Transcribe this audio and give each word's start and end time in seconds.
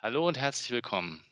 Hallo 0.00 0.28
und 0.28 0.38
herzlich 0.38 0.70
willkommen. 0.70 1.24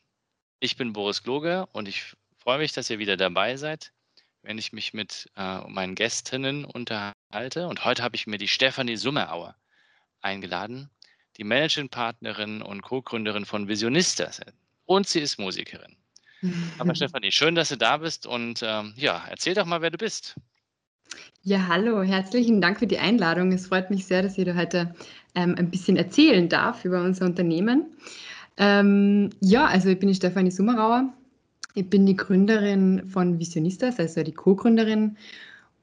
Ich 0.59 0.75
bin 0.75 0.91
Boris 0.91 1.23
Gloger 1.23 1.69
und 1.71 1.87
ich 1.87 2.03
freue 2.37 2.57
mich, 2.57 2.73
dass 2.73 2.89
ihr 2.89 2.99
wieder 2.99 3.15
dabei 3.15 3.55
seid, 3.55 3.93
wenn 4.41 4.57
ich 4.57 4.73
mich 4.73 4.93
mit 4.93 5.31
äh, 5.37 5.59
meinen 5.69 5.95
Gästinnen 5.95 6.65
unterhalte. 6.65 7.69
Und 7.69 7.85
heute 7.85 8.03
habe 8.03 8.17
ich 8.17 8.27
mir 8.27 8.37
die 8.37 8.49
Stefanie 8.49 8.97
Summerauer 8.97 9.55
eingeladen, 10.19 10.89
die 11.37 11.45
Managing 11.45 11.87
Partnerin 11.87 12.61
und 12.61 12.81
Co-Gründerin 12.81 13.45
von 13.45 13.69
Visionista. 13.69 14.29
Und 14.83 15.07
sie 15.07 15.21
ist 15.21 15.39
Musikerin. 15.39 15.95
Aber 16.77 16.93
Stefanie, 16.93 17.31
schön, 17.31 17.55
dass 17.55 17.69
du 17.69 17.77
da 17.77 17.95
bist 17.95 18.27
und 18.27 18.61
ähm, 18.63 18.93
ja, 18.97 19.23
erzähl 19.29 19.53
doch 19.53 19.65
mal, 19.65 19.81
wer 19.81 19.91
du 19.91 19.97
bist. 19.97 20.35
Ja, 21.41 21.67
hallo, 21.69 22.03
herzlichen 22.03 22.59
Dank 22.59 22.79
für 22.79 22.87
die 22.87 22.99
Einladung. 22.99 23.53
Es 23.53 23.67
freut 23.67 23.89
mich 23.91 24.05
sehr, 24.05 24.23
dass 24.23 24.37
ich 24.37 24.43
da 24.43 24.55
heute 24.55 24.93
ähm, 25.35 25.55
ein 25.57 25.71
bisschen 25.71 25.95
erzählen 25.95 26.49
darf 26.49 26.83
über 26.83 27.01
unser 27.01 27.23
Unternehmen. 27.23 27.95
Ähm, 28.57 29.29
ja, 29.39 29.65
also 29.65 29.89
ich 29.89 29.99
bin 29.99 30.09
die 30.09 30.15
Stefanie 30.15 30.51
Summerauer. 30.51 31.13
Ich 31.75 31.89
bin 31.89 32.05
die 32.05 32.15
Gründerin 32.15 33.07
von 33.07 33.39
Visionistas, 33.39 33.99
also 33.99 34.23
die 34.23 34.33
Co-Gründerin. 34.33 35.15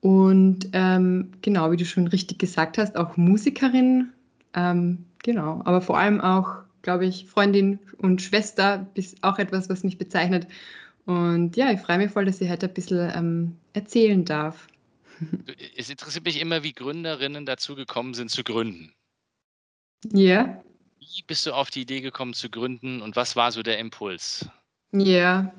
Und 0.00 0.69
ähm, 0.72 1.31
genau, 1.41 1.70
wie 1.70 1.77
du 1.77 1.84
schon 1.84 2.08
richtig 2.08 2.39
gesagt 2.39 2.78
hast, 2.78 2.97
auch 2.97 3.16
Musikerin. 3.16 4.12
Ähm, 4.55 5.05
genau, 5.22 5.62
aber 5.64 5.81
vor 5.81 5.98
allem 5.98 6.20
auch, 6.20 6.56
glaube 6.83 7.06
ich, 7.06 7.27
Freundin 7.27 7.78
und 7.98 8.20
Schwester, 8.20 8.86
ist 8.94 9.22
auch 9.22 9.38
etwas, 9.38 9.69
was 9.69 9.84
mich 9.84 9.97
bezeichnet. 9.97 10.48
Und 11.06 11.56
ja, 11.56 11.70
ich 11.70 11.81
freue 11.81 11.98
mich 11.98 12.11
voll, 12.11 12.25
dass 12.25 12.41
ich 12.41 12.50
heute 12.50 12.66
ein 12.66 12.75
bisschen 12.75 13.12
ähm, 13.14 13.56
erzählen 13.72 14.25
darf. 14.25 14.66
Es 15.77 15.91
interessiert 15.91 16.25
mich 16.25 16.41
immer, 16.41 16.64
wie 16.64 16.72
Gründerinnen 16.72 17.47
dazu 17.47 17.77
gekommen 17.77 18.14
sind, 18.14 18.31
zu 18.31 18.42
gründen. 18.42 18.92
Ja. 20.12 20.63
Wie 21.12 21.22
bist 21.27 21.44
du 21.44 21.52
auf 21.52 21.70
die 21.70 21.83
Idee 21.83 22.00
gekommen 22.00 22.33
zu 22.33 22.48
gründen 22.48 23.02
und 23.02 23.14
was 23.14 23.36
war 23.36 23.52
so 23.52 23.62
der 23.62 23.78
Impuls? 23.78 24.48
Ja, 24.92 25.52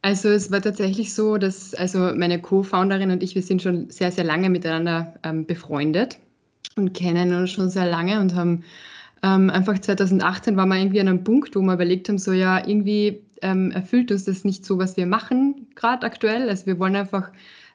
also 0.00 0.30
es 0.30 0.50
war 0.50 0.62
tatsächlich 0.62 1.12
so, 1.12 1.36
dass 1.36 1.74
also 1.74 1.98
meine 2.14 2.40
Co-Founderin 2.40 3.10
und 3.10 3.22
ich, 3.22 3.34
wir 3.34 3.42
sind 3.42 3.60
schon 3.60 3.90
sehr, 3.90 4.10
sehr 4.10 4.24
lange 4.24 4.48
miteinander 4.48 5.14
ähm, 5.24 5.44
befreundet 5.44 6.18
und 6.76 6.94
kennen 6.94 7.34
uns 7.34 7.50
schon 7.50 7.68
sehr 7.68 7.86
lange 7.86 8.18
und 8.18 8.34
haben 8.34 8.64
ähm, 9.22 9.50
einfach 9.50 9.78
2018 9.78 10.56
waren 10.56 10.68
wir 10.70 10.78
irgendwie 10.78 11.00
an 11.00 11.08
einem 11.08 11.24
Punkt, 11.24 11.54
wo 11.54 11.60
wir 11.60 11.74
überlegt 11.74 12.08
haben, 12.08 12.18
so 12.18 12.32
ja, 12.32 12.66
irgendwie 12.66 13.22
ähm, 13.42 13.72
erfüllt 13.72 14.10
uns 14.10 14.24
das 14.24 14.44
nicht 14.44 14.64
so, 14.64 14.78
was 14.78 14.96
wir 14.96 15.06
machen 15.06 15.66
gerade 15.74 16.06
aktuell. 16.06 16.48
Also 16.48 16.66
wir 16.66 16.78
wollen 16.78 16.96
einfach 16.96 17.30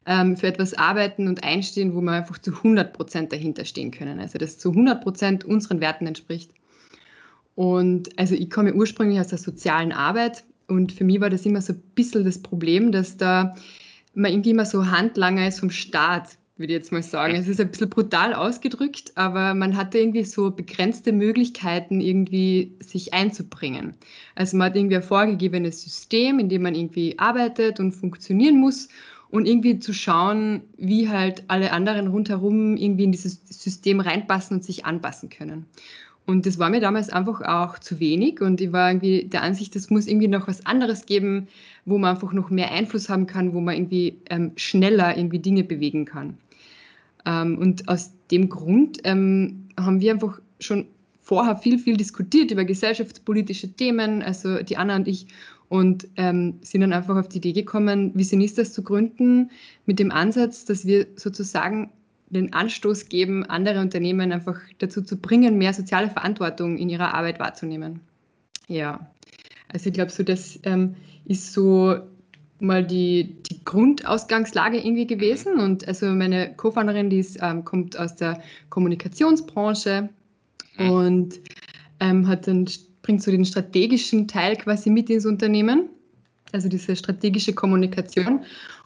ähm, 0.07 0.35
für 0.35 0.47
etwas 0.47 0.73
arbeiten 0.73 1.27
und 1.27 1.43
einstehen, 1.43 1.93
wo 1.93 2.01
wir 2.01 2.13
einfach 2.13 2.39
zu 2.39 2.51
100 2.51 2.91
Prozent 2.91 3.31
dahinter 3.31 3.65
stehen 3.65 3.91
können. 3.91 4.19
Also 4.19 4.39
das 4.39 4.57
zu 4.57 4.71
100 4.71 5.03
Prozent 5.03 5.45
unseren 5.45 5.79
Werten 5.79 6.07
entspricht. 6.07 6.51
Und 7.57 8.19
also 8.19 8.35
ich 8.35 8.51
komme 8.51 8.71
ursprünglich 8.71 9.19
aus 9.19 9.29
der 9.29 9.39
sozialen 9.39 9.91
Arbeit 9.91 10.43
und 10.67 10.91
für 10.91 11.03
mich 11.03 11.19
war 11.19 11.31
das 11.31 11.43
immer 11.43 11.59
so 11.59 11.73
ein 11.73 11.81
bisschen 11.95 12.23
das 12.23 12.37
Problem, 12.37 12.91
dass 12.91 13.17
da 13.17 13.55
man 14.13 14.31
irgendwie 14.31 14.51
immer 14.51 14.65
so 14.67 14.85
Handlanger 14.85 15.47
ist 15.47 15.61
vom 15.61 15.71
Staat, 15.71 16.37
würde 16.57 16.73
ich 16.73 16.77
jetzt 16.77 16.91
mal 16.91 17.01
sagen. 17.01 17.33
Es 17.33 17.47
ist 17.47 17.59
ein 17.59 17.71
bisschen 17.71 17.89
brutal 17.89 18.35
ausgedrückt, 18.35 19.11
aber 19.15 19.55
man 19.55 19.75
hatte 19.75 19.97
irgendwie 19.97 20.23
so 20.23 20.51
begrenzte 20.51 21.11
Möglichkeiten, 21.11 21.99
irgendwie 21.99 22.75
sich 22.79 23.15
einzubringen. 23.15 23.95
Also 24.35 24.55
man 24.55 24.67
hat 24.67 24.75
irgendwie 24.75 24.97
ein 24.97 25.01
vorgegebenes 25.01 25.81
System, 25.81 26.37
in 26.37 26.49
dem 26.49 26.61
man 26.61 26.75
irgendwie 26.75 27.17
arbeitet 27.17 27.79
und 27.79 27.91
funktionieren 27.93 28.59
muss 28.59 28.87
und 29.31 29.47
irgendwie 29.47 29.79
zu 29.79 29.93
schauen, 29.93 30.61
wie 30.77 31.09
halt 31.09 31.43
alle 31.47 31.71
anderen 31.71 32.05
rundherum 32.05 32.77
irgendwie 32.77 33.05
in 33.05 33.11
dieses 33.11 33.41
System 33.49 33.99
reinpassen 33.99 34.57
und 34.57 34.63
sich 34.63 34.85
anpassen 34.85 35.29
können. 35.29 35.65
Und 36.27 36.45
das 36.45 36.59
war 36.59 36.69
mir 36.69 36.81
damals 36.81 37.09
einfach 37.09 37.41
auch 37.41 37.79
zu 37.79 38.01
wenig 38.01 38.41
und 38.41 38.59
ich 38.59 38.73
war 38.73 38.91
irgendwie 38.91 39.23
der 39.23 39.43
Ansicht, 39.43 39.77
es 39.77 39.89
muss 39.89 40.07
irgendwie 40.07 40.27
noch 40.27 40.49
was 40.49 40.65
anderes 40.65 41.05
geben, 41.05 41.47
wo 41.85 41.97
man 41.97 42.15
einfach 42.15 42.33
noch 42.33 42.49
mehr 42.49 42.69
Einfluss 42.69 43.07
haben 43.07 43.27
kann, 43.27 43.53
wo 43.53 43.61
man 43.61 43.75
irgendwie 43.75 44.17
ähm, 44.29 44.51
schneller 44.57 45.17
irgendwie 45.17 45.39
Dinge 45.39 45.63
bewegen 45.63 46.03
kann. 46.03 46.37
Ähm, 47.25 47.57
und 47.57 47.87
aus 47.87 48.11
dem 48.29 48.49
Grund 48.49 48.99
ähm, 49.05 49.69
haben 49.79 50.01
wir 50.01 50.11
einfach 50.11 50.41
schon 50.59 50.85
vorher 51.21 51.55
viel, 51.55 51.79
viel 51.79 51.95
diskutiert 51.95 52.51
über 52.51 52.65
gesellschaftspolitische 52.65 53.71
Themen, 53.71 54.21
also 54.21 54.61
die 54.63 54.75
Anna 54.75 54.97
und 54.97 55.07
ich, 55.07 55.27
und 55.69 56.09
ähm, 56.17 56.55
sind 56.61 56.81
dann 56.81 56.91
einfach 56.91 57.15
auf 57.15 57.29
die 57.29 57.37
Idee 57.37 57.53
gekommen, 57.53 58.11
Visionistas 58.15 58.73
zu 58.73 58.83
gründen, 58.83 59.49
mit 59.85 59.97
dem 59.97 60.11
Ansatz, 60.11 60.65
dass 60.65 60.85
wir 60.85 61.07
sozusagen 61.15 61.89
den 62.29 62.53
Anstoß 62.53 63.09
geben, 63.09 63.45
andere 63.45 63.79
Unternehmen 63.79 64.31
einfach 64.31 64.59
dazu 64.79 65.01
zu 65.01 65.17
bringen, 65.17 65.57
mehr 65.57 65.73
soziale 65.73 66.09
Verantwortung 66.09 66.77
in 66.77 66.89
ihrer 66.89 67.13
Arbeit 67.13 67.39
wahrzunehmen. 67.39 68.01
Ja, 68.67 68.99
also 69.69 69.87
ich 69.87 69.93
glaube, 69.93 70.11
so 70.11 70.23
das 70.23 70.59
ähm, 70.63 70.95
ist 71.25 71.53
so 71.53 71.97
mal 72.59 72.85
die, 72.85 73.35
die 73.49 73.63
Grundausgangslage 73.63 74.77
irgendwie 74.77 75.07
gewesen. 75.07 75.59
Und 75.59 75.87
also 75.87 76.07
meine 76.07 76.53
Co-Founderin, 76.55 77.09
die 77.09 77.19
ist, 77.19 77.37
ähm, 77.41 77.63
kommt 77.63 77.97
aus 77.97 78.15
der 78.15 78.41
Kommunikationsbranche 78.69 80.09
mhm. 80.77 80.89
und 80.89 81.39
ähm, 81.99 82.27
hat 82.27 82.47
dann, 82.47 82.67
bringt 83.01 83.23
so 83.23 83.31
den 83.31 83.45
strategischen 83.45 84.27
Teil 84.27 84.55
quasi 84.57 84.89
mit 84.89 85.09
ins 85.09 85.25
Unternehmen, 85.25 85.89
also 86.51 86.67
diese 86.67 86.95
strategische 86.95 87.53
Kommunikation. 87.53 88.43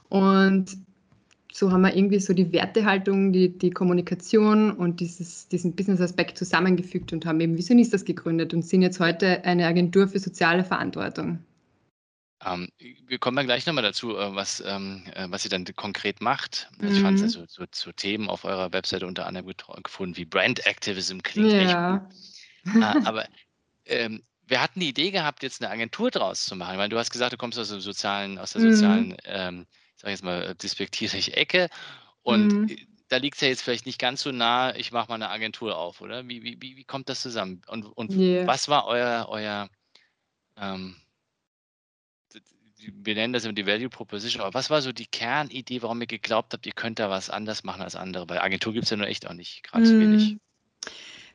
Und 0.10 0.78
so 1.54 1.72
haben 1.72 1.82
wir 1.82 1.96
irgendwie 1.96 2.20
so 2.20 2.34
die 2.34 2.52
Wertehaltung, 2.52 3.34
die, 3.34 3.58
die 3.58 3.72
Kommunikation 3.72 4.72
und 4.72 5.00
dieses, 5.00 5.48
diesen 5.48 5.76
Business-Aspekt 5.76 6.38
zusammengefügt 6.38 7.14
und 7.14 7.26
haben 7.26 7.40
eben 7.42 7.58
Visionistas 7.58 8.06
gegründet 8.06 8.54
und 8.54 8.64
sind 8.64 8.82
jetzt 8.82 9.00
heute 9.00 9.44
eine 9.44 9.68
Agentur 9.68 10.08
für 10.08 10.20
soziale 10.20 10.64
Verantwortung. 10.64 11.44
Ähm, 12.44 12.70
wir 13.06 13.20
kommen 13.20 13.38
dann 13.38 13.46
gleich 13.46 13.66
nochmal 13.66 13.84
dazu, 13.84 14.18
äh, 14.18 14.36
was, 14.36 14.64
ähm, 14.66 15.04
äh, 15.14 15.28
was 15.30 15.44
ihr 15.44 15.52
dann 15.52 15.66
konkret 15.76 16.22
macht. 16.22 16.70
Also 16.80 16.96
ich 16.96 17.02
fand 17.02 17.20
es 17.20 17.36
mhm. 17.36 17.42
also 17.42 17.46
so, 17.48 17.66
so, 17.72 17.92
Themen 17.92 18.30
auf 18.30 18.46
eurer 18.46 18.74
Webseite 18.74 19.06
unter 19.06 19.28
anderem 19.28 19.54
gefunden, 19.84 20.18
wie 20.18 20.26
Brand 20.26 20.66
Activism 20.66 21.20
klingt 21.20 21.52
ja. 21.52 21.98
echt 21.98 22.74
gut. 22.74 22.82
äh, 22.82 22.86
aber 23.06 23.28
ähm, 23.86 24.24
wir 24.48 24.62
hatten 24.62 24.80
die 24.80 24.90
Idee 24.90 25.12
gehabt, 25.12 25.44
jetzt 25.44 25.62
eine 25.62 25.72
Agentur 25.72 26.10
draus 26.10 26.46
zu 26.46 26.56
machen, 26.56 26.78
weil 26.78 26.90
du 26.90 26.98
hast 26.98 27.12
gesagt, 27.12 27.34
du 27.34 27.38
kommst 27.38 27.60
aus, 27.60 27.70
dem 27.70 27.80
sozialen, 27.80 28.38
aus 28.38 28.54
der 28.54 28.62
sozialen 28.62 29.10
mhm. 29.10 29.68
Sage 30.02 30.12
jetzt 30.12 30.24
mal, 30.24 30.56
despektierlich 30.56 31.38
Ecke. 31.38 31.70
Und 32.24 32.48
mhm. 32.48 32.78
da 33.08 33.18
liegt 33.18 33.36
es 33.36 33.42
ja 33.42 33.48
jetzt 33.48 33.62
vielleicht 33.62 33.86
nicht 33.86 34.00
ganz 34.00 34.22
so 34.22 34.32
nah, 34.32 34.76
ich 34.76 34.92
mache 34.92 35.10
mal 35.10 35.16
eine 35.16 35.30
Agentur 35.30 35.78
auf, 35.78 36.02
oder? 36.02 36.28
Wie, 36.28 36.44
wie, 36.44 36.60
wie, 36.62 36.84
kommt 36.84 37.10
das 37.10 37.22
zusammen? 37.22 37.62
Und, 37.68 37.86
und 37.86 38.12
yeah. 38.14 38.46
was 38.48 38.68
war 38.68 38.86
euer, 38.86 39.28
euer 39.30 39.70
ähm, 40.58 40.96
wir 43.04 43.14
nennen 43.14 43.34
das 43.34 43.46
immer 43.46 43.54
die 43.54 43.68
Value 43.68 43.90
Proposition, 43.90 44.42
aber 44.42 44.54
was 44.56 44.70
war 44.70 44.82
so 44.82 44.92
die 44.92 45.06
Kernidee, 45.06 45.82
warum 45.84 46.02
ihr 46.02 46.08
geglaubt 46.08 46.54
habt, 46.54 46.66
ihr 46.66 46.74
könnt 46.74 46.98
da 46.98 47.10
was 47.10 47.30
anders 47.30 47.64
machen 47.64 47.82
als 47.82 47.96
andere? 47.96 48.28
Weil 48.28 48.40
Agentur 48.40 48.74
gibt 48.74 48.86
es 48.86 48.90
ja 48.90 48.98
nur 48.98 49.08
echt 49.08 49.28
auch 49.28 49.34
nicht, 49.34 49.64
gerade 49.64 49.86
zu 49.86 50.00
wenig. 50.00 50.34
Mhm. 50.34 50.40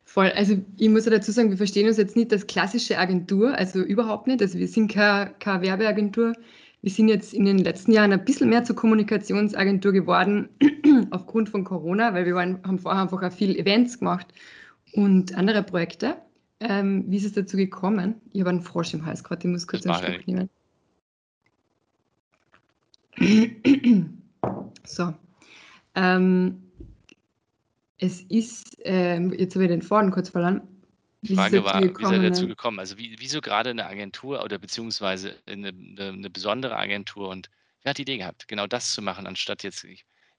Voll, 0.03 0.31
also 0.31 0.57
ich 0.77 0.89
muss 0.89 1.05
ja 1.05 1.11
dazu 1.11 1.31
sagen, 1.31 1.49
wir 1.49 1.57
verstehen 1.57 1.87
uns 1.87 1.97
jetzt 1.97 2.15
nicht 2.15 2.31
als 2.31 2.47
klassische 2.47 2.97
Agentur, 2.97 3.57
also 3.57 3.81
überhaupt 3.81 4.27
nicht. 4.27 4.41
Also 4.41 4.57
wir 4.57 4.67
sind 4.67 4.91
keine, 4.91 5.33
keine 5.39 5.61
Werbeagentur, 5.63 6.33
wir 6.87 6.93
sind 6.93 7.09
jetzt 7.09 7.33
in 7.33 7.43
den 7.43 7.57
letzten 7.57 7.91
Jahren 7.91 8.13
ein 8.13 8.23
bisschen 8.23 8.47
mehr 8.47 8.63
zur 8.63 8.77
Kommunikationsagentur 8.77 9.91
geworden, 9.91 10.47
aufgrund 11.11 11.49
von 11.49 11.65
Corona, 11.65 12.13
weil 12.13 12.25
wir 12.25 12.33
waren, 12.33 12.63
haben 12.63 12.79
vorher 12.79 13.01
einfach 13.01 13.21
auch 13.21 13.31
viel 13.33 13.57
Events 13.57 13.99
gemacht 13.99 14.27
und 14.93 15.35
andere 15.35 15.63
Projekte. 15.63 16.15
Ähm, 16.61 17.03
wie 17.09 17.17
ist 17.17 17.25
es 17.25 17.33
dazu 17.33 17.57
gekommen? 17.57 18.15
Ich 18.31 18.39
habe 18.39 18.51
einen 18.51 18.61
Frosch 18.61 18.93
im 18.93 19.05
Hals 19.05 19.21
gerade, 19.21 19.45
ich 19.45 19.51
muss 19.51 19.67
kurz 19.67 19.85
einen 19.85 20.01
Schluck 20.01 20.27
nehmen. 20.29 20.49
so. 24.85 25.13
Ähm, 25.95 26.63
es 27.97 28.21
ist, 28.29 28.79
äh, 28.85 29.19
jetzt 29.19 29.55
habe 29.55 29.65
ich 29.65 29.71
den 29.71 29.81
Faden 29.81 30.11
kurz 30.11 30.29
verloren. 30.29 30.61
Die 31.21 31.35
Frage 31.35 31.63
war, 31.63 31.81
wie 31.81 32.05
seid 32.05 32.21
ihr 32.21 32.29
dazu 32.29 32.47
gekommen? 32.47 32.79
Also 32.79 32.97
wie, 32.97 33.15
wieso 33.19 33.41
gerade 33.41 33.71
eine 33.71 33.87
Agentur 33.87 34.43
oder 34.43 34.59
beziehungsweise 34.59 35.35
eine, 35.45 35.69
eine, 35.69 36.29
besondere 36.29 36.77
Agentur 36.77 37.29
und 37.29 37.49
wer 37.81 37.91
hat 37.91 37.97
die 37.97 38.03
Idee 38.03 38.17
gehabt, 38.17 38.47
genau 38.47 38.67
das 38.67 38.91
zu 38.91 39.01
machen, 39.01 39.25
anstatt 39.25 39.63
jetzt, 39.63 39.85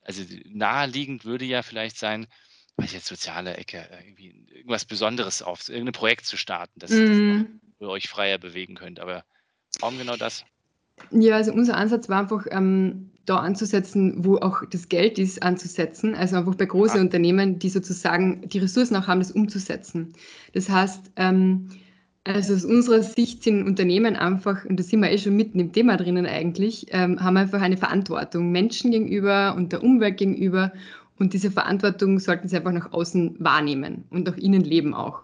also 0.02 0.22
naheliegend 0.44 1.24
würde 1.24 1.44
ja 1.44 1.62
vielleicht 1.62 1.98
sein, 1.98 2.28
weiß 2.76 2.92
jetzt, 2.92 3.06
soziale 3.06 3.56
Ecke, 3.56 3.88
irgendwie 4.04 4.46
irgendwas 4.50 4.84
Besonderes 4.84 5.42
auf, 5.42 5.68
irgendein 5.68 5.92
Projekt 5.92 6.26
zu 6.26 6.36
starten, 6.36 6.78
das, 6.78 6.92
mm. 6.92 7.60
ihr 7.80 7.88
euch 7.88 8.08
freier 8.08 8.38
bewegen 8.38 8.76
könnt. 8.76 9.00
Aber 9.00 9.24
warum 9.80 9.98
genau 9.98 10.16
das? 10.16 10.44
Ja, 11.10 11.36
also 11.36 11.52
unser 11.52 11.76
Ansatz 11.76 12.08
war 12.08 12.20
einfach, 12.20 12.46
ähm, 12.50 13.10
da 13.28 13.36
anzusetzen, 13.36 14.24
wo 14.24 14.36
auch 14.36 14.62
das 14.70 14.88
Geld 14.88 15.18
ist, 15.18 15.42
anzusetzen. 15.42 16.14
Also 16.14 16.36
einfach 16.36 16.54
bei 16.54 16.64
großen 16.64 16.96
ja. 16.96 17.02
Unternehmen, 17.02 17.58
die 17.58 17.68
sozusagen 17.68 18.48
die 18.48 18.58
Ressourcen 18.58 18.96
auch 18.96 19.06
haben, 19.06 19.20
das 19.20 19.32
umzusetzen. 19.32 20.14
Das 20.54 20.68
heißt, 20.68 21.12
ähm, 21.16 21.68
also 22.24 22.54
aus 22.54 22.64
unserer 22.64 23.02
Sicht 23.02 23.42
sind 23.42 23.66
Unternehmen 23.66 24.16
einfach, 24.16 24.64
und 24.64 24.78
da 24.78 24.84
sind 24.84 25.00
wir 25.00 25.10
eh 25.10 25.18
schon 25.18 25.36
mitten 25.36 25.60
im 25.60 25.72
Thema 25.72 25.96
drinnen 25.96 26.26
eigentlich, 26.26 26.86
ähm, 26.90 27.22
haben 27.22 27.36
einfach 27.36 27.60
eine 27.60 27.76
Verantwortung 27.76 28.50
Menschen 28.50 28.90
gegenüber 28.90 29.54
und 29.56 29.72
der 29.72 29.82
Umwelt 29.82 30.18
gegenüber. 30.18 30.72
Und 31.18 31.32
diese 31.32 31.50
Verantwortung 31.50 32.18
sollten 32.18 32.48
sie 32.48 32.56
einfach 32.56 32.72
nach 32.72 32.92
außen 32.92 33.36
wahrnehmen 33.38 34.04
und 34.10 34.28
auch 34.28 34.36
innen 34.36 34.62
leben 34.62 34.94
auch. 34.94 35.22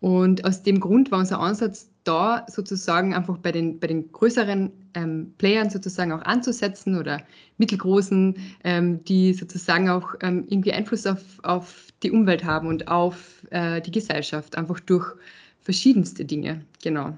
Und 0.00 0.44
aus 0.44 0.62
dem 0.62 0.80
Grund 0.80 1.10
war 1.10 1.20
unser 1.20 1.40
Ansatz 1.40 1.91
da 2.04 2.46
sozusagen 2.48 3.14
einfach 3.14 3.38
bei 3.38 3.52
den, 3.52 3.78
bei 3.78 3.86
den 3.86 4.10
größeren 4.10 4.72
ähm, 4.94 5.34
Playern 5.38 5.70
sozusagen 5.70 6.12
auch 6.12 6.22
anzusetzen 6.22 6.98
oder 6.98 7.22
mittelgroßen, 7.58 8.36
ähm, 8.64 9.04
die 9.04 9.34
sozusagen 9.34 9.88
auch 9.88 10.14
ähm, 10.20 10.46
irgendwie 10.48 10.72
Einfluss 10.72 11.06
auf, 11.06 11.22
auf 11.42 11.88
die 12.02 12.10
Umwelt 12.10 12.44
haben 12.44 12.68
und 12.68 12.88
auf 12.88 13.46
äh, 13.50 13.80
die 13.80 13.90
Gesellschaft, 13.90 14.56
einfach 14.56 14.80
durch 14.80 15.14
verschiedenste 15.60 16.24
Dinge, 16.24 16.64
genau. 16.82 17.16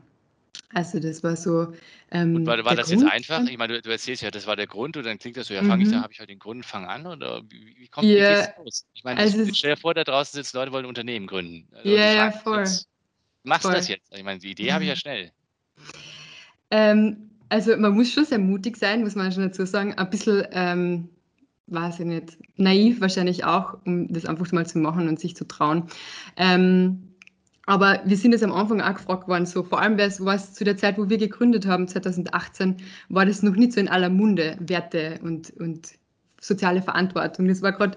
Also 0.74 0.98
das 0.98 1.22
war 1.22 1.36
so. 1.36 1.72
Ähm, 2.10 2.34
und 2.34 2.46
war, 2.46 2.62
war 2.64 2.74
das 2.74 2.88
Grund? 2.88 3.02
jetzt 3.02 3.10
einfach? 3.10 3.48
Ich 3.48 3.56
meine, 3.56 3.74
du, 3.74 3.82
du, 3.82 3.90
erzählst 3.90 4.22
ja, 4.22 4.30
das 4.30 4.46
war 4.46 4.56
der 4.56 4.66
Grund 4.66 4.96
und 4.96 5.06
dann 5.06 5.18
klingt 5.18 5.36
das 5.36 5.46
so, 5.46 5.54
ja, 5.54 5.62
fange 5.62 5.84
mhm. 5.84 5.90
ich 5.90 5.96
da, 5.96 6.02
habe 6.02 6.12
ich 6.12 6.18
halt 6.18 6.30
den 6.30 6.40
Grund, 6.40 6.66
fang 6.66 6.84
an 6.84 7.06
oder 7.06 7.42
wie, 7.48 7.76
wie 7.78 7.88
kommt 7.88 8.06
yeah. 8.06 8.52
wie 8.58 8.64
los? 8.64 8.84
Ich 8.92 9.04
meine, 9.04 9.20
also 9.20 9.40
ich, 9.40 9.56
stell 9.56 9.74
dir 9.74 9.80
vor, 9.80 9.94
da 9.94 10.02
draußen 10.02 10.36
sitzen 10.36 10.56
Leute, 10.56 10.72
wollen 10.72 10.86
Unternehmen 10.86 11.28
gründen. 11.28 11.68
Also 11.72 11.88
ja, 11.88 12.12
ja, 12.12 12.30
voll. 12.32 12.58
Jetzt, 12.58 12.88
machst 13.44 13.62
voll. 13.62 13.74
das 13.74 13.88
jetzt? 13.88 14.12
Ich 14.14 14.24
meine, 14.24 14.40
die 14.40 14.50
Idee 14.50 14.70
mhm. 14.70 14.72
habe 14.72 14.84
ich 14.84 14.90
ja 14.90 14.96
schnell. 14.96 15.30
Ähm, 16.70 17.30
also 17.48 17.76
man 17.76 17.94
muss 17.94 18.12
schon 18.12 18.24
sehr 18.24 18.38
mutig 18.38 18.76
sein, 18.76 19.02
muss 19.02 19.14
man 19.14 19.30
schon 19.30 19.44
dazu 19.44 19.64
sagen. 19.64 19.94
Ein 19.94 20.10
bisschen, 20.10 20.44
ähm, 20.50 21.08
weiß 21.68 22.00
ich 22.00 22.06
nicht, 22.06 22.38
naiv 22.56 23.00
wahrscheinlich 23.00 23.44
auch, 23.44 23.78
um 23.84 24.12
das 24.12 24.26
einfach 24.26 24.50
mal 24.52 24.66
zu 24.66 24.78
machen 24.78 25.08
und 25.08 25.20
sich 25.20 25.36
zu 25.36 25.46
trauen. 25.46 25.84
Ähm, 26.36 27.14
aber 27.66 28.02
wir 28.04 28.16
sind 28.16 28.32
jetzt 28.32 28.44
am 28.44 28.52
Anfang 28.52 28.80
auch 28.80 28.94
gefragt 28.94 29.26
worden, 29.26 29.46
so 29.46 29.62
vor 29.62 29.80
allem 29.80 29.96
war 29.96 30.34
es 30.34 30.52
zu 30.52 30.64
der 30.64 30.76
Zeit, 30.76 30.98
wo 30.98 31.08
wir 31.08 31.16
gegründet 31.16 31.66
haben, 31.66 31.88
2018, 31.88 32.76
war 33.08 33.24
das 33.24 33.42
noch 33.42 33.54
nicht 33.54 33.72
so 33.72 33.80
in 33.80 33.88
aller 33.88 34.10
Munde, 34.10 34.56
Werte 34.60 35.18
und, 35.22 35.50
und 35.58 35.94
soziale 36.40 36.82
Verantwortung. 36.82 37.48
Das 37.48 37.62
war 37.62 37.72
gerade, 37.72 37.96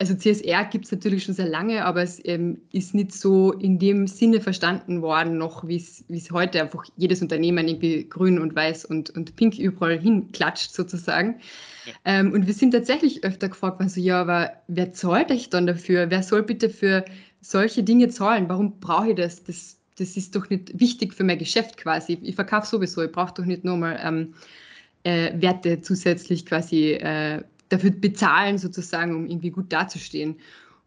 also 0.00 0.14
CSR 0.14 0.64
gibt 0.64 0.86
es 0.86 0.92
natürlich 0.92 1.24
schon 1.24 1.34
sehr 1.34 1.46
lange, 1.46 1.84
aber 1.84 2.02
es 2.02 2.24
ähm, 2.24 2.58
ist 2.72 2.94
nicht 2.94 3.12
so 3.12 3.52
in 3.52 3.78
dem 3.78 4.06
Sinne 4.06 4.40
verstanden 4.40 5.02
worden 5.02 5.36
noch, 5.36 5.68
wie 5.68 5.76
es 5.76 6.30
heute 6.32 6.62
einfach 6.62 6.84
jedes 6.96 7.20
Unternehmen 7.20 7.68
irgendwie 7.68 8.08
grün 8.08 8.38
und 8.38 8.56
weiß 8.56 8.86
und, 8.86 9.10
und 9.10 9.36
pink 9.36 9.58
überall 9.58 10.00
hinklatscht 10.00 10.72
sozusagen. 10.72 11.40
Ja. 11.84 11.92
Ähm, 12.06 12.32
und 12.32 12.46
wir 12.46 12.54
sind 12.54 12.70
tatsächlich 12.70 13.24
öfter 13.24 13.50
gefragt 13.50 13.78
worden, 13.78 13.90
so 13.90 14.00
ja, 14.00 14.22
aber 14.22 14.52
wer 14.68 14.94
zahlt 14.94 15.30
euch 15.30 15.50
dann 15.50 15.66
dafür? 15.66 16.10
Wer 16.10 16.22
soll 16.22 16.44
bitte 16.44 16.70
für 16.70 17.04
solche 17.42 17.82
Dinge 17.82 18.08
zahlen. 18.08 18.48
Warum 18.48 18.80
brauche 18.80 19.10
ich 19.10 19.16
das? 19.16 19.44
das? 19.44 19.76
Das 19.98 20.16
ist 20.16 20.34
doch 20.34 20.48
nicht 20.48 20.80
wichtig 20.80 21.12
für 21.12 21.24
mein 21.24 21.38
Geschäft 21.38 21.76
quasi. 21.76 22.18
Ich 22.22 22.34
verkaufe 22.34 22.66
sowieso, 22.66 23.02
ich 23.02 23.12
brauche 23.12 23.34
doch 23.34 23.44
nicht 23.44 23.64
nochmal 23.64 24.00
ähm, 24.02 24.32
äh, 25.02 25.30
Werte 25.38 25.82
zusätzlich 25.82 26.46
quasi 26.46 26.92
äh, 26.92 27.42
dafür 27.70 27.90
bezahlen, 27.90 28.58
sozusagen, 28.58 29.14
um 29.16 29.26
irgendwie 29.26 29.50
gut 29.50 29.72
dazustehen. 29.72 30.36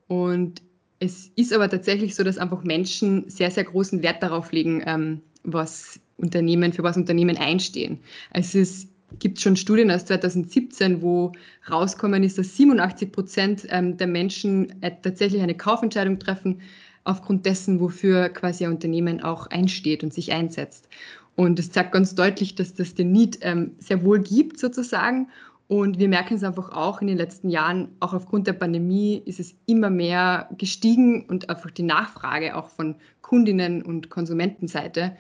Und 0.08 0.62
es 1.00 1.32
ist 1.36 1.52
aber 1.52 1.70
tatsächlich 1.70 2.16
so, 2.16 2.24
dass 2.24 2.38
einfach 2.38 2.64
Menschen 2.64 3.30
sehr, 3.30 3.52
sehr 3.52 3.64
großen 3.64 4.04
Wert 4.04 4.22
darauf 4.22 4.52
legen, 4.52 4.84
ähm, 4.86 5.22
was 5.44 6.00
Unternehmen, 6.18 6.72
für 6.72 6.84
was 6.84 6.96
Unternehmen 6.96 7.38
einstehen. 7.38 8.00
Also 8.32 8.60
es 8.60 8.88
gibt 9.20 9.40
schon 9.40 9.56
Studien 9.56 9.92
aus 9.92 10.06
2017, 10.06 11.02
wo 11.02 11.32
rauskommen 11.70 12.24
ist, 12.24 12.38
dass 12.38 12.56
87 12.56 13.12
Prozent 13.12 13.68
ähm, 13.70 13.98
der 13.98 14.08
Menschen 14.08 14.82
äh, 14.82 14.92
tatsächlich 15.02 15.42
eine 15.42 15.56
Kaufentscheidung 15.56 16.20
treffen 16.20 16.62
aufgrund 17.04 17.46
dessen, 17.46 17.80
wofür 17.80 18.30
quasi 18.30 18.66
ein 18.66 18.72
Unternehmen 18.72 19.22
auch 19.22 19.48
einsteht 19.48 20.04
und 20.04 20.14
sich 20.14 20.32
einsetzt. 20.32 20.88
Und 21.36 21.60
es 21.60 21.72
zeigt 21.72 21.92
ganz 21.92 22.16
deutlich, 22.16 22.56
dass 22.56 22.76
das 22.76 22.94
den 22.94 23.12
Need 23.12 23.40
ähm, 23.42 23.72
sehr 23.80 24.04
wohl 24.04 24.20
gibt 24.20 24.60
sozusagen. 24.60 25.28
Und 25.74 25.98
wir 25.98 26.08
merken 26.08 26.36
es 26.36 26.44
einfach 26.44 26.70
auch 26.72 27.02
in 27.02 27.08
den 27.08 27.18
letzten 27.18 27.50
Jahren, 27.50 27.96
auch 28.00 28.14
aufgrund 28.14 28.46
der 28.46 28.54
Pandemie 28.54 29.24
ist 29.26 29.40
es 29.40 29.56
immer 29.66 29.90
mehr 29.90 30.48
gestiegen 30.56 31.26
und 31.26 31.50
einfach 31.50 31.72
die 31.72 31.82
Nachfrage 31.82 32.56
auch 32.56 32.70
von 32.70 32.94
Kundinnen 33.24 33.82
und 33.82 34.12
Konsumentenseite. 34.12 35.18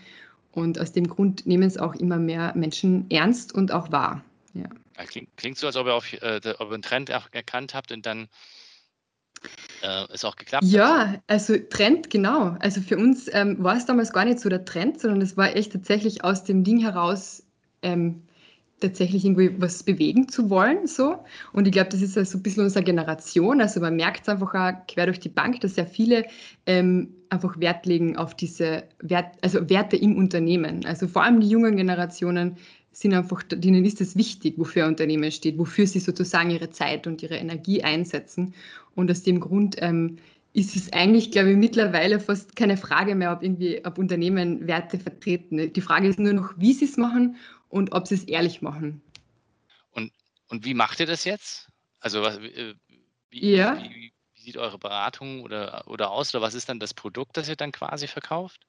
Und 0.52 0.78
aus 0.78 0.92
dem 0.92 1.08
Grund 1.08 1.48
nehmen 1.48 1.64
es 1.64 1.80
auch 1.80 1.96
immer 1.96 2.18
mehr 2.18 2.54
Menschen 2.56 3.10
ernst 3.10 3.52
und 3.52 3.72
auch 3.72 3.92
wahr. 3.92 4.24
Ja. 4.54 4.70
Klingt, 5.08 5.36
klingt 5.38 5.58
so, 5.58 5.66
als 5.66 5.76
ob 5.76 5.88
ihr, 5.88 5.96
auf, 5.96 6.14
äh, 6.14 6.40
ob 6.60 6.68
ihr 6.68 6.74
einen 6.76 6.84
Trend 6.84 7.10
erkannt 7.10 7.74
habt 7.74 7.92
und 7.92 8.06
dann 8.06 8.28
äh, 9.82 10.06
es 10.14 10.24
auch 10.24 10.36
geklappt 10.36 10.66
ja, 10.66 11.14
hat. 11.14 11.22
also 11.26 11.58
Trend, 11.58 12.12
genau. 12.12 12.58
Also 12.60 12.80
für 12.80 12.98
uns 12.98 13.28
ähm, 13.34 13.56
war 13.64 13.76
es 13.76 13.88
damals 13.88 14.14
gar 14.14 14.26
nicht 14.26 14.40
so 14.40 14.50
der 14.50 14.66
Trend, 14.66 15.02
sondern 15.02 15.22
es 15.22 15.36
war 15.36 15.56
echt 15.56 15.72
tatsächlich 15.72 16.24
aus 16.24 16.44
dem 16.44 16.64
Ding 16.64 16.78
heraus, 16.78 17.42
ähm, 17.82 18.22
tatsächlich 18.80 19.26
irgendwie 19.26 19.50
was 19.60 19.84
bewegen 19.84 20.28
zu 20.28 20.50
wollen. 20.50 20.88
So. 20.88 21.18
Und 21.54 21.66
ich 21.68 21.74
glaube, 21.74 21.90
das 21.90 22.02
ist 22.02 22.18
also 22.18 22.38
ein 22.38 22.44
bisschen 22.44 22.64
unsere 22.64 22.84
Generation. 22.84 23.62
Also 23.62 23.80
man 23.80 23.96
merkt 23.96 24.24
es 24.24 24.30
einfach 24.30 24.54
auch 24.54 24.88
quer 24.88 25.06
durch 25.06 25.20
die 25.20 25.30
Bank, 25.30 25.62
dass 25.62 25.76
sehr 25.76 25.88
viele 25.88 26.26
ähm, 26.66 27.14
einfach 27.30 27.60
Wert 27.60 27.86
legen 27.86 28.18
auf 28.18 28.36
diese 28.36 28.84
Wert, 29.00 29.36
also 29.42 29.70
Werte 29.70 29.96
im 29.96 30.18
Unternehmen. 30.18 30.86
Also 30.86 31.08
vor 31.08 31.24
allem 31.24 31.40
die 31.40 31.50
jungen 31.50 31.78
Generationen 31.78 32.58
sind 32.92 33.14
einfach, 33.14 33.42
denen 33.44 33.86
ist 33.86 34.02
es 34.02 34.16
wichtig, 34.16 34.56
wofür 34.58 34.84
ein 34.84 34.90
Unternehmen 34.90 35.32
steht, 35.32 35.58
wofür 35.58 35.88
sie 35.88 36.00
sozusagen 36.00 36.52
ihre 36.52 36.70
Zeit 36.70 37.08
und 37.08 37.24
ihre 37.24 37.36
Energie 37.36 37.84
einsetzen. 37.84 38.54
Und 38.96 39.10
aus 39.10 39.24
dem 39.24 39.40
Grund 39.40 39.78
ähm, 39.80 40.18
ist 40.54 40.76
es 40.76 40.94
eigentlich, 40.94 41.32
glaube 41.32 41.52
ich, 41.52 41.58
mittlerweile 41.58 42.20
fast 42.20 42.56
keine 42.56 42.78
Frage 42.78 43.16
mehr, 43.16 43.34
ob 43.34 43.42
irgendwie, 43.42 43.82
ob 43.84 43.98
Unternehmen 43.98 44.68
Werte 44.68 45.00
vertreten. 45.00 45.74
Die 45.74 45.82
Frage 45.82 46.08
ist 46.08 46.20
nur 46.20 46.34
noch, 46.34 46.54
wie 46.58 46.74
sie 46.74 46.86
es 46.86 46.98
machen 46.98 47.36
und 47.74 47.92
ob 47.92 48.08
sie 48.08 48.16
es 48.16 48.24
ehrlich 48.26 48.62
machen. 48.62 49.02
Und, 49.92 50.12
und 50.48 50.64
wie 50.64 50.76
macht 50.76 51.00
ihr 51.00 51.08
das 51.08 51.26
jetzt? 51.26 51.70
Also 52.00 52.24
äh, 52.24 52.76
wie, 53.32 53.56
ja. 53.56 53.78
wie, 53.82 54.12
wie 54.36 54.42
sieht 54.42 54.58
eure 54.58 54.78
Beratung 54.78 55.42
oder, 55.42 55.84
oder 55.88 56.12
aus? 56.12 56.36
Oder 56.36 56.44
was 56.44 56.54
ist 56.54 56.70
dann 56.70 56.80
das 56.80 56.94
Produkt, 56.94 57.36
das 57.36 57.50
ihr 57.50 57.56
dann 57.56 57.72
quasi 57.72 58.06
verkauft? 58.06 58.62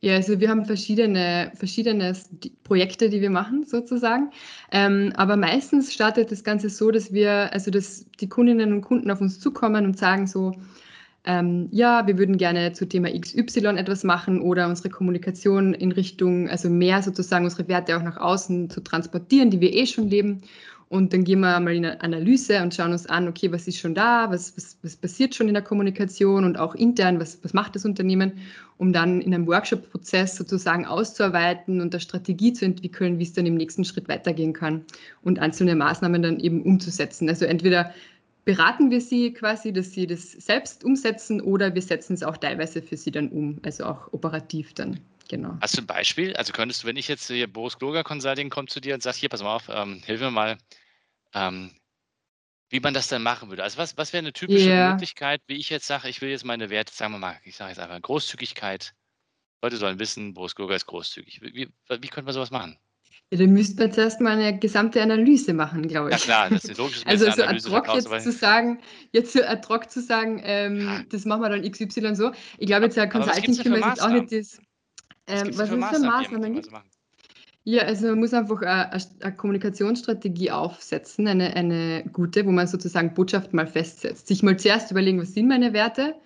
Ja, 0.00 0.14
also 0.14 0.40
wir 0.40 0.48
haben 0.48 0.64
verschiedene, 0.64 1.52
verschiedene 1.54 2.16
Projekte, 2.64 3.10
die 3.10 3.20
wir 3.20 3.28
machen 3.28 3.66
sozusagen. 3.66 4.30
Ähm, 4.72 5.12
aber 5.16 5.36
meistens 5.36 5.92
startet 5.92 6.32
das 6.32 6.42
Ganze 6.42 6.70
so, 6.70 6.90
dass 6.90 7.12
wir, 7.12 7.52
also 7.52 7.70
dass 7.70 8.06
die 8.20 8.28
Kundinnen 8.30 8.72
und 8.72 8.80
Kunden 8.80 9.10
auf 9.10 9.20
uns 9.20 9.38
zukommen 9.38 9.84
und 9.84 9.98
sagen 9.98 10.26
so, 10.26 10.54
ähm, 11.24 11.68
ja, 11.70 12.06
wir 12.06 12.16
würden 12.16 12.38
gerne 12.38 12.72
zu 12.72 12.88
Thema 12.88 13.10
XY 13.10 13.76
etwas 13.76 14.04
machen 14.04 14.40
oder 14.40 14.68
unsere 14.68 14.88
Kommunikation 14.88 15.74
in 15.74 15.92
Richtung, 15.92 16.48
also 16.48 16.70
mehr 16.70 17.02
sozusagen 17.02 17.44
unsere 17.44 17.68
Werte 17.68 17.96
auch 17.96 18.02
nach 18.02 18.16
außen 18.16 18.70
zu 18.70 18.80
transportieren, 18.80 19.50
die 19.50 19.60
wir 19.60 19.72
eh 19.72 19.86
schon 19.86 20.08
leben. 20.08 20.42
Und 20.88 21.12
dann 21.12 21.22
gehen 21.22 21.38
wir 21.38 21.60
mal 21.60 21.72
in 21.72 21.84
eine 21.84 22.00
Analyse 22.00 22.60
und 22.62 22.74
schauen 22.74 22.90
uns 22.90 23.06
an, 23.06 23.28
okay, 23.28 23.52
was 23.52 23.68
ist 23.68 23.78
schon 23.78 23.94
da, 23.94 24.28
was, 24.28 24.56
was, 24.56 24.76
was 24.82 24.96
passiert 24.96 25.36
schon 25.36 25.46
in 25.46 25.54
der 25.54 25.62
Kommunikation 25.62 26.44
und 26.44 26.58
auch 26.58 26.74
intern, 26.74 27.20
was, 27.20 27.38
was 27.44 27.52
macht 27.52 27.76
das 27.76 27.84
Unternehmen, 27.84 28.32
um 28.76 28.92
dann 28.92 29.20
in 29.20 29.32
einem 29.32 29.46
Workshop-Prozess 29.46 30.34
sozusagen 30.34 30.86
auszuarbeiten 30.86 31.80
und 31.80 31.94
eine 31.94 32.00
Strategie 32.00 32.54
zu 32.54 32.64
entwickeln, 32.64 33.20
wie 33.20 33.22
es 33.22 33.32
dann 33.34 33.46
im 33.46 33.54
nächsten 33.54 33.84
Schritt 33.84 34.08
weitergehen 34.08 34.52
kann 34.52 34.84
und 35.22 35.38
einzelne 35.38 35.76
Maßnahmen 35.76 36.22
dann 36.22 36.40
eben 36.40 36.62
umzusetzen. 36.62 37.28
Also 37.28 37.44
entweder 37.44 37.92
beraten 38.50 38.90
wir 38.90 39.00
sie 39.00 39.32
quasi, 39.32 39.72
dass 39.72 39.92
sie 39.92 40.08
das 40.08 40.32
selbst 40.32 40.82
umsetzen 40.82 41.40
oder 41.40 41.72
wir 41.72 41.82
setzen 41.82 42.14
es 42.14 42.24
auch 42.24 42.36
teilweise 42.36 42.82
für 42.82 42.96
sie 42.96 43.12
dann 43.12 43.28
um, 43.28 43.60
also 43.64 43.84
auch 43.84 44.12
operativ 44.12 44.74
dann. 44.74 44.98
Genau. 45.28 45.56
Hast 45.60 45.76
du 45.76 45.82
ein 45.82 45.86
Beispiel? 45.86 46.34
Also 46.34 46.52
könntest 46.52 46.82
du, 46.82 46.88
wenn 46.88 46.96
ich 46.96 47.06
jetzt 47.06 47.28
hier 47.28 47.46
Boris 47.46 47.78
Gloger 47.78 48.02
Consulting 48.02 48.50
kommt 48.50 48.70
zu 48.70 48.80
dir 48.80 48.94
und 48.94 49.04
sagt, 49.04 49.18
hier, 49.18 49.28
pass 49.28 49.40
mal 49.40 49.54
auf, 49.54 49.68
ähm, 49.72 50.02
hilf 50.04 50.20
mir 50.20 50.32
mal, 50.32 50.58
ähm, 51.32 51.70
wie 52.70 52.80
man 52.80 52.92
das 52.92 53.06
dann 53.06 53.22
machen 53.22 53.50
würde. 53.50 53.62
Also 53.62 53.78
was, 53.78 53.96
was 53.96 54.12
wäre 54.12 54.24
eine 54.24 54.32
typische 54.32 54.68
yeah. 54.68 54.90
Möglichkeit, 54.90 55.40
wie 55.46 55.54
ich 55.54 55.70
jetzt 55.70 55.86
sage, 55.86 56.08
ich 56.08 56.20
will 56.20 56.30
jetzt 56.30 56.44
meine 56.44 56.70
Werte, 56.70 56.92
sagen 56.92 57.12
wir 57.12 57.20
mal, 57.20 57.38
ich 57.44 57.54
sage 57.54 57.70
jetzt 57.70 57.78
einfach 57.78 58.02
Großzügigkeit. 58.02 58.94
Leute 59.62 59.76
sollen 59.76 60.00
wissen, 60.00 60.34
Boris 60.34 60.56
Gloger 60.56 60.74
ist 60.74 60.86
großzügig. 60.86 61.40
Wie, 61.40 61.54
wie, 61.54 61.68
wie 61.88 62.08
könnte 62.08 62.24
man 62.24 62.34
sowas 62.34 62.50
machen? 62.50 62.76
Ja, 63.32 63.38
dann 63.38 63.52
müsste 63.52 63.80
man 63.80 63.92
zuerst 63.92 64.20
mal 64.20 64.38
eine 64.38 64.58
gesamte 64.58 65.00
Analyse 65.00 65.54
machen, 65.54 65.86
glaube 65.86 66.10
ich. 66.10 66.16
Ja 66.16 66.18
klar, 66.18 66.50
das 66.50 66.64
ist 66.64 66.78
logisch. 66.78 67.02
also 67.06 67.30
so 67.30 67.42
ad 67.44 67.60
hoc 67.70 67.94
jetzt 67.94 68.22
zu 68.22 68.32
sagen, 68.32 68.80
jetzt 69.12 69.32
so 69.32 69.42
ad 69.42 69.68
hoc 69.68 69.88
zu 69.88 70.00
sagen, 70.02 70.40
ähm, 70.42 70.80
ja. 70.80 71.00
das 71.10 71.24
machen 71.26 71.42
wir 71.42 71.48
dann 71.48 71.62
XY 71.62 72.14
so. 72.16 72.32
Ich 72.58 72.66
glaube 72.66 72.86
jetzt 72.86 72.96
ja 72.96 73.06
Consulting 73.06 73.56
können 73.56 73.76
wir 73.76 73.88
jetzt 73.88 74.02
auch 74.02 74.08
nicht 74.08 74.32
das. 74.32 74.60
Ähm, 75.28 75.48
was, 75.56 75.58
was 75.58 75.70
ist 75.70 76.00
für 76.00 76.06
Maßnahmen 76.06 76.54
gibt? 76.54 76.70
Ja, 77.64 77.82
also 77.82 78.08
man 78.08 78.18
muss 78.18 78.34
einfach 78.34 78.62
eine, 78.62 78.90
eine 79.20 79.36
Kommunikationsstrategie 79.36 80.50
aufsetzen, 80.50 81.28
eine, 81.28 81.54
eine 81.54 82.04
gute, 82.12 82.46
wo 82.46 82.50
man 82.50 82.66
sozusagen 82.66 83.14
Botschaft 83.14 83.52
mal 83.52 83.66
festsetzt. 83.66 84.26
Sich 84.26 84.42
mal 84.42 84.58
zuerst 84.58 84.90
überlegen, 84.90 85.20
was 85.20 85.34
sind 85.34 85.46
meine 85.46 85.72
Werte 85.72 86.16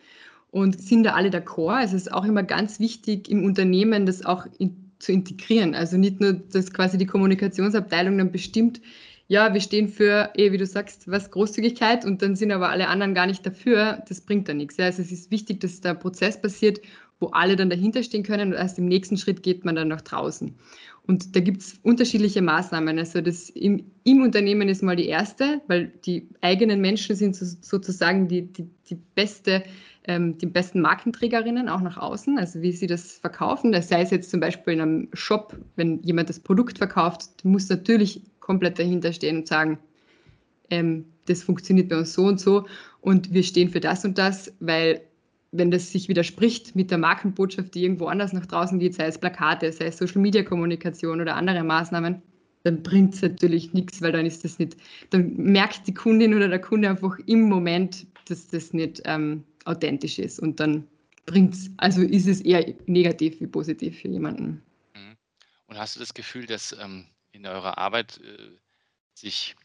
und 0.53 0.81
sind 0.81 1.03
da 1.03 1.15
alle 1.15 1.31
d'accord? 1.31 1.81
Also 1.81 1.97
es 1.97 2.03
ist 2.03 2.13
auch 2.13 2.25
immer 2.25 2.45
ganz 2.45 2.79
wichtig 2.79 3.29
im 3.29 3.45
Unternehmen, 3.45 4.07
das 4.07 4.25
auch 4.25 4.47
in, 4.59 4.84
zu 5.05 5.13
integrieren. 5.13 5.75
Also 5.75 5.97
nicht 5.97 6.21
nur, 6.21 6.33
dass 6.33 6.73
quasi 6.73 6.99
die 6.99 7.07
Kommunikationsabteilung 7.07 8.19
dann 8.19 8.33
bestimmt, 8.33 8.81
ja, 9.27 9.55
wir 9.55 9.61
stehen 9.61 9.89
für, 9.89 10.31
eh, 10.35 10.53
wie 10.53 10.59
du 10.59 10.67
sagst, 10.67 11.11
was 11.11 11.31
Großzügigkeit 11.31 12.05
und 12.05 12.21
dann 12.21 12.37
sind 12.37 12.53
aber 12.53 12.69
alle 12.69 12.89
anderen 12.89 13.15
gar 13.15 13.27
nicht 13.27 13.45
dafür, 13.47 14.03
das 14.09 14.21
bringt 14.21 14.49
dann 14.49 14.59
nichts. 14.59 14.79
Also 14.79 15.01
es 15.01 15.13
ist 15.13 15.31
wichtig, 15.31 15.61
dass 15.61 15.81
der 15.81 15.95
Prozess 15.95 16.41
passiert, 16.41 16.81
wo 17.21 17.29
alle 17.29 17.57
dann 17.57 17.71
dahinter 17.71 18.03
stehen 18.03 18.23
können 18.23 18.53
und 18.53 18.59
erst 18.59 18.79
im 18.79 18.87
nächsten 18.87 19.17
Schritt 19.17 19.43
geht 19.43 19.65
man 19.65 19.77
dann 19.77 19.89
nach 19.89 20.03
draußen. 20.03 20.55
Und 21.07 21.37
da 21.37 21.41
gibt 21.41 21.61
es 21.61 21.79
unterschiedliche 21.83 22.43
Maßnahmen. 22.43 22.99
Also 22.99 23.21
das 23.21 23.51
im, 23.51 23.85
im, 24.05 24.23
Unternehmen 24.23 24.69
ist 24.69 24.83
mal 24.83 24.97
die 24.97 25.07
erste, 25.07 25.61
weil 25.69 25.93
die 26.05 26.29
eigenen 26.41 26.81
Menschen 26.81 27.15
sind 27.15 27.37
so, 27.37 27.45
sozusagen 27.61 28.29
die, 28.29 28.53
die, 28.53 28.67
die 28.89 28.99
beste 29.15 29.63
ähm, 30.07 30.37
die 30.39 30.47
besten 30.47 30.81
Markenträgerinnen 30.81 31.69
auch 31.69 31.81
nach 31.81 31.97
außen, 31.97 32.39
also 32.39 32.61
wie 32.63 32.73
sie 32.73 32.87
das 32.87 33.19
verkaufen. 33.19 33.73
Das 33.73 33.89
sei 33.89 34.03
es 34.03 34.11
jetzt 34.11 34.31
zum 34.31 34.41
Beispiel 34.41 34.75
in 34.75 34.81
einem 34.81 35.09
Shop, 35.13 35.57
wenn 35.77 36.03
jemand 36.03 36.29
das 36.29 36.41
Produkt 36.41 36.79
verkauft, 36.79 37.45
muss 37.45 37.69
natürlich 37.69 38.23
komplett 38.41 38.79
dahinter 38.79 39.13
stehen 39.13 39.39
und 39.39 39.49
sagen, 39.49 39.79
ähm, 40.71 41.07
das 41.27 41.43
funktioniert 41.43 41.89
bei 41.89 41.99
uns 41.99 42.13
so 42.13 42.25
und 42.25 42.39
so 42.39 42.67
und 43.01 43.33
wir 43.33 43.43
stehen 43.43 43.71
für 43.71 43.81
das 43.81 44.05
und 44.05 44.19
das, 44.19 44.53
weil 44.61 45.01
wenn 45.53 45.71
das 45.71 45.93
sich 45.93 46.09
widerspricht 46.09 46.75
mit 46.75 46.91
der 46.91 46.99
Markenbotschaft, 46.99 47.75
die 47.75 47.85
irgendwo 47.85 48.07
anders 48.07 48.33
nach 48.33 48.45
draußen 48.45 48.79
geht, 48.79 48.95
sei 48.95 49.07
es 49.07 49.19
Plakate, 49.19 49.71
sei 49.73 49.87
es 49.87 49.99
Social-Media-Kommunikation 49.99 51.21
oder 51.21 51.37
andere 51.37 51.63
Maßnahmen, 51.63 52.21
dann 52.65 52.83
bringt 52.83 53.15
es 53.15 53.23
natürlich 53.23 53.73
nichts, 53.73 54.03
weil 54.03 54.13
dann 54.13 54.27
ist 54.27 54.43
das 54.43 54.59
nicht, 54.59 54.77
dann 55.11 55.35
merkt 55.37 55.87
die 55.87 55.95
Kundin 55.95 56.35
oder 56.35 56.49
der 56.49 56.61
Kunde 56.61 56.89
einfach 56.89 57.19
im 57.27 57.43
Moment, 57.43 58.07
dass 58.29 58.49
das 58.49 58.73
nicht 58.73 59.03
ähm, 59.05 59.45
authentisch 59.65 60.19
ist 60.19 60.39
und 60.41 60.61
dann 60.61 60.87
bringt 61.27 61.55
es, 61.55 61.71
also 61.79 62.03
ist 62.03 62.27
es 62.27 62.41
eher 62.41 62.75
negativ 62.87 63.41
wie 63.41 63.47
positiv 63.47 64.01
für 64.01 64.09
jemanden. 64.09 64.63
Mhm. 64.95 65.17
Und 65.67 65.79
hast 65.79 65.97
du 65.97 66.01
das 66.01 66.15
Gefühl, 66.15 66.47
dass 66.47 66.73
ähm, 66.73 67.07
in 67.33 67.47
eurer 67.47 67.79
Arbeit 67.79 68.21
äh, 68.23 68.51
sich, 69.15 69.57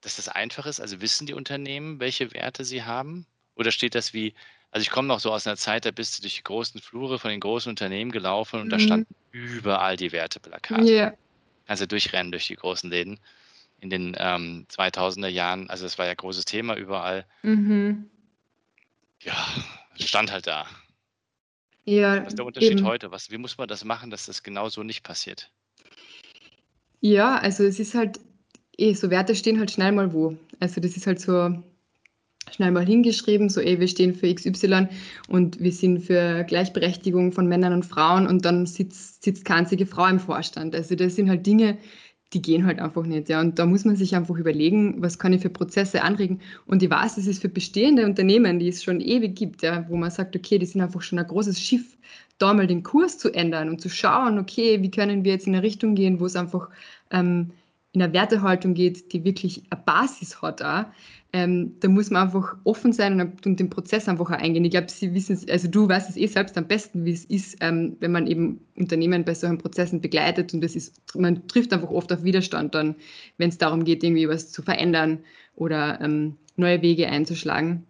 dass 0.00 0.16
das 0.16 0.28
einfach 0.28 0.66
ist? 0.66 0.80
Also 0.80 1.00
wissen 1.00 1.26
die 1.26 1.34
Unternehmen, 1.34 2.00
welche 2.00 2.32
Werte 2.32 2.64
sie 2.64 2.82
haben? 2.82 3.26
Oder 3.56 3.72
steht 3.72 3.94
das 3.94 4.14
wie, 4.14 4.34
also 4.70 4.82
ich 4.82 4.90
komme 4.90 5.08
noch 5.08 5.20
so 5.20 5.32
aus 5.32 5.46
einer 5.46 5.56
Zeit, 5.56 5.84
da 5.84 5.90
bist 5.90 6.18
du 6.18 6.22
durch 6.22 6.36
die 6.36 6.44
großen 6.44 6.80
Flure 6.80 7.18
von 7.18 7.30
den 7.30 7.40
großen 7.40 7.68
Unternehmen 7.68 8.12
gelaufen 8.12 8.60
und 8.60 8.66
mhm. 8.66 8.70
da 8.70 8.78
standen 8.78 9.14
überall 9.32 9.96
die 9.96 10.12
Werteplakate. 10.12 10.84
Yeah. 10.84 11.14
Kannst 11.66 11.82
du 11.82 11.88
durchrennen 11.88 12.32
durch 12.32 12.46
die 12.46 12.56
großen 12.56 12.88
Läden 12.88 13.20
in 13.80 13.90
den 13.90 14.16
ähm, 14.18 14.66
2000er 14.70 15.28
Jahren. 15.28 15.68
Also 15.70 15.84
das 15.84 15.98
war 15.98 16.06
ja 16.06 16.14
großes 16.14 16.44
Thema 16.44 16.76
überall. 16.76 17.26
Mhm. 17.42 18.08
Ja, 19.22 19.36
stand 19.96 20.32
halt 20.32 20.46
da. 20.46 20.66
Ja, 21.84 22.20
Was 22.20 22.28
ist 22.28 22.38
der 22.38 22.44
Unterschied 22.46 22.72
eben. 22.72 22.84
heute? 22.84 23.10
Was, 23.10 23.30
wie 23.30 23.38
muss 23.38 23.56
man 23.56 23.66
das 23.66 23.84
machen, 23.84 24.10
dass 24.10 24.26
das 24.26 24.42
genau 24.42 24.68
so 24.68 24.82
nicht 24.82 25.02
passiert? 25.02 25.50
Ja, 27.00 27.38
also 27.38 27.64
es 27.64 27.80
ist 27.80 27.94
halt, 27.94 28.20
eh, 28.76 28.92
so 28.94 29.10
Werte 29.10 29.34
stehen 29.34 29.58
halt 29.58 29.70
schnell 29.70 29.92
mal 29.92 30.12
wo. 30.12 30.36
Also 30.60 30.80
das 30.80 30.96
ist 30.96 31.06
halt 31.06 31.20
so 31.20 31.62
schnell 32.52 32.70
mal 32.70 32.84
hingeschrieben, 32.84 33.48
so 33.48 33.60
eh, 33.60 33.78
wir 33.78 33.88
stehen 33.88 34.14
für 34.14 34.32
XY 34.32 34.88
und 35.28 35.60
wir 35.60 35.72
sind 35.72 36.00
für 36.00 36.44
Gleichberechtigung 36.44 37.32
von 37.32 37.46
Männern 37.46 37.72
und 37.72 37.84
Frauen 37.86 38.26
und 38.26 38.44
dann 38.44 38.66
sitzt, 38.66 39.22
sitzt 39.22 39.44
keine 39.44 39.60
einzige 39.60 39.86
Frau 39.86 40.06
im 40.06 40.20
Vorstand. 40.20 40.74
Also 40.74 40.94
das 40.94 41.14
sind 41.14 41.28
halt 41.28 41.46
Dinge, 41.46 41.78
die 42.32 42.42
gehen 42.42 42.66
halt 42.66 42.78
einfach 42.78 43.04
nicht. 43.04 43.28
Ja. 43.28 43.40
Und 43.40 43.58
da 43.58 43.66
muss 43.66 43.84
man 43.84 43.96
sich 43.96 44.14
einfach 44.14 44.36
überlegen, 44.36 45.00
was 45.00 45.18
kann 45.18 45.32
ich 45.32 45.42
für 45.42 45.50
Prozesse 45.50 46.02
anregen. 46.02 46.40
Und 46.66 46.82
ich 46.82 46.90
weiß, 46.90 47.16
das 47.16 47.26
ist 47.26 47.40
für 47.40 47.48
bestehende 47.48 48.04
Unternehmen, 48.04 48.58
die 48.58 48.68
es 48.68 48.84
schon 48.84 49.00
ewig 49.00 49.34
gibt, 49.34 49.62
ja, 49.62 49.86
wo 49.88 49.96
man 49.96 50.10
sagt, 50.10 50.36
okay, 50.36 50.58
die 50.58 50.66
sind 50.66 50.80
einfach 50.80 51.02
schon 51.02 51.18
ein 51.18 51.26
großes 51.26 51.60
Schiff, 51.60 51.96
da 52.38 52.52
mal 52.52 52.66
den 52.66 52.82
Kurs 52.82 53.18
zu 53.18 53.32
ändern 53.32 53.68
und 53.68 53.80
zu 53.80 53.88
schauen, 53.88 54.38
okay, 54.38 54.82
wie 54.82 54.90
können 54.90 55.24
wir 55.24 55.32
jetzt 55.32 55.46
in 55.46 55.54
eine 55.54 55.62
Richtung 55.62 55.94
gehen, 55.94 56.20
wo 56.20 56.26
es 56.26 56.36
einfach 56.36 56.68
ähm, 57.10 57.50
in 57.92 58.02
eine 58.02 58.12
Wertehaltung 58.12 58.74
geht, 58.74 59.12
die 59.12 59.24
wirklich 59.24 59.62
eine 59.70 59.82
Basis 59.82 60.42
hat. 60.42 60.62
Auch. 60.62 60.84
Ähm, 61.32 61.74
da 61.80 61.88
muss 61.88 62.10
man 62.10 62.22
einfach 62.22 62.56
offen 62.64 62.92
sein 62.92 63.20
und, 63.20 63.44
und 63.44 63.60
den 63.60 63.68
Prozess 63.68 64.08
einfach 64.08 64.30
eingehen. 64.30 64.64
Ich 64.64 64.70
glaube, 64.70 64.90
Sie 64.90 65.12
wissen 65.12 65.34
es, 65.34 65.46
also 65.46 65.68
du 65.68 65.86
weißt 65.86 66.08
es 66.08 66.16
eh 66.16 66.26
selbst 66.26 66.56
am 66.56 66.66
besten, 66.66 67.04
wie 67.04 67.12
es 67.12 67.26
ist, 67.26 67.58
ähm, 67.60 67.96
wenn 68.00 68.12
man 68.12 68.26
eben 68.26 68.60
Unternehmen 68.76 69.24
bei 69.24 69.34
solchen 69.34 69.58
Prozessen 69.58 70.00
begleitet 70.00 70.54
und 70.54 70.62
das 70.62 70.74
ist, 70.74 70.94
man 71.14 71.46
trifft 71.46 71.72
einfach 71.74 71.90
oft 71.90 72.10
auf 72.12 72.24
Widerstand 72.24 72.74
dann, 72.74 72.96
wenn 73.36 73.50
es 73.50 73.58
darum 73.58 73.84
geht, 73.84 74.02
irgendwie 74.02 74.28
was 74.28 74.50
zu 74.52 74.62
verändern 74.62 75.18
oder 75.54 76.00
ähm, 76.00 76.36
neue 76.56 76.80
Wege 76.80 77.08
einzuschlagen. 77.08 77.84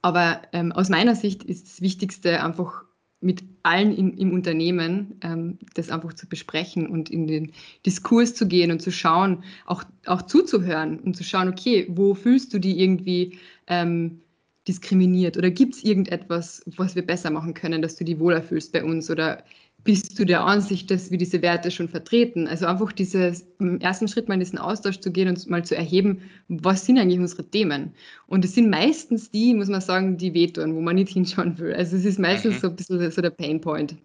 Aber 0.00 0.42
ähm, 0.52 0.72
aus 0.72 0.88
meiner 0.88 1.14
Sicht 1.14 1.44
ist 1.44 1.66
das 1.66 1.80
Wichtigste 1.82 2.42
einfach 2.42 2.84
mit 3.20 3.44
allen 3.62 3.96
in, 3.96 4.16
im 4.18 4.32
Unternehmen 4.32 5.18
ähm, 5.22 5.58
das 5.74 5.90
einfach 5.90 6.12
zu 6.14 6.28
besprechen 6.28 6.86
und 6.86 7.10
in 7.10 7.26
den 7.26 7.52
Diskurs 7.86 8.34
zu 8.34 8.46
gehen 8.46 8.70
und 8.70 8.82
zu 8.82 8.90
schauen, 8.90 9.44
auch, 9.66 9.84
auch 10.06 10.22
zuzuhören 10.22 10.98
und 11.00 11.16
zu 11.16 11.24
schauen, 11.24 11.48
okay, 11.48 11.86
wo 11.88 12.14
fühlst 12.14 12.52
du 12.52 12.58
dich 12.58 12.78
irgendwie 12.78 13.38
ähm, 13.66 14.20
diskriminiert? 14.68 15.36
Oder 15.36 15.50
gibt 15.50 15.74
es 15.74 15.84
irgendetwas, 15.84 16.62
was 16.76 16.94
wir 16.94 17.06
besser 17.06 17.30
machen 17.30 17.54
können, 17.54 17.82
dass 17.82 17.96
du 17.96 18.04
dich 18.04 18.18
wohler 18.18 18.42
fühlst 18.42 18.72
bei 18.72 18.84
uns? 18.84 19.10
Oder 19.10 19.44
bist 19.84 20.18
du 20.18 20.24
der 20.24 20.44
Ansicht, 20.44 20.90
dass 20.90 21.10
wir 21.10 21.18
diese 21.18 21.42
Werte 21.42 21.70
schon 21.70 21.88
vertreten? 21.88 22.46
Also 22.46 22.66
einfach 22.66 22.92
dieses, 22.92 23.44
im 23.58 23.80
ersten 23.80 24.06
Schritt 24.06 24.28
mal 24.28 24.34
in 24.34 24.40
diesen 24.40 24.58
Austausch 24.58 25.00
zu 25.00 25.10
gehen 25.10 25.28
und 25.28 25.50
mal 25.50 25.64
zu 25.64 25.76
erheben, 25.76 26.22
was 26.48 26.86
sind 26.86 26.98
eigentlich 26.98 27.18
unsere 27.18 27.48
Themen? 27.48 27.94
Und 28.26 28.44
es 28.44 28.54
sind 28.54 28.70
meistens 28.70 29.30
die, 29.30 29.54
muss 29.54 29.68
man 29.68 29.80
sagen, 29.80 30.18
die 30.18 30.34
wehtun, 30.34 30.74
wo 30.74 30.80
man 30.80 30.96
nicht 30.96 31.12
hinschauen 31.12 31.58
will. 31.58 31.74
Also 31.74 31.96
es 31.96 32.04
ist 32.04 32.18
meistens 32.18 32.56
mhm. 32.56 32.60
so 32.60 32.68
ein 32.68 32.76
bisschen 32.76 33.10
so 33.10 33.22
der 33.22 33.30
Painpoint. 33.30 33.96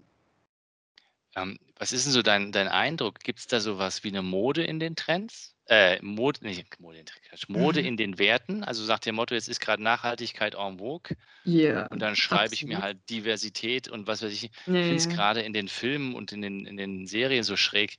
Ähm, 1.36 1.57
was 1.77 1.93
ist 1.93 2.05
denn 2.05 2.13
so 2.13 2.24
dein, 2.24 2.51
dein 2.51 2.67
Eindruck? 2.67 3.19
Gibt 3.19 3.39
es 3.39 3.48
da 3.48 3.60
sowas 3.60 4.03
wie 4.03 4.10
eine 4.10 4.24
Mode 4.24 4.63
in 4.63 4.79
den 4.79 4.96
Trends? 4.96 5.56
Äh, 5.69 6.01
Mode, 6.01 6.45
nicht 6.45 6.79
Mode, 6.79 7.03
Mode 7.50 7.81
mhm. 7.81 7.88
in 7.88 7.97
den 7.97 8.17
Werten. 8.19 8.63
Also 8.63 8.86
sagt 8.86 9.05
der 9.05 9.12
Motto, 9.12 9.36
jetzt 9.36 9.50
ist 9.50 9.59
gerade 9.59 9.83
Nachhaltigkeit 9.83 10.55
en 10.55 10.79
vogue. 10.79 11.17
Ja. 11.43 11.88
Und 11.88 12.00
dann 12.00 12.15
schreibe 12.15 12.53
ich 12.53 12.63
mir 12.63 12.81
halt 12.81 12.97
Diversität 13.09 13.89
und 13.89 14.07
was 14.07 14.21
weiß 14.21 14.31
ich. 14.31 14.45
Ich 14.45 14.51
finde 14.63 14.95
es 14.95 15.09
gerade 15.09 15.41
in 15.41 15.51
den 15.51 15.67
Filmen 15.67 16.15
und 16.15 16.31
in 16.31 16.41
den, 16.41 16.65
in 16.65 16.77
den 16.77 17.05
Serien 17.05 17.43
so 17.43 17.57
schräg. 17.57 17.97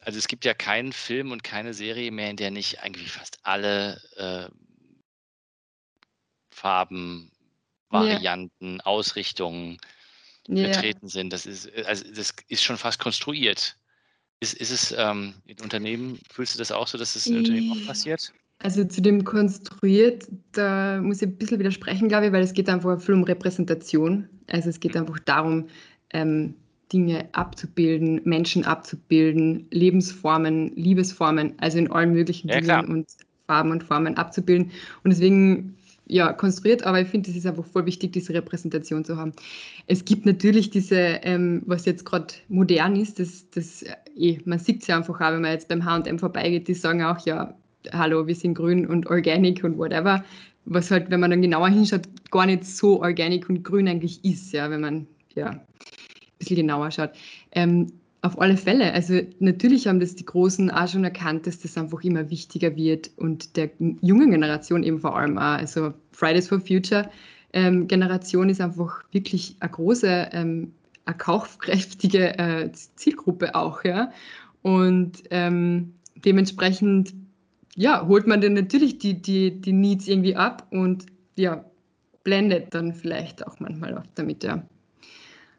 Also 0.00 0.18
es 0.18 0.26
gibt 0.26 0.44
ja 0.44 0.54
keinen 0.54 0.92
Film 0.92 1.30
und 1.30 1.44
keine 1.44 1.72
Serie 1.72 2.10
mehr, 2.10 2.30
in 2.30 2.36
der 2.36 2.50
nicht 2.50 2.82
eigentlich 2.82 3.12
fast 3.12 3.38
alle 3.44 4.00
äh, 4.16 4.52
Farben, 6.50 7.30
Varianten, 7.90 8.76
ja. 8.76 8.86
Ausrichtungen 8.86 9.78
ja. 10.48 10.64
vertreten 10.64 11.08
sind. 11.08 11.32
Das 11.32 11.46
ist, 11.46 11.72
also 11.84 12.04
das 12.12 12.34
ist 12.48 12.64
schon 12.64 12.76
fast 12.76 12.98
konstruiert. 12.98 13.76
Ist, 14.40 14.54
ist 14.54 14.70
es 14.70 14.94
ähm, 14.96 15.34
in 15.46 15.56
Unternehmen, 15.62 16.18
fühlst 16.30 16.54
du 16.54 16.58
das 16.58 16.70
auch 16.70 16.86
so, 16.86 16.96
dass 16.96 17.16
es 17.16 17.26
in 17.26 17.38
Unternehmen 17.38 17.72
auch 17.72 17.86
passiert? 17.86 18.32
Also 18.60 18.84
zu 18.84 19.00
dem 19.00 19.24
konstruiert, 19.24 20.26
da 20.52 21.00
muss 21.00 21.22
ich 21.22 21.28
ein 21.28 21.36
bisschen 21.36 21.58
widersprechen, 21.58 22.08
glaube 22.08 22.26
ich, 22.26 22.32
weil 22.32 22.42
es 22.42 22.52
geht 22.52 22.68
einfach 22.68 23.00
viel 23.00 23.14
um 23.14 23.22
Repräsentation. 23.24 24.28
Also 24.48 24.68
es 24.68 24.80
geht 24.80 24.94
mhm. 24.94 25.02
einfach 25.02 25.18
darum, 25.20 25.68
ähm, 26.10 26.54
Dinge 26.92 27.28
abzubilden, 27.32 28.20
Menschen 28.24 28.64
abzubilden, 28.64 29.66
Lebensformen, 29.70 30.74
Liebesformen, 30.74 31.54
also 31.58 31.78
in 31.78 31.90
allen 31.90 32.12
möglichen 32.12 32.48
ja, 32.48 32.60
Dingen 32.60 32.86
und 32.86 33.08
Farben 33.46 33.70
und 33.70 33.84
Formen 33.84 34.16
abzubilden. 34.16 34.70
Und 35.04 35.10
deswegen 35.10 35.76
ja, 36.08 36.32
konstruiert, 36.32 36.84
aber 36.84 37.00
ich 37.00 37.08
finde, 37.08 37.30
es 37.30 37.36
ist 37.36 37.46
einfach 37.46 37.66
voll 37.66 37.84
wichtig, 37.84 38.12
diese 38.12 38.32
Repräsentation 38.32 39.04
zu 39.04 39.16
haben. 39.16 39.32
Es 39.86 40.04
gibt 40.04 40.24
natürlich 40.24 40.70
diese, 40.70 40.96
ähm, 40.96 41.62
was 41.66 41.84
jetzt 41.84 42.04
gerade 42.06 42.32
modern 42.48 42.96
ist, 42.96 43.18
das, 43.18 43.48
das 43.50 43.84
eh, 44.18 44.38
man 44.44 44.58
sieht 44.58 44.82
es 44.82 44.88
ja 44.88 44.96
einfach 44.96 45.20
auch, 45.20 45.32
wenn 45.32 45.42
man 45.42 45.52
jetzt 45.52 45.68
beim 45.68 45.84
H&M 45.84 46.18
vorbeigeht, 46.18 46.68
die 46.68 46.74
sagen 46.74 47.02
auch, 47.02 47.24
ja, 47.26 47.54
hallo, 47.92 48.26
wir 48.26 48.34
sind 48.34 48.54
grün 48.54 48.86
und 48.86 49.06
organic 49.06 49.62
und 49.64 49.78
whatever, 49.78 50.24
was 50.64 50.90
halt, 50.90 51.10
wenn 51.10 51.20
man 51.20 51.30
dann 51.30 51.42
genauer 51.42 51.68
hinschaut, 51.68 52.02
gar 52.30 52.46
nicht 52.46 52.64
so 52.64 53.00
organic 53.02 53.48
und 53.48 53.62
grün 53.62 53.88
eigentlich 53.88 54.24
ist, 54.24 54.52
ja, 54.52 54.70
wenn 54.70 54.80
man 54.80 55.06
ja 55.34 55.50
ein 55.50 55.60
bisschen 56.38 56.56
genauer 56.56 56.90
schaut. 56.90 57.10
Ähm, 57.52 57.86
auf 58.22 58.40
alle 58.40 58.56
Fälle. 58.56 58.92
Also 58.92 59.20
natürlich 59.38 59.86
haben 59.86 60.00
das 60.00 60.16
die 60.16 60.24
Großen 60.24 60.70
auch 60.70 60.88
schon 60.88 61.04
erkannt, 61.04 61.46
dass 61.46 61.60
das 61.60 61.78
einfach 61.78 62.02
immer 62.02 62.30
wichtiger 62.30 62.74
wird 62.74 63.10
und 63.16 63.56
der 63.56 63.70
jungen 63.78 64.32
Generation 64.32 64.82
eben 64.82 64.98
vor 64.98 65.16
allem 65.16 65.38
auch. 65.38 65.58
Also 65.58 65.94
Fridays 66.10 66.48
for 66.48 66.60
Future 66.60 67.08
ähm, 67.52 67.86
Generation 67.86 68.48
ist 68.48 68.60
einfach 68.60 69.02
wirklich 69.12 69.56
eine 69.60 69.70
große, 69.70 70.28
ähm, 70.32 70.72
eine 71.08 71.16
kaufkräftige 71.16 72.38
äh, 72.38 72.70
Zielgruppe 72.72 73.54
auch, 73.54 73.82
ja. 73.84 74.12
Und 74.62 75.22
ähm, 75.30 75.94
dementsprechend 76.16 77.14
ja, 77.74 78.06
holt 78.06 78.26
man 78.26 78.40
dann 78.40 78.54
natürlich 78.54 78.98
die, 78.98 79.22
die, 79.22 79.60
die 79.60 79.72
Needs 79.72 80.08
irgendwie 80.08 80.36
ab 80.36 80.66
und 80.70 81.06
ja, 81.36 81.64
blendet 82.24 82.74
dann 82.74 82.92
vielleicht 82.92 83.46
auch 83.46 83.58
manchmal 83.60 83.96
auch 83.96 84.06
damit, 84.16 84.42
ja. 84.42 84.66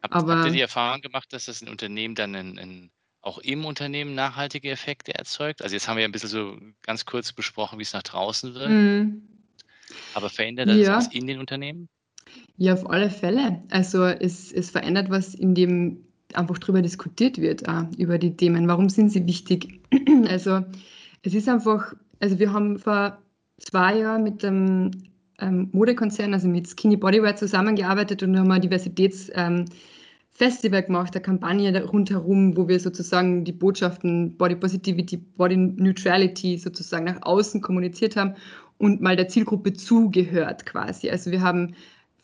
Habt, 0.02 0.14
habt 0.14 0.46
ihr 0.46 0.52
die 0.52 0.60
Erfahrung 0.60 1.00
gemacht, 1.00 1.32
dass 1.32 1.46
das 1.46 1.62
in 1.62 1.68
Unternehmen 1.68 2.14
dann 2.14 2.34
ein, 2.34 2.58
ein 2.58 2.90
auch 3.22 3.38
im 3.38 3.64
Unternehmen 3.64 4.14
nachhaltige 4.14 4.70
Effekte 4.70 5.14
erzeugt? 5.14 5.62
Also 5.62 5.74
jetzt 5.74 5.88
haben 5.88 5.96
wir 5.96 6.02
ja 6.02 6.08
ein 6.08 6.12
bisschen 6.12 6.30
so 6.30 6.58
ganz 6.82 7.04
kurz 7.04 7.32
besprochen, 7.32 7.78
wie 7.78 7.82
es 7.82 7.92
nach 7.92 8.02
draußen 8.02 8.54
wird. 8.54 8.70
Mhm. 8.70 9.22
Aber 10.14 10.30
verändert 10.30 10.68
das 10.68 10.76
ja. 10.76 10.96
was 10.96 11.08
in 11.08 11.26
den 11.26 11.38
Unternehmen? 11.38 11.88
Ja, 12.60 12.74
auf 12.74 12.88
alle 12.90 13.08
Fälle. 13.08 13.62
Also 13.70 14.04
es, 14.04 14.52
es 14.52 14.68
verändert 14.68 15.08
was, 15.08 15.34
indem 15.34 16.04
einfach 16.34 16.58
darüber 16.58 16.82
diskutiert 16.82 17.40
wird, 17.40 17.66
auch 17.66 17.84
über 17.96 18.18
die 18.18 18.36
Themen. 18.36 18.68
Warum 18.68 18.90
sind 18.90 19.10
sie 19.10 19.26
wichtig? 19.26 19.80
Also 20.28 20.60
es 21.22 21.32
ist 21.32 21.48
einfach, 21.48 21.94
also 22.20 22.38
wir 22.38 22.52
haben 22.52 22.78
vor 22.78 23.16
zwei 23.60 24.00
Jahren 24.00 24.24
mit 24.24 24.42
dem 24.42 24.90
ähm, 25.38 25.70
Modekonzern, 25.72 26.34
also 26.34 26.48
mit 26.48 26.68
Skinny 26.68 26.98
Bodywear 26.98 27.34
zusammengearbeitet 27.34 28.22
und 28.22 28.38
haben 28.38 28.52
ein 28.52 28.60
Diversitätsfestival 28.60 30.80
ähm, 30.80 30.86
gemacht, 30.86 31.14
eine 31.14 31.22
Kampagne 31.22 31.84
rundherum, 31.84 32.54
wo 32.58 32.68
wir 32.68 32.78
sozusagen 32.78 33.42
die 33.42 33.52
Botschaften 33.52 34.36
Body 34.36 34.56
Positivity, 34.56 35.16
Body 35.16 35.56
Neutrality 35.56 36.58
sozusagen 36.58 37.06
nach 37.06 37.22
außen 37.22 37.62
kommuniziert 37.62 38.16
haben 38.16 38.34
und 38.76 39.00
mal 39.00 39.16
der 39.16 39.28
Zielgruppe 39.28 39.72
zugehört 39.72 40.66
quasi. 40.66 41.08
Also 41.08 41.30
wir 41.30 41.40
haben 41.40 41.74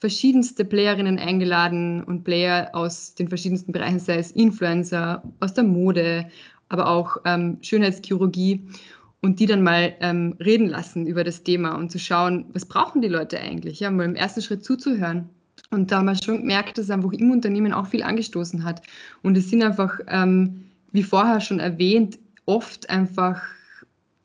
verschiedenste 0.00 0.64
Playerinnen 0.64 1.18
eingeladen 1.18 2.02
und 2.04 2.24
Player 2.24 2.70
aus 2.72 3.14
den 3.14 3.28
verschiedensten 3.28 3.72
Bereichen, 3.72 3.98
sei 3.98 4.16
es 4.18 4.32
Influencer, 4.32 5.22
aus 5.40 5.54
der 5.54 5.64
Mode, 5.64 6.26
aber 6.68 6.88
auch 6.88 7.16
ähm, 7.24 7.58
Schönheitschirurgie 7.62 8.66
und 9.22 9.40
die 9.40 9.46
dann 9.46 9.62
mal 9.62 9.94
ähm, 10.00 10.36
reden 10.40 10.68
lassen 10.68 11.06
über 11.06 11.24
das 11.24 11.42
Thema 11.42 11.76
und 11.76 11.90
zu 11.90 11.98
schauen, 11.98 12.46
was 12.52 12.66
brauchen 12.66 13.02
die 13.02 13.08
Leute 13.08 13.40
eigentlich, 13.40 13.80
ja, 13.80 13.90
mal 13.90 14.04
im 14.04 14.16
ersten 14.16 14.42
Schritt 14.42 14.64
zuzuhören. 14.64 15.28
Und 15.70 15.90
da 15.90 15.98
haben 15.98 16.06
wir 16.06 16.14
schon 16.14 16.38
gemerkt, 16.38 16.78
dass 16.78 16.86
es 16.86 16.90
einfach 16.90 17.12
im 17.12 17.30
Unternehmen 17.30 17.72
auch 17.72 17.86
viel 17.86 18.02
angestoßen 18.02 18.62
hat. 18.62 18.82
Und 19.22 19.36
es 19.36 19.50
sind 19.50 19.62
einfach, 19.62 19.98
ähm, 20.06 20.66
wie 20.92 21.02
vorher 21.02 21.40
schon 21.40 21.58
erwähnt, 21.58 22.18
oft 22.44 22.88
einfach 22.88 23.42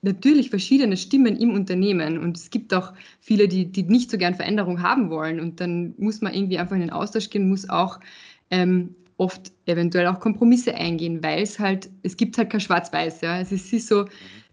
natürlich 0.02 0.50
verschiedene 0.50 0.98
Stimmen 0.98 1.36
im 1.38 1.54
Unternehmen 1.54 2.18
und 2.18 2.38
es 2.38 2.50
gibt 2.50 2.74
auch 2.74 2.94
viele, 3.20 3.48
die, 3.48 3.66
die 3.66 3.84
nicht 3.84 4.10
so 4.10 4.18
gern 4.18 4.36
Veränderung 4.36 4.82
haben 4.82 5.10
wollen 5.10 5.40
und 5.40 5.60
dann 5.60 5.94
muss 5.98 6.22
man 6.22 6.34
irgendwie 6.34 6.58
einfach 6.58 6.76
in 6.76 6.82
den 6.82 6.90
Austausch 6.90 7.30
gehen, 7.30 7.50
muss 7.50 7.70
auch 7.70 8.00
ähm, 8.50 8.96
oft 9.18 9.52
eventuell 9.68 10.08
auch 10.08 10.20
Kompromisse 10.20 10.74
eingehen, 10.74 11.22
weil 11.22 11.44
es 11.44 11.60
halt, 11.60 11.90
es 12.02 12.18
gibt 12.18 12.38
halt 12.38 12.50
kein 12.50 12.60
Schwarz-Weiß, 12.60 13.22
ja. 13.22 13.40
Es 13.40 13.52
ist 13.52 13.88
so, 13.88 14.06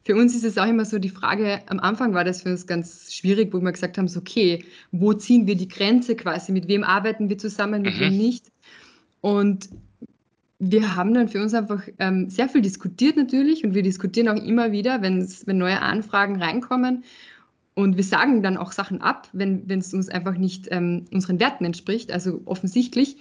für 0.04 0.14
uns 0.14 0.34
ist 0.34 0.44
es 0.44 0.58
auch 0.58 0.66
immer 0.66 0.84
so 0.84 0.98
die 0.98 1.08
Frage, 1.08 1.62
am 1.68 1.80
Anfang 1.80 2.12
war 2.12 2.24
das 2.24 2.42
für 2.42 2.50
uns 2.50 2.66
ganz 2.66 3.12
schwierig, 3.14 3.52
wo 3.54 3.60
wir 3.60 3.72
gesagt 3.72 3.96
haben, 3.96 4.08
so, 4.08 4.20
okay, 4.20 4.62
wo 4.92 5.14
ziehen 5.14 5.46
wir 5.46 5.56
die 5.56 5.68
Grenze 5.68 6.16
quasi, 6.16 6.52
mit 6.52 6.68
wem 6.68 6.84
arbeiten 6.84 7.30
wir 7.30 7.38
zusammen, 7.38 7.80
mit 7.80 7.96
mhm. 7.96 8.00
wem 8.00 8.18
nicht 8.18 8.52
und 9.22 9.70
wir 10.58 10.96
haben 10.96 11.14
dann 11.14 11.28
für 11.28 11.40
uns 11.40 11.54
einfach 11.54 11.82
ähm, 11.98 12.28
sehr 12.30 12.48
viel 12.48 12.62
diskutiert 12.62 13.16
natürlich 13.16 13.64
und 13.64 13.74
wir 13.74 13.82
diskutieren 13.82 14.28
auch 14.28 14.42
immer 14.42 14.72
wieder, 14.72 15.02
wenn 15.02 15.28
neue 15.46 15.80
Anfragen 15.80 16.42
reinkommen. 16.42 17.04
Und 17.74 17.96
wir 17.96 18.02
sagen 18.02 18.42
dann 18.42 18.56
auch 18.56 18.72
Sachen 18.72 19.00
ab, 19.00 19.28
wenn 19.32 19.70
es 19.70 19.94
uns 19.94 20.08
einfach 20.08 20.36
nicht 20.36 20.66
ähm, 20.72 21.04
unseren 21.12 21.38
Werten 21.38 21.64
entspricht, 21.64 22.10
also 22.10 22.42
offensichtlich. 22.44 23.18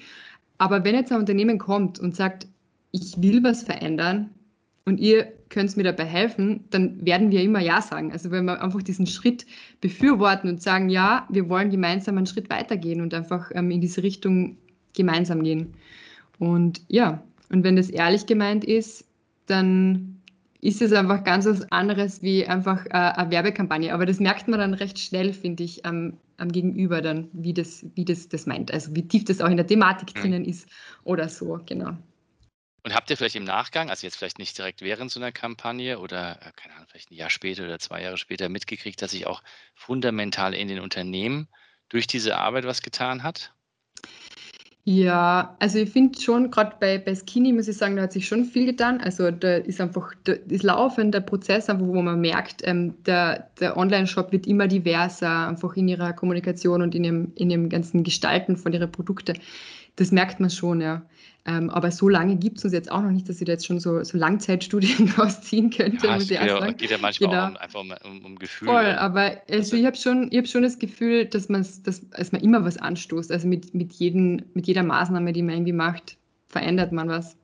Aber 0.58 0.84
wenn 0.84 0.96
jetzt 0.96 1.12
ein 1.12 1.20
Unternehmen 1.20 1.60
kommt 1.60 2.00
und 2.00 2.16
sagt, 2.16 2.48
ich 2.92 3.22
will 3.22 3.44
was 3.44 3.62
verändern 3.62 4.32
und 4.86 5.00
ihr 5.00 5.32
könnt 5.50 5.78
mir 5.78 5.84
dabei 5.84 6.06
helfen, 6.06 6.66
dann 6.72 7.06
werden 7.06 7.30
wir 7.30 7.44
immer 7.44 7.60
Ja 7.60 7.84
sagen. 7.84 8.12
Also 8.12 8.32
wenn 8.32 8.46
wir 8.46 8.64
einfach 8.64 8.82
diesen 8.82 9.06
Schritt 9.06 9.46
befürworten 9.80 10.50
und 10.50 10.64
sagen, 10.64 10.90
ja, 10.90 11.28
wir 11.30 11.50
wollen 11.50 11.70
gemeinsam 11.70 12.18
einen 12.18 12.26
Schritt 12.26 12.50
weitergehen 12.50 13.02
und 13.02 13.14
einfach 13.14 13.52
ähm, 13.54 13.70
in 13.70 13.82
diese 13.82 14.02
Richtung 14.02 14.58
gemeinsam 14.96 15.44
gehen. 15.44 15.76
Und 16.40 16.82
ja, 16.88 17.24
und 17.50 17.64
wenn 17.64 17.76
das 17.76 17.90
ehrlich 17.90 18.26
gemeint 18.26 18.64
ist, 18.64 19.06
dann 19.46 20.22
ist 20.62 20.82
es 20.82 20.92
einfach 20.92 21.24
ganz 21.24 21.46
was 21.46 21.72
anderes 21.72 22.22
wie 22.22 22.46
einfach 22.46 22.86
äh, 22.88 22.90
eine 22.90 23.32
Werbekampagne. 23.32 23.94
Aber 23.94 24.06
das 24.06 24.20
merkt 24.20 24.48
man 24.48 24.60
dann 24.60 24.74
recht 24.74 25.00
schnell, 25.00 25.34
finde 25.34 25.64
ich, 25.64 25.86
am, 25.86 26.18
am, 26.38 26.52
Gegenüber 26.52 27.02
dann, 27.02 27.30
wie 27.32 27.54
das, 27.54 27.86
wie 27.96 28.06
das 28.06 28.28
das 28.28 28.46
meint. 28.48 28.72
Also 28.72 28.96
wie 28.96 29.08
tief 29.08 29.26
das 29.26 29.40
auch 29.40 29.50
in 29.50 29.58
der 29.58 29.68
Thematik 29.68 30.16
mhm. 30.16 30.22
drinnen 30.22 30.46
ist 30.46 30.68
oder 31.04 31.30
so, 31.30 31.60
genau. 31.66 31.92
Und 32.84 32.96
habt 32.96 33.10
ihr 33.10 33.18
vielleicht 33.18 33.36
im 33.36 33.44
Nachgang, 33.44 33.90
also 33.90 34.08
jetzt 34.08 34.16
vielleicht 34.16 34.40
nicht 34.40 34.58
direkt 34.58 34.82
während 34.82 35.12
so 35.12 35.20
einer 35.20 35.32
Kampagne 35.32 36.00
oder, 36.00 36.40
äh, 36.42 36.52
keine 36.56 36.76
Ahnung, 36.76 36.88
vielleicht 36.90 37.12
ein 37.12 37.16
Jahr 37.16 37.30
später 37.30 37.64
oder 37.64 37.80
zwei 37.80 38.02
Jahre 38.02 38.18
später 38.18 38.50
mitgekriegt, 38.50 39.02
dass 39.02 39.12
sich 39.12 39.28
auch 39.28 39.44
fundamental 39.76 40.54
in 40.54 40.68
den 40.68 40.80
Unternehmen 40.80 41.48
durch 41.90 42.08
diese 42.08 42.38
Arbeit 42.38 42.66
was 42.66 42.82
getan 42.82 43.24
hat? 43.24 43.54
Ja, 44.90 45.58
also 45.60 45.80
ich 45.80 45.90
finde 45.90 46.18
schon, 46.18 46.50
gerade 46.50 46.78
bei, 46.80 46.98
bei 46.98 47.14
Skinny 47.14 47.52
muss 47.52 47.68
ich 47.68 47.76
sagen, 47.76 47.98
da 47.98 48.04
hat 48.04 48.14
sich 48.14 48.26
schon 48.26 48.46
viel 48.46 48.66
getan. 48.66 49.02
Also 49.02 49.32
da 49.32 49.58
ist 49.58 49.82
einfach 49.82 50.14
das 50.24 50.64
Laufen, 50.64 51.12
der 51.12 51.20
Prozess, 51.20 51.70
einfach, 51.70 51.86
wo 51.86 52.02
man 52.02 52.22
merkt, 52.22 52.62
ähm, 52.66 52.94
der, 53.04 53.50
der 53.60 53.76
Online-Shop 53.76 54.32
wird 54.32 54.48
immer 54.48 54.66
diverser, 54.70 55.50
einfach 55.50 55.76
in 55.76 55.90
ihrer 55.90 56.14
Kommunikation 56.14 56.82
und 56.82 56.96
in 56.96 57.04
ihrem, 57.04 57.34
in 57.36 57.50
ihrem 57.50 57.68
ganzen 57.68 58.06
Gestalten 58.06 58.56
von 58.56 58.72
ihren 58.72 58.90
Produkten. 58.90 59.38
Das 59.98 60.12
merkt 60.12 60.40
man 60.40 60.50
schon, 60.50 60.80
ja. 60.80 61.06
Ähm, 61.46 61.70
aber 61.70 61.92
so 61.92 62.10
lange 62.10 62.36
gibt 62.36 62.58
es 62.58 62.66
uns 62.66 62.74
jetzt 62.74 62.92
auch 62.92 63.02
noch 63.02 63.10
nicht, 63.10 63.30
dass 63.30 63.40
ich 63.40 63.46
da 63.46 63.54
jetzt 63.54 63.66
schon 63.66 63.80
so, 63.80 64.04
so 64.04 64.18
Langzeitstudien 64.18 65.10
rausziehen 65.18 65.70
könnte. 65.70 66.06
Ja, 66.06 66.18
es 66.18 66.28
geht, 66.28 66.42
ja, 66.42 66.72
geht 66.72 66.92
ja 66.92 66.98
manchmal 66.98 67.30
genau. 67.30 67.48
auch 67.48 67.62
einfach 67.62 67.80
um, 67.80 67.94
um, 68.04 68.26
um 68.26 68.36
Gefühl. 68.38 68.68
Voll, 68.68 68.86
aber 68.86 69.42
also 69.50 69.78
ich 69.78 69.86
habe 69.86 69.96
schon, 69.96 70.30
hab 70.32 70.48
schon 70.48 70.64
das 70.64 70.78
Gefühl, 70.78 71.26
dass, 71.26 71.48
dass, 71.48 72.10
dass 72.10 72.32
man 72.32 72.42
immer 72.42 72.66
was 72.66 72.78
anstoßt. 72.78 73.32
Also 73.32 73.48
mit, 73.48 73.74
mit, 73.74 73.94
jeden, 73.94 74.46
mit 74.54 74.68
jeder 74.68 74.84
Maßnahme, 74.84 75.32
die 75.32 75.42
man 75.42 75.56
irgendwie 75.56 75.74
macht, 75.74 76.18
verändert 76.50 76.92
man 76.92 77.08
was. 77.08 77.38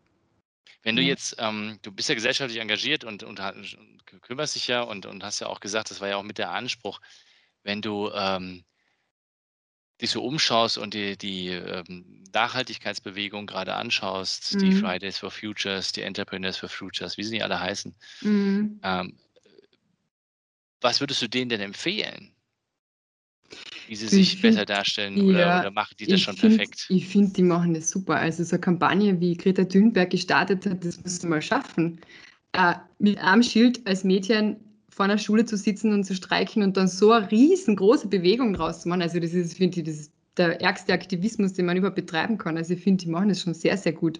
Wenn 0.83 0.97
du 0.97 1.01
jetzt, 1.01 1.37
ähm, 1.39 1.79
du 1.81 1.91
bist 1.93 2.09
ja 2.09 2.15
gesellschaftlich 2.15 2.59
engagiert 2.59 3.05
und, 3.05 3.23
und, 3.23 3.39
und, 3.39 3.77
kümmerst 4.21 4.55
dich 4.55 4.67
ja 4.67 4.81
und, 4.81 5.05
und 5.05 5.23
hast 5.23 5.39
ja 5.39 5.47
auch 5.47 5.61
gesagt, 5.61 5.91
das 5.91 6.01
war 6.01 6.09
ja 6.09 6.17
auch 6.17 6.23
mit 6.23 6.37
der 6.37 6.51
Anspruch, 6.51 6.99
wenn 7.63 7.81
du 7.81 8.11
ähm, 8.13 8.65
dich 10.03 10.11
so 10.11 10.23
umschaust 10.23 10.77
und 10.77 10.93
die, 10.93 11.17
die 11.17 11.47
ähm, 11.47 12.05
Nachhaltigkeitsbewegung 12.33 13.47
gerade 13.47 13.73
anschaust, 13.73 14.55
mhm. 14.55 14.59
die 14.59 14.71
Fridays 14.73 15.17
for 15.17 15.31
Futures, 15.31 15.91
die 15.91 16.01
Entrepreneurs 16.01 16.57
for 16.57 16.69
Futures, 16.69 17.17
wie 17.17 17.23
sie 17.23 17.41
alle 17.41 17.59
heißen, 17.59 17.95
mhm. 18.21 18.79
ähm, 18.83 19.17
was 20.81 20.99
würdest 20.99 21.21
du 21.21 21.27
denen 21.27 21.49
denn 21.49 21.61
empfehlen? 21.61 22.31
Wie 23.87 23.95
sie 23.95 24.07
sich 24.07 24.31
find, 24.31 24.41
besser 24.41 24.65
darstellen 24.65 25.15
ja, 25.15 25.23
oder, 25.23 25.59
oder, 25.59 25.71
machen 25.71 25.95
die 25.99 26.07
das 26.07 26.21
schon 26.21 26.35
find, 26.35 26.57
perfekt? 26.57 26.85
Ich 26.89 27.07
finde, 27.07 27.33
die 27.33 27.43
machen 27.43 27.73
das 27.73 27.89
super. 27.89 28.15
Also 28.15 28.43
so 28.43 28.55
eine 28.55 28.61
Kampagne, 28.61 29.19
wie 29.19 29.35
Greta 29.35 29.63
Thunberg 29.63 30.09
gestartet 30.09 30.65
hat, 30.65 30.83
das 30.83 31.01
musst 31.01 31.23
du 31.23 31.27
mal 31.27 31.41
schaffen. 31.41 32.01
Äh, 32.53 32.75
mit 32.99 33.17
einem 33.19 33.43
Schild 33.43 33.85
als 33.87 34.03
Mädchen 34.03 34.57
vor 34.93 35.05
einer 35.05 35.17
Schule 35.17 35.45
zu 35.45 35.57
sitzen 35.57 35.91
und 35.93 36.03
zu 36.03 36.15
streiken 36.15 36.63
und 36.63 36.77
dann 36.77 36.87
so 36.87 37.11
eine 37.11 37.29
riesengroße 37.31 38.07
Bewegung 38.07 38.53
draus 38.53 38.81
zu 38.81 38.89
machen. 38.89 39.01
Also 39.01 39.19
das 39.19 39.33
ist, 39.33 39.57
finde 39.57 39.79
ich, 39.79 39.85
das 39.85 39.95
ist 39.95 40.11
der 40.37 40.61
ärgste 40.61 40.93
Aktivismus, 40.93 41.53
den 41.53 41.65
man 41.65 41.77
überhaupt 41.77 41.95
betreiben 41.95 42.37
kann. 42.37 42.57
Also 42.57 42.73
ich 42.73 42.81
finde, 42.81 43.03
die 43.03 43.11
machen 43.11 43.29
das 43.29 43.41
schon 43.41 43.53
sehr, 43.53 43.77
sehr 43.77 43.93
gut. 43.93 44.19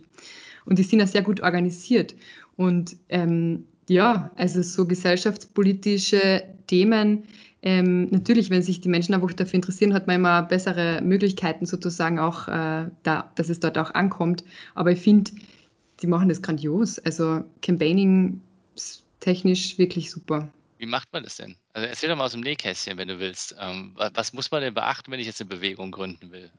Und 0.65 0.79
die 0.79 0.83
sind 0.83 1.01
auch 1.01 1.07
sehr 1.07 1.21
gut 1.21 1.41
organisiert. 1.41 2.15
Und 2.55 2.95
ähm, 3.09 3.65
ja, 3.89 4.31
also 4.35 4.61
so 4.61 4.85
gesellschaftspolitische 4.85 6.43
Themen, 6.67 7.23
ähm, 7.61 8.09
natürlich, 8.09 8.49
wenn 8.49 8.61
sich 8.61 8.81
die 8.81 8.89
Menschen 8.89 9.15
einfach 9.15 9.31
dafür 9.33 9.55
interessieren, 9.55 9.93
hat 9.93 10.07
man 10.07 10.17
immer 10.17 10.43
bessere 10.43 11.01
Möglichkeiten 11.01 11.65
sozusagen 11.65 12.19
auch, 12.19 12.47
äh, 12.47 12.89
da, 13.03 13.31
dass 13.35 13.49
es 13.49 13.59
dort 13.59 13.77
auch 13.77 13.93
ankommt. 13.93 14.43
Aber 14.75 14.91
ich 14.91 14.99
finde, 14.99 15.31
die 16.01 16.07
machen 16.07 16.29
das 16.29 16.41
grandios. 16.41 16.99
Also 16.99 17.43
Campaigning 17.61 18.41
technisch 19.19 19.77
wirklich 19.77 20.11
super. 20.11 20.49
Wie 20.83 20.87
macht 20.87 21.13
man 21.13 21.23
das 21.23 21.37
denn? 21.37 21.55
Also 21.71 21.87
erzähl 21.87 22.09
doch 22.09 22.17
mal 22.17 22.25
aus 22.25 22.33
dem 22.33 22.41
Nähkästchen, 22.41 22.97
wenn 22.97 23.07
du 23.07 23.17
willst. 23.17 23.55
Ähm, 23.57 23.93
was 23.95 24.33
muss 24.33 24.51
man 24.51 24.61
denn 24.61 24.73
beachten, 24.73 25.09
wenn 25.13 25.19
ich 25.21 25.27
jetzt 25.27 25.39
eine 25.39 25.47
Bewegung 25.47 25.91
gründen 25.91 26.29
will? 26.29 26.51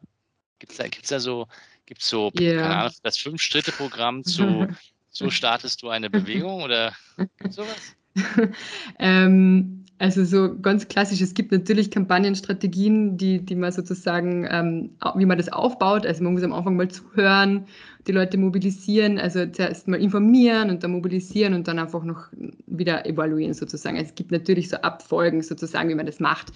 Gibt 0.59 0.73
es 0.73 0.79
da, 0.79 0.89
gibt's 0.89 1.11
da 1.11 1.21
so, 1.21 1.47
gibt's 1.85 2.09
so 2.09 2.33
yeah. 2.41 2.81
Ahnung, 2.81 2.95
das 3.03 3.19
Fünf-Schritte-Programm 3.19 4.25
zu 4.25 4.67
so 5.11 5.29
startest 5.29 5.83
du 5.83 5.91
eine 5.91 6.09
Bewegung 6.09 6.63
oder 6.63 6.97
gibt 7.19 7.51
es 7.51 7.57
sowas? 7.57 7.97
ähm, 8.99 9.84
also 9.99 10.25
so 10.25 10.59
ganz 10.59 10.89
klassisch, 10.89 11.21
es 11.21 11.35
gibt 11.35 11.53
natürlich 11.53 11.91
Kampagnenstrategien, 11.91 13.17
die, 13.17 13.39
die 13.39 13.55
man 13.55 13.71
sozusagen, 13.71 14.47
ähm, 14.51 14.91
wie 15.15 15.25
man 15.25 15.39
das 15.39 15.53
aufbaut. 15.53 16.05
Also 16.05 16.25
man 16.25 16.33
muss 16.33 16.43
am 16.43 16.53
Anfang 16.53 16.77
mal 16.77 16.89
zuhören, 16.89 17.67
die 18.07 18.13
Leute 18.13 18.37
mobilisieren, 18.37 19.19
also 19.19 19.47
zuerst 19.47 19.87
mal 19.87 20.01
informieren 20.01 20.71
und 20.71 20.83
dann 20.83 20.91
mobilisieren 20.91 21.55
und 21.55 21.69
dann 21.69 21.79
einfach 21.79 22.03
noch 22.03 22.27
wieder 22.67 23.07
evaluieren 23.07 23.55
sozusagen. 23.55 23.97
Es 23.97 24.15
gibt 24.15 24.33
natürlich 24.33 24.69
so 24.69 24.77
Abfolgen 24.79 25.43
sozusagen, 25.43 25.89
wie 25.89 25.95
man 25.95 26.07
das 26.07 26.19
macht. 26.19 26.53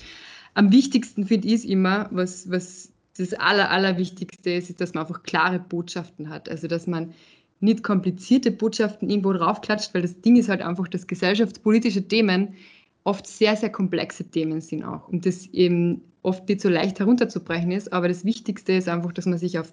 Am 0.55 0.73
wichtigsten 0.73 1.25
finde 1.25 1.47
ich 1.49 1.55
es 1.55 1.65
immer, 1.65 2.09
was, 2.11 2.51
was 2.51 2.93
das 3.17 3.35
Aller, 3.35 3.71
Allerwichtigste 3.71 4.51
ist, 4.51 4.71
ist, 4.71 4.81
dass 4.81 4.95
man 4.95 5.05
einfach 5.05 5.23
klare 5.23 5.61
Botschaften 5.61 6.29
hat. 6.29 6.49
Also 6.49 6.67
dass 6.67 6.89
man 6.89 7.15
nicht 7.61 7.83
komplizierte 7.83 8.51
Botschaften 8.51 9.11
irgendwo 9.11 9.33
draufklatscht, 9.33 9.95
weil 9.95 10.03
das 10.03 10.21
Ding 10.21 10.37
ist 10.37 10.49
halt 10.49 10.63
einfach, 10.63 10.89
dass 10.89 11.07
gesellschaftspolitische 11.07 12.07
Themen 12.07 12.55
oft 13.05 13.27
sehr, 13.27 13.57
sehr 13.57 13.71
komplexe 13.71 14.29
Themen 14.29 14.61
sind 14.61 14.85
auch 14.85 15.09
und 15.09 15.25
das 15.27 15.47
eben 15.47 16.03
oft 16.23 16.49
nicht 16.49 16.61
so 16.61 16.69
leicht 16.69 16.99
herunterzubrechen 16.99 17.71
ist. 17.73 17.93
Aber 17.93 18.09
das 18.09 18.25
Wichtigste 18.25 18.73
ist 18.73 18.89
einfach, 18.89 19.13
dass 19.13 19.27
man 19.27 19.39
sich 19.39 19.59
auf 19.59 19.73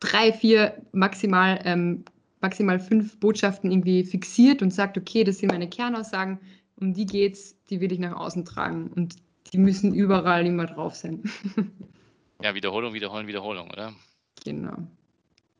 drei, 0.00 0.32
vier 0.32 0.74
maximal 0.92 1.60
ähm, 1.64 2.04
maximal 2.42 2.80
fünf 2.80 3.18
Botschaften 3.20 3.70
irgendwie 3.70 4.04
fixiert 4.04 4.62
und 4.62 4.72
sagt, 4.72 4.98
okay, 4.98 5.24
das 5.24 5.38
sind 5.38 5.50
meine 5.50 5.68
Kernaussagen, 5.68 6.38
um 6.76 6.92
die 6.92 7.06
geht's, 7.06 7.56
die 7.70 7.80
will 7.80 7.92
ich 7.92 8.00
nach 8.00 8.16
außen 8.16 8.44
tragen 8.44 8.88
und 8.88 9.16
die 9.52 9.58
müssen 9.58 9.94
überall 9.94 10.44
immer 10.44 10.66
drauf 10.66 10.94
sein. 10.94 11.22
ja, 12.42 12.54
Wiederholung, 12.54 12.92
Wiederholen, 12.92 13.26
Wiederholung, 13.26 13.70
oder? 13.70 13.94
Genau. 14.44 14.76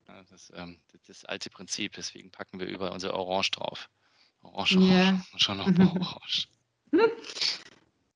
Ja, 0.09 0.23
das, 0.31 0.53
ähm, 0.57 0.77
das 1.07 1.25
alte 1.25 1.51
Prinzip, 1.51 1.92
deswegen 1.92 2.31
packen 2.31 2.59
wir 2.59 2.66
überall 2.66 2.92
unser 2.92 3.14
Orange 3.14 3.53
drauf. 3.53 3.88
Orange, 4.42 4.77
yeah. 4.77 5.09
Orange, 5.09 5.25
schon 5.37 5.57
noch 5.59 5.66
Orange. 6.01 6.49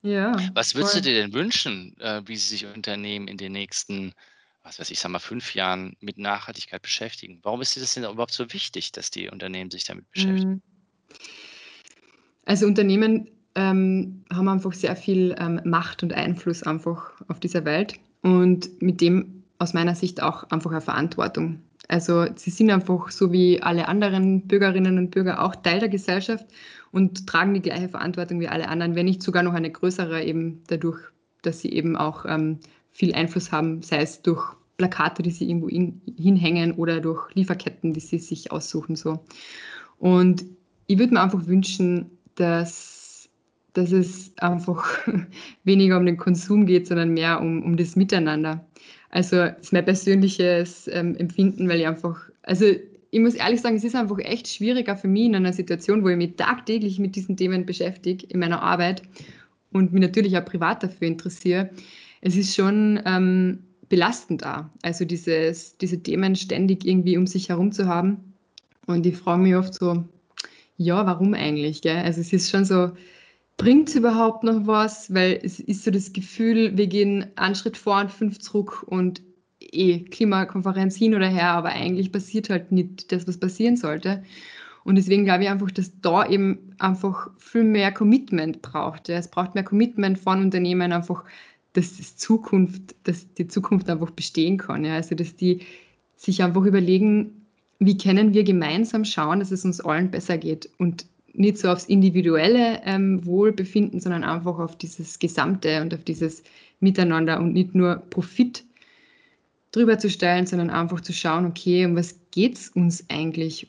Ja. 0.01 0.37
Was 0.53 0.75
würdest 0.75 0.93
voll. 0.93 1.01
du 1.01 1.09
dir 1.09 1.21
denn 1.21 1.33
wünschen, 1.33 1.95
äh, 1.99 2.21
wie 2.25 2.37
sie 2.37 2.47
sich 2.47 2.65
Unternehmen 2.65 3.27
in 3.27 3.37
den 3.37 3.51
nächsten 3.51 4.13
was 4.67 4.79
weiß 4.79 4.91
ich, 4.91 4.99
sag 4.99 5.11
mal, 5.11 5.19
fünf 5.19 5.55
Jahren 5.55 5.95
mit 6.01 6.17
Nachhaltigkeit 6.17 6.81
beschäftigen. 6.81 7.39
Warum 7.41 7.61
ist 7.61 7.75
dir 7.75 7.79
das 7.79 7.93
denn 7.93 8.03
überhaupt 8.03 8.33
so 8.33 8.51
wichtig, 8.51 8.91
dass 8.91 9.09
die 9.09 9.29
Unternehmen 9.29 9.71
sich 9.71 9.85
damit 9.85 10.11
beschäftigen? 10.11 10.51
Mhm. 10.51 10.61
Also 12.45 12.65
Unternehmen 12.65 13.29
ähm, 13.55 14.25
haben 14.31 14.49
einfach 14.49 14.73
sehr 14.73 14.95
viel 14.95 15.35
ähm, 15.39 15.61
Macht 15.63 16.03
und 16.03 16.13
Einfluss 16.13 16.63
einfach 16.63 17.13
auf 17.29 17.39
dieser 17.39 17.63
Welt 17.65 17.93
und 18.21 18.81
mit 18.81 18.99
dem 18.99 19.43
aus 19.57 19.73
meiner 19.73 19.95
Sicht 19.95 20.21
auch 20.21 20.43
einfach 20.49 20.71
eine 20.71 20.81
Verantwortung. 20.81 21.63
Also 21.87 22.25
sie 22.35 22.49
sind 22.49 22.69
einfach 22.69 23.11
so 23.11 23.31
wie 23.31 23.61
alle 23.61 23.87
anderen 23.87 24.47
Bürgerinnen 24.47 24.97
und 24.97 25.11
Bürger 25.11 25.41
auch 25.41 25.55
Teil 25.55 25.79
der 25.79 25.89
Gesellschaft 25.89 26.45
und 26.91 27.27
tragen 27.27 27.53
die 27.53 27.61
gleiche 27.61 27.89
Verantwortung 27.89 28.39
wie 28.39 28.47
alle 28.47 28.67
anderen, 28.67 28.95
wenn 28.95 29.05
nicht 29.05 29.23
sogar 29.23 29.43
noch 29.43 29.53
eine 29.53 29.71
größere 29.71 30.23
eben 30.23 30.63
dadurch, 30.67 30.99
dass 31.43 31.61
sie 31.61 31.71
eben 31.71 31.95
auch 31.95 32.25
ähm, 32.25 32.59
viel 32.91 33.13
Einfluss 33.13 33.51
haben, 33.51 33.81
sei 33.83 34.01
es 34.01 34.21
durch 34.21 34.55
Plakate, 34.77 35.23
die 35.23 35.31
sie 35.31 35.49
irgendwo 35.49 35.67
in, 35.67 36.01
hinhängen 36.17 36.73
oder 36.73 36.99
durch 36.99 37.33
Lieferketten, 37.35 37.93
die 37.93 37.99
sie 37.99 38.19
sich 38.19 38.51
aussuchen. 38.51 38.95
So. 38.95 39.19
Und 39.97 40.45
ich 40.87 40.99
würde 40.99 41.13
mir 41.13 41.21
einfach 41.21 41.45
wünschen, 41.47 42.11
dass, 42.35 43.29
dass 43.73 43.91
es 43.91 44.31
einfach 44.37 44.85
weniger 45.63 45.97
um 45.97 46.05
den 46.05 46.17
Konsum 46.17 46.65
geht, 46.65 46.87
sondern 46.87 47.13
mehr 47.13 47.41
um, 47.41 47.63
um 47.63 47.77
das 47.77 47.95
Miteinander. 47.95 48.65
Also 49.09 49.37
das 49.37 49.57
ist 49.61 49.73
mein 49.73 49.85
persönliches 49.85 50.89
ähm, 50.91 51.15
Empfinden, 51.15 51.69
weil 51.69 51.79
ich 51.79 51.87
einfach, 51.87 52.29
also 52.43 52.65
ich 53.09 53.19
muss 53.19 53.35
ehrlich 53.35 53.61
sagen, 53.61 53.77
es 53.77 53.83
ist 53.83 53.95
einfach 53.95 54.19
echt 54.19 54.47
schwieriger 54.47 54.97
für 54.97 55.07
mich 55.07 55.25
in 55.25 55.35
einer 55.35 55.53
Situation, 55.53 56.03
wo 56.03 56.09
ich 56.09 56.17
mich 56.17 56.35
tagtäglich 56.35 56.99
mit 56.99 57.15
diesen 57.15 57.37
Themen 57.37 57.65
beschäftige 57.65 58.25
in 58.27 58.39
meiner 58.39 58.61
Arbeit 58.61 59.01
und 59.71 59.93
mich 59.93 60.01
natürlich 60.01 60.37
auch 60.37 60.45
privat 60.45 60.83
dafür 60.83 61.07
interessiere 61.07 61.69
es 62.21 62.35
ist 62.35 62.55
schon 62.55 63.01
ähm, 63.05 63.59
belastend 63.89 64.45
auch. 64.45 64.65
Also 64.81 65.05
dieses, 65.05 65.77
diese 65.77 66.01
Themen 66.01 66.35
ständig 66.35 66.85
irgendwie 66.85 67.17
um 67.17 67.27
sich 67.27 67.49
herum 67.49 67.71
zu 67.71 67.87
haben. 67.87 68.33
Und 68.85 69.05
ich 69.05 69.17
frage 69.17 69.41
mich 69.41 69.55
oft 69.55 69.73
so, 69.73 70.03
ja, 70.77 71.05
warum 71.05 71.33
eigentlich? 71.33 71.81
Gell? 71.81 71.97
Also 71.97 72.21
es 72.21 72.33
ist 72.33 72.49
schon 72.49 72.65
so, 72.65 72.91
bringt 73.57 73.89
es 73.89 73.95
überhaupt 73.95 74.43
noch 74.43 74.67
was? 74.67 75.13
Weil 75.13 75.39
es 75.43 75.59
ist 75.59 75.83
so 75.83 75.91
das 75.91 76.13
Gefühl, 76.13 76.77
wir 76.77 76.87
gehen 76.87 77.27
einen 77.35 77.55
Schritt 77.55 77.77
vor 77.77 77.99
und 77.99 78.11
fünf 78.11 78.39
zurück 78.39 78.83
und 78.83 79.21
eh 79.59 79.99
Klimakonferenz 79.99 80.95
hin 80.95 81.15
oder 81.15 81.27
her, 81.27 81.49
aber 81.49 81.69
eigentlich 81.69 82.11
passiert 82.11 82.49
halt 82.49 82.71
nicht 82.71 83.11
das, 83.11 83.27
was 83.27 83.39
passieren 83.39 83.75
sollte. 83.75 84.23
Und 84.83 84.95
deswegen 84.95 85.25
glaube 85.25 85.43
ich 85.43 85.49
einfach, 85.49 85.71
dass 85.71 85.91
da 86.01 86.25
eben 86.25 86.73
einfach 86.79 87.29
viel 87.37 87.63
mehr 87.63 87.91
Commitment 87.91 88.61
braucht. 88.61 89.09
Es 89.09 89.27
braucht 89.27 89.53
mehr 89.53 89.65
Commitment 89.65 90.17
von 90.17 90.41
Unternehmen, 90.41 90.93
einfach 90.93 91.25
dass 91.73 91.97
das 91.97 92.15
Zukunft, 92.17 92.95
dass 93.03 93.33
die 93.33 93.47
Zukunft 93.47 93.89
einfach 93.89 94.11
bestehen 94.11 94.57
kann. 94.57 94.85
Ja? 94.85 94.95
Also 94.95 95.13
dass 95.13 95.35
die 95.35 95.59
sich 96.15 96.41
einfach 96.41 96.63
überlegen, 96.63 97.45
wie 97.79 97.97
können 97.97 98.33
wir 98.33 98.43
gemeinsam 98.43 99.05
schauen, 99.05 99.39
dass 99.39 99.51
es 99.51 99.65
uns 99.65 99.81
allen 99.81 100.09
besser 100.09 100.37
geht 100.37 100.69
und 100.77 101.05
nicht 101.37 101.57
so 101.57 101.69
aufs 101.69 101.85
individuelle 101.85 102.81
ähm, 102.83 103.25
Wohlbefinden, 103.25 103.99
sondern 103.99 104.23
einfach 104.23 104.57
auf 104.59 104.77
dieses 104.77 105.19
Gesamte 105.19 105.81
und 105.81 105.93
auf 105.93 106.03
dieses 106.03 106.43
Miteinander 106.79 107.39
und 107.39 107.53
nicht 107.53 107.75
nur 107.75 107.97
Profit 108.09 108.63
drüber 109.71 109.99
zu 109.99 110.09
stellen, 110.09 110.47
sondern 110.47 110.69
einfach 110.69 111.01
zu 111.01 111.13
schauen, 111.13 111.45
okay, 111.45 111.85
um 111.85 111.95
was 111.95 112.15
geht 112.31 112.57
es 112.57 112.69
uns 112.69 113.05
eigentlich? 113.09 113.67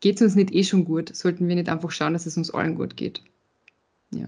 Geht 0.00 0.16
es 0.16 0.22
uns 0.22 0.34
nicht 0.34 0.52
eh 0.52 0.64
schon 0.64 0.84
gut? 0.84 1.14
Sollten 1.14 1.48
wir 1.48 1.54
nicht 1.54 1.68
einfach 1.68 1.90
schauen, 1.90 2.12
dass 2.12 2.26
es 2.26 2.36
uns 2.36 2.50
allen 2.50 2.74
gut 2.74 2.96
geht? 2.96 3.22
Ja. 4.10 4.26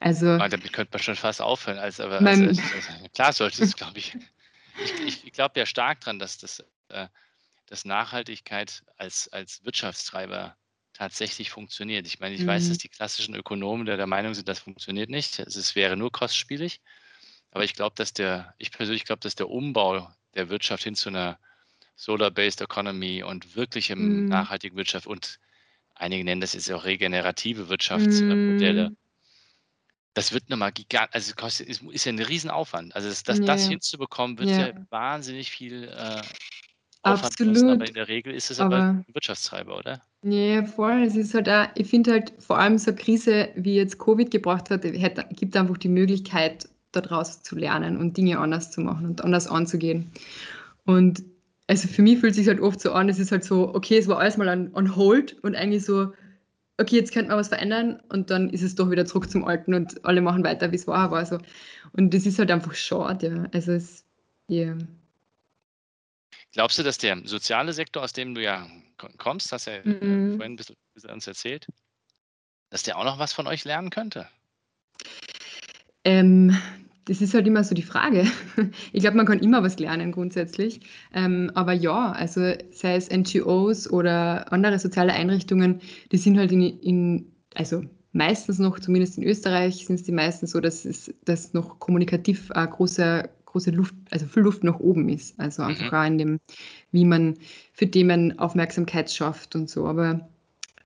Also, 0.00 0.26
ah, 0.28 0.48
damit 0.48 0.72
könnte 0.72 0.92
man 0.92 1.02
schon 1.02 1.16
fast 1.16 1.42
aufhören. 1.42 1.78
Als, 1.78 2.00
aber 2.00 2.20
also, 2.20 2.44
also, 2.44 2.62
klar 3.14 3.32
sollte 3.32 3.62
es, 3.62 3.76
glaube 3.76 3.98
ich. 3.98 4.16
Ich, 5.04 5.26
ich 5.26 5.32
glaube 5.32 5.58
ja 5.58 5.66
stark 5.66 6.02
daran, 6.02 6.20
dass, 6.20 6.38
das, 6.38 6.64
äh, 6.90 7.08
dass 7.66 7.84
Nachhaltigkeit 7.84 8.84
als, 8.96 9.26
als 9.32 9.64
Wirtschaftstreiber 9.64 10.56
tatsächlich 10.98 11.50
funktioniert. 11.50 12.06
Ich 12.06 12.18
meine, 12.18 12.34
ich 12.34 12.42
mhm. 12.42 12.48
weiß, 12.48 12.68
dass 12.68 12.78
die 12.78 12.88
klassischen 12.88 13.34
Ökonomen 13.34 13.86
der, 13.86 13.96
der 13.96 14.08
Meinung 14.08 14.34
sind, 14.34 14.48
das 14.48 14.58
funktioniert 14.58 15.10
nicht. 15.10 15.38
Es 15.38 15.76
wäre 15.76 15.96
nur 15.96 16.10
kostspielig. 16.10 16.80
Aber 17.52 17.64
ich 17.64 17.74
glaube, 17.74 17.94
dass 17.96 18.12
der, 18.12 18.54
ich 18.58 18.72
persönlich 18.72 19.04
glaube, 19.04 19.20
dass 19.20 19.36
der 19.36 19.48
Umbau 19.48 20.12
der 20.34 20.50
Wirtschaft 20.50 20.82
hin 20.82 20.96
zu 20.96 21.08
einer 21.08 21.38
Solar-Based 21.96 22.60
Economy 22.60 23.22
und 23.22 23.56
wirklichem 23.56 24.24
mhm. 24.24 24.28
nachhaltigen 24.28 24.76
Wirtschaft 24.76 25.06
und 25.06 25.38
einige 25.94 26.24
nennen 26.24 26.40
das 26.40 26.52
jetzt 26.52 26.70
auch 26.70 26.84
regenerative 26.84 27.68
Wirtschaftsmodelle, 27.68 28.90
mhm 28.90 28.96
das 30.14 30.32
wird 30.32 30.50
nochmal 30.50 30.72
gigantisch, 30.72 31.14
also 31.14 31.34
kostet, 31.36 31.68
ist, 31.68 31.80
ist 31.80 32.04
ja 32.04 32.12
ein 32.12 32.18
Riesenaufwand. 32.18 32.96
Also 32.96 33.08
das, 33.08 33.22
das, 33.22 33.38
ja, 33.38 33.44
das 33.44 33.68
hinzubekommen, 33.68 34.36
wird 34.36 34.50
ja, 34.50 34.68
ja 34.68 34.72
wahnsinnig 34.90 35.48
viel 35.48 35.84
äh, 35.84 36.22
Absolut. 37.02 37.54
Kosten, 37.54 37.70
aber 37.70 37.86
in 37.86 37.94
der 37.94 38.08
Regel 38.08 38.34
ist 38.34 38.50
es 38.50 38.58
aber, 38.58 38.76
aber 38.76 38.84
ein 38.88 39.04
Wirtschaftstreiber, 39.12 39.78
oder? 39.78 40.02
Ja, 40.22 40.64
voll. 40.64 41.02
Es 41.02 41.14
ist 41.14 41.34
halt 41.34 41.48
auch, 41.48 41.68
ich 41.76 41.88
finde 41.88 42.12
halt 42.12 42.32
vor 42.38 42.58
allem 42.58 42.76
so 42.78 42.90
eine 42.90 42.98
Krise, 42.98 43.50
wie 43.54 43.76
jetzt 43.76 43.98
Covid 43.98 44.30
gebracht 44.30 44.68
hat, 44.70 44.82
gibt 44.82 45.56
einfach 45.56 45.76
die 45.76 45.88
Möglichkeit, 45.88 46.68
daraus 46.92 47.42
zu 47.42 47.56
lernen 47.56 47.96
und 47.98 48.16
Dinge 48.16 48.38
anders 48.38 48.70
zu 48.70 48.80
machen 48.80 49.06
und 49.06 49.22
anders 49.22 49.46
anzugehen. 49.46 50.10
Und 50.84 51.22
also 51.68 51.86
für 51.86 52.02
mich 52.02 52.18
fühlt 52.18 52.32
es 52.32 52.38
sich 52.38 52.48
halt 52.48 52.60
oft 52.60 52.80
so 52.80 52.92
an, 52.92 53.08
es 53.08 53.18
ist 53.18 53.30
halt 53.30 53.44
so, 53.44 53.74
okay, 53.74 53.98
es 53.98 54.08
war 54.08 54.18
alles 54.18 54.36
mal 54.38 54.48
on, 54.48 54.74
on 54.74 54.96
hold 54.96 55.36
und 55.44 55.54
eigentlich 55.54 55.84
so, 55.84 56.12
okay, 56.78 56.96
jetzt 56.96 57.12
könnte 57.12 57.28
man 57.28 57.38
was 57.38 57.48
verändern 57.48 58.00
und 58.08 58.30
dann 58.30 58.48
ist 58.50 58.62
es 58.62 58.74
doch 58.74 58.90
wieder 58.90 59.04
zurück 59.04 59.30
zum 59.30 59.44
Alten 59.44 59.74
und 59.74 60.04
alle 60.04 60.22
machen 60.22 60.44
weiter, 60.44 60.72
wie 60.72 60.76
es 60.76 60.84
vorher 60.84 61.10
war. 61.10 61.26
So. 61.26 61.38
Und 61.92 62.14
das 62.14 62.24
ist 62.24 62.38
halt 62.38 62.50
einfach 62.50 62.74
schade, 62.74 63.28
ja. 63.28 63.46
Also 63.52 63.72
es, 63.72 64.04
yeah. 64.50 64.78
Glaubst 66.52 66.78
du, 66.78 66.82
dass 66.82 66.98
der 66.98 67.20
soziale 67.24 67.72
Sektor, 67.72 68.02
aus 68.02 68.14
dem 68.14 68.34
du 68.34 68.42
ja 68.42 68.66
kommst, 68.98 69.52
hast 69.52 69.66
ja 69.66 69.78
mhm. 69.84 70.36
vorhin 70.36 70.52
ein 70.52 70.56
bisschen 70.56 70.76
uns 71.10 71.26
erzählt, 71.26 71.66
dass 72.70 72.82
der 72.82 72.98
auch 72.98 73.04
noch 73.04 73.18
was 73.18 73.32
von 73.32 73.46
euch 73.46 73.64
lernen 73.64 73.90
könnte? 73.90 74.28
Ähm, 76.04 76.56
das 77.08 77.22
ist 77.22 77.32
halt 77.32 77.46
immer 77.46 77.64
so 77.64 77.74
die 77.74 77.82
Frage. 77.82 78.26
Ich 78.92 79.00
glaube, 79.00 79.16
man 79.16 79.26
kann 79.26 79.38
immer 79.38 79.62
was 79.62 79.78
lernen 79.78 80.12
grundsätzlich. 80.12 80.80
Ähm, 81.14 81.50
aber 81.54 81.72
ja, 81.72 82.12
also 82.12 82.52
sei 82.70 82.96
es 82.96 83.08
NGOs 83.10 83.90
oder 83.90 84.52
andere 84.52 84.78
soziale 84.78 85.12
Einrichtungen, 85.12 85.80
die 86.12 86.18
sind 86.18 86.38
halt 86.38 86.52
in, 86.52 86.62
in 86.80 87.32
also 87.54 87.82
meistens 88.12 88.58
noch, 88.58 88.78
zumindest 88.78 89.16
in 89.18 89.24
Österreich, 89.24 89.86
sind 89.86 89.96
es 89.96 90.02
die 90.02 90.12
meisten 90.12 90.46
so, 90.46 90.60
dass 90.60 90.84
es 90.84 91.14
dass 91.24 91.54
noch 91.54 91.78
kommunikativ 91.78 92.50
eine 92.50 92.68
große, 92.68 93.28
große 93.58 93.70
Luft, 93.72 93.94
also 94.10 94.26
viel 94.26 94.44
Luft 94.44 94.62
nach 94.62 94.78
oben 94.78 95.08
ist. 95.08 95.38
Also 95.38 95.62
mhm. 95.62 95.68
einfach 95.68 95.92
auch 95.92 96.06
in 96.06 96.18
dem, 96.18 96.40
wie 96.92 97.04
man 97.04 97.34
für 97.72 97.90
Themen 97.90 98.38
Aufmerksamkeit 98.38 99.10
schafft 99.10 99.56
und 99.56 99.68
so. 99.68 99.86
Aber 99.86 100.28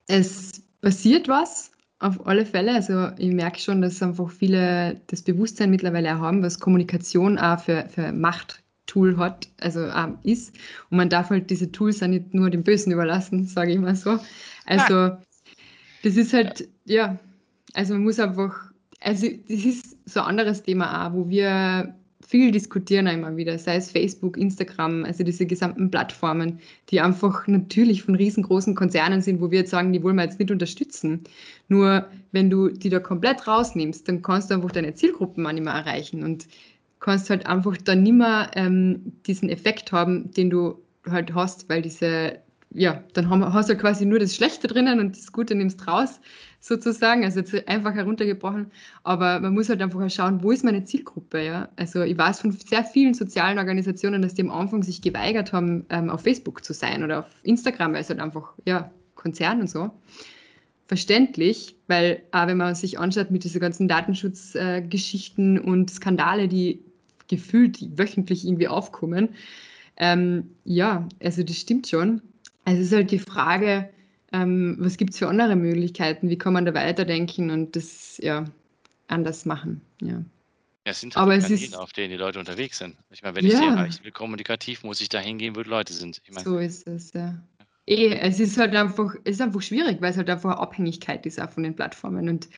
es 0.06 0.62
passiert 0.80 1.28
was 1.28 1.70
auf 1.98 2.26
alle 2.26 2.46
Fälle. 2.46 2.72
Also 2.72 3.10
ich 3.18 3.32
merke 3.32 3.60
schon, 3.60 3.82
dass 3.82 4.02
einfach 4.02 4.30
viele 4.30 5.00
das 5.08 5.22
Bewusstsein 5.22 5.70
mittlerweile 5.70 6.18
haben, 6.18 6.42
was 6.42 6.60
Kommunikation 6.60 7.38
auch 7.38 7.60
für, 7.60 7.86
für 7.88 8.10
Machttool 8.12 9.18
hat, 9.18 9.48
also 9.60 9.86
ist. 10.22 10.56
Und 10.90 10.96
man 10.96 11.10
darf 11.10 11.30
halt 11.30 11.50
diese 11.50 11.70
Tools 11.70 12.02
auch 12.02 12.08
nicht 12.08 12.32
nur 12.32 12.48
dem 12.48 12.62
Bösen 12.64 12.92
überlassen, 12.92 13.46
sage 13.46 13.72
ich 13.72 13.78
mal 13.78 13.96
so. 13.96 14.18
Also 14.64 15.16
das 16.02 16.16
ist 16.16 16.32
halt, 16.32 16.68
ja, 16.86 17.18
also 17.74 17.94
man 17.94 18.04
muss 18.04 18.18
einfach, 18.18 18.72
also 19.00 19.26
das 19.48 19.64
ist 19.64 19.96
so 20.06 20.20
ein 20.20 20.26
anderes 20.26 20.62
Thema 20.62 21.06
auch, 21.06 21.12
wo 21.12 21.28
wir 21.28 21.94
viel 22.26 22.50
diskutieren 22.50 23.06
immer 23.06 23.36
wieder, 23.36 23.58
sei 23.58 23.76
es 23.76 23.90
Facebook, 23.90 24.36
Instagram, 24.36 25.04
also 25.04 25.24
diese 25.24 25.46
gesamten 25.46 25.90
Plattformen, 25.90 26.60
die 26.88 27.00
einfach 27.00 27.46
natürlich 27.46 28.02
von 28.02 28.14
riesengroßen 28.14 28.74
Konzernen 28.74 29.20
sind, 29.20 29.40
wo 29.40 29.50
wir 29.50 29.60
jetzt 29.60 29.70
sagen, 29.70 29.92
die 29.92 30.02
wollen 30.02 30.16
wir 30.16 30.24
jetzt 30.24 30.38
nicht 30.38 30.50
unterstützen. 30.50 31.24
Nur 31.68 32.08
wenn 32.32 32.50
du 32.50 32.68
die 32.68 32.88
da 32.88 33.00
komplett 33.00 33.46
rausnimmst, 33.46 34.08
dann 34.08 34.22
kannst 34.22 34.50
du 34.50 34.54
einfach 34.54 34.72
deine 34.72 34.94
Zielgruppen 34.94 35.46
auch 35.46 35.52
nicht 35.52 35.64
mehr 35.64 35.74
erreichen 35.74 36.22
und 36.22 36.46
kannst 37.00 37.30
halt 37.30 37.46
einfach 37.46 37.76
dann 37.76 38.02
nicht 38.02 38.14
mehr 38.14 38.50
ähm, 38.54 39.12
diesen 39.26 39.48
Effekt 39.48 39.92
haben, 39.92 40.30
den 40.32 40.50
du 40.50 40.78
halt 41.10 41.34
hast, 41.34 41.68
weil 41.68 41.82
diese 41.82 42.38
ja, 42.74 43.02
dann 43.12 43.28
haben, 43.28 43.52
hast 43.52 43.68
du 43.68 43.76
quasi 43.76 44.06
nur 44.06 44.18
das 44.18 44.34
Schlechte 44.34 44.66
drinnen 44.66 45.00
und 45.00 45.16
das 45.16 45.32
Gute 45.32 45.54
nimmst 45.54 45.86
raus, 45.86 46.20
sozusagen. 46.62 47.24
Also 47.24 47.40
jetzt 47.40 47.68
einfach 47.68 47.92
heruntergebrochen. 47.92 48.70
Aber 49.02 49.40
man 49.40 49.52
muss 49.52 49.68
halt 49.68 49.82
einfach 49.82 50.08
schauen, 50.08 50.42
wo 50.42 50.52
ist 50.52 50.64
meine 50.64 50.84
Zielgruppe, 50.84 51.44
ja. 51.44 51.68
Also 51.76 52.02
ich 52.02 52.16
weiß 52.16 52.40
von 52.40 52.52
sehr 52.52 52.84
vielen 52.84 53.12
sozialen 53.12 53.58
Organisationen, 53.58 54.22
dass 54.22 54.34
die 54.34 54.42
am 54.42 54.50
Anfang 54.50 54.82
sich 54.82 55.02
geweigert 55.02 55.52
haben, 55.52 55.84
ähm, 55.90 56.08
auf 56.08 56.22
Facebook 56.22 56.64
zu 56.64 56.72
sein 56.72 57.02
oder 57.02 57.20
auf 57.20 57.26
Instagram, 57.42 57.92
weil 57.92 58.00
es 58.00 58.08
halt 58.08 58.20
einfach, 58.20 58.54
ja, 58.64 58.90
Konzern 59.16 59.60
und 59.60 59.68
so. 59.68 59.90
Verständlich, 60.86 61.76
weil 61.88 62.22
auch 62.30 62.46
wenn 62.46 62.56
man 62.56 62.74
sich 62.74 62.98
anschaut 62.98 63.30
mit 63.30 63.44
diesen 63.44 63.60
ganzen 63.60 63.88
Datenschutzgeschichten 63.88 65.56
äh, 65.56 65.60
und 65.60 65.90
Skandale, 65.90 66.48
die 66.48 66.80
gefühlt 67.28 67.98
wöchentlich 67.98 68.46
irgendwie 68.46 68.68
aufkommen, 68.68 69.30
ähm, 69.96 70.50
ja, 70.64 71.08
also 71.22 71.42
das 71.42 71.56
stimmt 71.56 71.88
schon. 71.88 72.22
Also 72.64 72.80
es 72.80 72.88
ist 72.88 72.94
halt 72.94 73.10
die 73.10 73.18
Frage, 73.18 73.88
ähm, 74.32 74.76
was 74.78 74.96
gibt 74.96 75.12
es 75.12 75.18
für 75.18 75.28
andere 75.28 75.56
Möglichkeiten? 75.56 76.28
Wie 76.28 76.38
kann 76.38 76.52
man 76.52 76.64
da 76.64 76.74
weiterdenken 76.74 77.50
und 77.50 77.76
das 77.76 78.18
ja 78.18 78.44
anders 79.08 79.44
machen? 79.44 79.80
Ja. 80.00 80.24
Ja, 80.84 80.90
es 80.90 81.00
sind 81.00 81.14
halt 81.14 81.22
Aber 81.22 81.36
es 81.36 81.48
ist, 81.48 81.76
auf 81.76 81.92
denen 81.92 82.10
die 82.10 82.16
Leute 82.16 82.40
unterwegs 82.40 82.78
sind. 82.78 82.96
Ich 83.10 83.22
meine, 83.22 83.36
wenn 83.36 83.46
ja. 83.46 83.52
ich 83.52 83.58
sie 83.58 83.64
erreichen 83.64 84.04
will, 84.04 84.10
kommunikativ, 84.10 84.82
muss 84.82 85.00
ich 85.00 85.08
da 85.08 85.20
hingehen, 85.20 85.54
wo 85.54 85.62
die 85.62 85.70
Leute 85.70 85.92
sind. 85.92 86.20
Meine, 86.28 86.44
so 86.44 86.58
ist 86.58 86.88
es, 86.88 87.12
ja. 87.12 87.40
Eh, 87.86 88.14
es 88.16 88.40
ist 88.40 88.58
halt 88.58 88.74
einfach, 88.74 89.14
es 89.24 89.36
ist 89.36 89.40
einfach 89.40 89.62
schwierig, 89.62 90.00
weil 90.00 90.10
es 90.10 90.16
halt 90.16 90.30
einfach 90.30 90.56
Abhängigkeit 90.56 91.24
ist 91.26 91.40
auch 91.40 91.50
von 91.50 91.62
den 91.62 91.76
Plattformen 91.76 92.28
und 92.28 92.48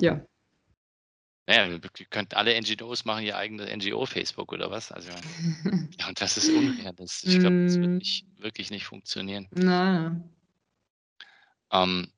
ja. 0.00 0.20
Naja, 1.46 1.66
ihr 1.66 2.06
könnt 2.10 2.34
alle 2.34 2.60
NGOs 2.60 3.04
machen 3.04 3.24
ihr 3.24 3.36
eigenes 3.36 3.68
NGO-Facebook 3.68 4.52
oder 4.52 4.70
was? 4.70 4.92
Also, 4.92 5.10
ja, 5.98 6.08
und 6.08 6.20
das 6.20 6.36
ist 6.36 6.48
unrealistisch. 6.48 7.34
Ich 7.34 7.40
glaube, 7.40 7.64
das 7.64 7.76
wird 7.76 7.90
mm. 7.90 7.96
nicht, 7.96 8.26
wirklich 8.38 8.70
nicht 8.70 8.84
funktionieren. 8.84 9.48
Na. 9.50 10.16
Ähm, 11.72 12.12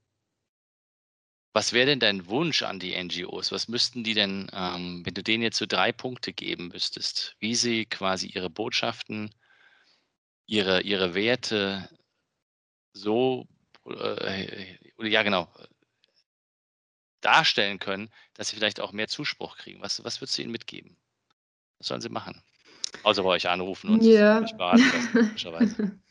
was 1.54 1.72
wäre 1.72 1.86
denn 1.86 2.00
dein 2.00 2.26
Wunsch 2.26 2.64
an 2.64 2.80
die 2.80 3.00
NGOs? 3.00 3.52
Was 3.52 3.68
müssten 3.68 4.02
die 4.02 4.14
denn, 4.14 4.50
ähm, 4.52 5.06
wenn 5.06 5.14
du 5.14 5.22
denen 5.22 5.44
jetzt 5.44 5.58
so 5.58 5.66
drei 5.66 5.92
Punkte 5.92 6.32
geben 6.32 6.68
müsstest, 6.68 7.36
wie 7.38 7.54
sie 7.54 7.86
quasi 7.86 8.26
ihre 8.26 8.50
Botschaften, 8.50 9.30
ihre, 10.46 10.82
ihre 10.82 11.14
Werte 11.14 11.88
so, 12.92 13.46
äh, 13.86 14.76
ja 14.98 15.22
genau, 15.22 15.48
darstellen 17.20 17.78
können, 17.78 18.10
dass 18.34 18.48
sie 18.48 18.56
vielleicht 18.56 18.80
auch 18.80 18.90
mehr 18.90 19.08
Zuspruch 19.08 19.56
kriegen? 19.56 19.80
Was, 19.80 20.02
was 20.02 20.20
würdest 20.20 20.36
du 20.36 20.42
ihnen 20.42 20.50
mitgeben? 20.50 20.96
Was 21.78 21.86
sollen 21.86 22.00
sie 22.00 22.08
machen? 22.08 22.42
Außer 23.04 23.22
bei 23.22 23.30
euch 23.30 23.48
anrufen 23.48 23.90
und 23.90 24.02
ja. 24.02 24.40
euch 24.40 24.56
beraten 24.56 24.90
lassen, 24.92 25.36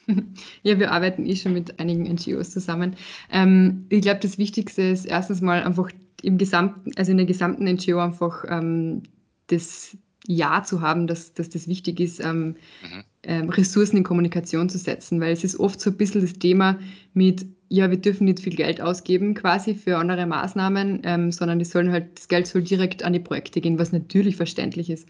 Ja, 0.64 0.80
wir 0.80 0.92
arbeiten 0.92 1.26
eh 1.26 1.36
schon 1.36 1.54
mit 1.54 1.80
einigen 1.80 2.04
NGOs 2.04 2.52
zusammen. 2.52 2.96
Ähm, 3.32 3.86
ich 3.90 4.02
glaube, 4.02 4.20
das 4.22 4.38
Wichtigste 4.38 4.82
ist 4.82 5.06
erstens 5.06 5.42
mal 5.42 5.64
einfach 5.64 5.90
im 6.22 6.38
gesamten, 6.38 6.92
also 6.96 7.12
in 7.12 7.18
der 7.18 7.26
gesamten 7.26 7.66
NGO 7.66 8.00
einfach 8.00 8.46
ähm, 8.48 9.04
das 9.48 9.98
Ja 10.26 10.64
zu 10.64 10.82
haben, 10.82 11.08
dass, 11.08 11.34
dass 11.34 11.50
das 11.50 11.68
wichtig 11.68 12.00
ist, 12.00 12.20
ähm, 12.20 12.48
mhm. 12.82 13.04
Ähm, 13.26 13.50
Ressourcen 13.50 13.98
in 13.98 14.04
Kommunikation 14.04 14.68
zu 14.68 14.78
setzen, 14.78 15.22
weil 15.22 15.32
es 15.32 15.46
ist 15.46 15.58
oft 15.58 15.80
so 15.80 15.92
ein 15.92 15.96
bisschen 15.96 16.22
das 16.22 16.34
Thema 16.34 16.78
mit, 17.14 17.46
ja, 17.70 17.90
wir 17.90 17.98
dürfen 17.98 18.26
nicht 18.26 18.42
viel 18.42 18.56
Geld 18.56 18.82
ausgeben 18.82 19.34
quasi 19.34 19.76
für 19.76 19.98
andere 19.98 20.26
Maßnahmen, 20.26 21.02
ähm, 21.06 21.32
sondern 21.32 21.58
die 21.58 21.66
sollen 21.66 21.92
halt, 21.92 22.18
das 22.18 22.28
Geld 22.28 22.48
soll 22.48 22.64
direkt 22.64 23.04
an 23.04 23.14
die 23.14 23.20
Projekte 23.20 23.62
gehen, 23.62 23.80
was 23.80 23.94
natürlich 23.94 24.36
verständlich 24.36 24.90
ist. 24.90 25.08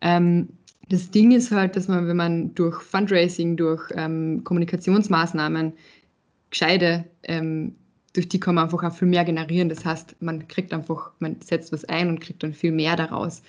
Ähm, 0.00 0.48
das 0.88 1.10
Ding 1.10 1.32
ist 1.32 1.50
halt, 1.50 1.76
dass 1.76 1.88
man, 1.88 2.08
wenn 2.08 2.16
man 2.16 2.54
durch 2.54 2.80
Fundraising, 2.82 3.56
durch 3.56 3.90
ähm, 3.94 4.42
Kommunikationsmaßnahmen 4.44 5.72
gescheide, 6.50 7.04
ähm, 7.24 7.74
durch 8.14 8.28
die 8.28 8.40
kann 8.40 8.54
man 8.54 8.64
einfach 8.64 8.82
auch 8.82 8.94
viel 8.94 9.08
mehr 9.08 9.24
generieren. 9.24 9.68
Das 9.68 9.84
heißt, 9.84 10.16
man 10.20 10.48
kriegt 10.48 10.72
einfach, 10.72 11.12
man 11.18 11.36
setzt 11.40 11.72
was 11.72 11.84
ein 11.84 12.08
und 12.08 12.20
kriegt 12.20 12.42
dann 12.42 12.54
viel 12.54 12.72
mehr 12.72 12.96
daraus 12.96 13.42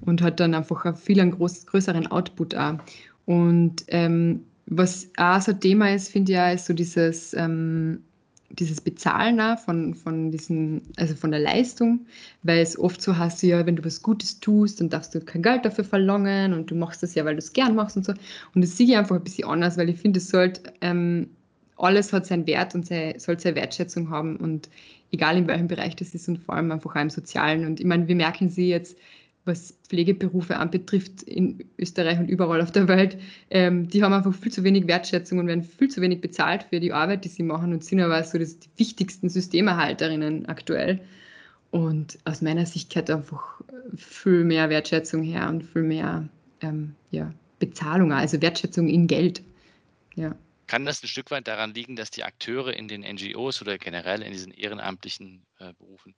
und 0.00 0.22
hat 0.22 0.40
dann 0.40 0.54
einfach 0.54 0.84
auch 0.86 0.96
viel 0.96 1.20
einen 1.20 1.32
groß, 1.32 1.66
größeren 1.66 2.06
Output 2.06 2.54
auch. 2.54 2.78
Und 3.26 3.84
ähm, 3.88 4.40
was 4.66 5.10
auch 5.18 5.40
so 5.40 5.52
ein 5.52 5.60
Thema 5.60 5.94
ist, 5.94 6.10
finde 6.10 6.32
ich 6.32 6.36
ja, 6.36 6.50
ist 6.50 6.66
so 6.66 6.72
dieses, 6.72 7.34
ähm, 7.34 8.02
dieses 8.50 8.80
Bezahlen 8.80 9.40
auch 9.40 9.58
von, 9.58 9.94
von 9.94 10.30
diesen, 10.30 10.82
also 10.96 11.14
von 11.14 11.30
der 11.30 11.40
Leistung, 11.40 12.06
weil 12.42 12.60
es 12.60 12.78
oft 12.78 13.02
so 13.02 13.16
heißt, 13.16 13.42
ja, 13.42 13.66
wenn 13.66 13.76
du 13.76 13.84
was 13.84 14.02
Gutes 14.02 14.40
tust, 14.40 14.80
dann 14.80 14.88
darfst 14.88 15.14
du 15.14 15.20
kein 15.20 15.42
Geld 15.42 15.64
dafür 15.64 15.84
verlangen 15.84 16.52
und 16.52 16.70
du 16.70 16.74
machst 16.74 17.02
das 17.02 17.14
ja, 17.14 17.24
weil 17.24 17.34
du 17.34 17.40
es 17.40 17.52
gern 17.52 17.74
machst 17.74 17.96
und 17.96 18.04
so. 18.04 18.12
Und 18.54 18.62
das 18.62 18.76
sehe 18.76 18.86
ich 18.86 18.96
einfach 18.96 19.16
ein 19.16 19.24
bisschen 19.24 19.48
anders, 19.48 19.76
weil 19.76 19.88
ich 19.88 19.98
finde, 19.98 20.18
es 20.18 20.28
sollte, 20.28 20.72
ähm, 20.80 21.28
alles 21.76 22.12
hat 22.12 22.26
seinen 22.26 22.46
Wert 22.46 22.74
und 22.74 22.86
sei, 22.86 23.14
soll 23.18 23.38
seine 23.38 23.56
Wertschätzung 23.56 24.10
haben 24.10 24.36
und 24.36 24.68
egal 25.12 25.36
in 25.36 25.46
welchem 25.46 25.68
Bereich 25.68 25.96
das 25.96 26.14
ist 26.14 26.28
und 26.28 26.38
vor 26.38 26.54
allem 26.54 26.72
einfach 26.72 26.96
auch 26.96 27.00
im 27.00 27.10
Sozialen. 27.10 27.66
Und 27.66 27.80
ich 27.80 27.86
meine, 27.86 28.08
wir 28.08 28.16
merken 28.16 28.48
sie 28.48 28.68
jetzt, 28.68 28.96
was 29.46 29.78
Pflegeberufe 29.88 30.56
anbetrifft 30.56 31.22
in 31.22 31.64
Österreich 31.78 32.18
und 32.18 32.28
überall 32.28 32.60
auf 32.60 32.72
der 32.72 32.88
Welt, 32.88 33.18
ähm, 33.50 33.88
die 33.88 34.02
haben 34.02 34.12
einfach 34.12 34.34
viel 34.34 34.52
zu 34.52 34.64
wenig 34.64 34.86
Wertschätzung 34.86 35.38
und 35.38 35.46
werden 35.46 35.62
viel 35.62 35.88
zu 35.88 36.00
wenig 36.00 36.20
bezahlt 36.20 36.64
für 36.64 36.80
die 36.80 36.92
Arbeit, 36.92 37.24
die 37.24 37.28
sie 37.28 37.42
machen 37.42 37.72
und 37.72 37.84
sind 37.84 38.00
aber 38.00 38.22
so 38.24 38.38
das, 38.38 38.58
die 38.58 38.68
wichtigsten 38.76 39.28
Systemerhalterinnen 39.28 40.46
aktuell. 40.46 41.00
Und 41.70 42.18
aus 42.24 42.42
meiner 42.42 42.66
Sicht 42.66 42.90
gehört 42.90 43.10
einfach 43.10 43.60
viel 43.96 44.44
mehr 44.44 44.68
Wertschätzung 44.70 45.22
her 45.22 45.48
und 45.48 45.62
viel 45.62 45.82
mehr 45.82 46.28
ähm, 46.60 46.94
ja, 47.10 47.32
Bezahlung, 47.58 48.12
also 48.12 48.40
Wertschätzung 48.40 48.88
in 48.88 49.06
Geld. 49.06 49.42
Ja. 50.14 50.34
Kann 50.66 50.84
das 50.84 51.02
ein 51.02 51.08
Stück 51.08 51.30
weit 51.30 51.46
daran 51.46 51.74
liegen, 51.74 51.94
dass 51.94 52.10
die 52.10 52.24
Akteure 52.24 52.74
in 52.74 52.88
den 52.88 53.02
NGOs 53.02 53.62
oder 53.62 53.78
generell 53.78 54.22
in 54.22 54.32
diesen 54.32 54.52
ehrenamtlichen 54.52 55.42
äh, 55.60 55.72
Berufen 55.78 56.14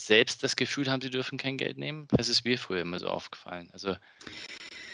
selbst 0.00 0.42
das 0.42 0.56
Gefühl 0.56 0.90
haben, 0.90 1.00
sie 1.00 1.10
dürfen 1.10 1.38
kein 1.38 1.56
Geld 1.56 1.78
nehmen? 1.78 2.06
Das 2.10 2.28
ist 2.28 2.44
mir 2.44 2.58
früher 2.58 2.82
immer 2.82 2.98
so 2.98 3.08
aufgefallen. 3.08 3.68
Also 3.72 3.96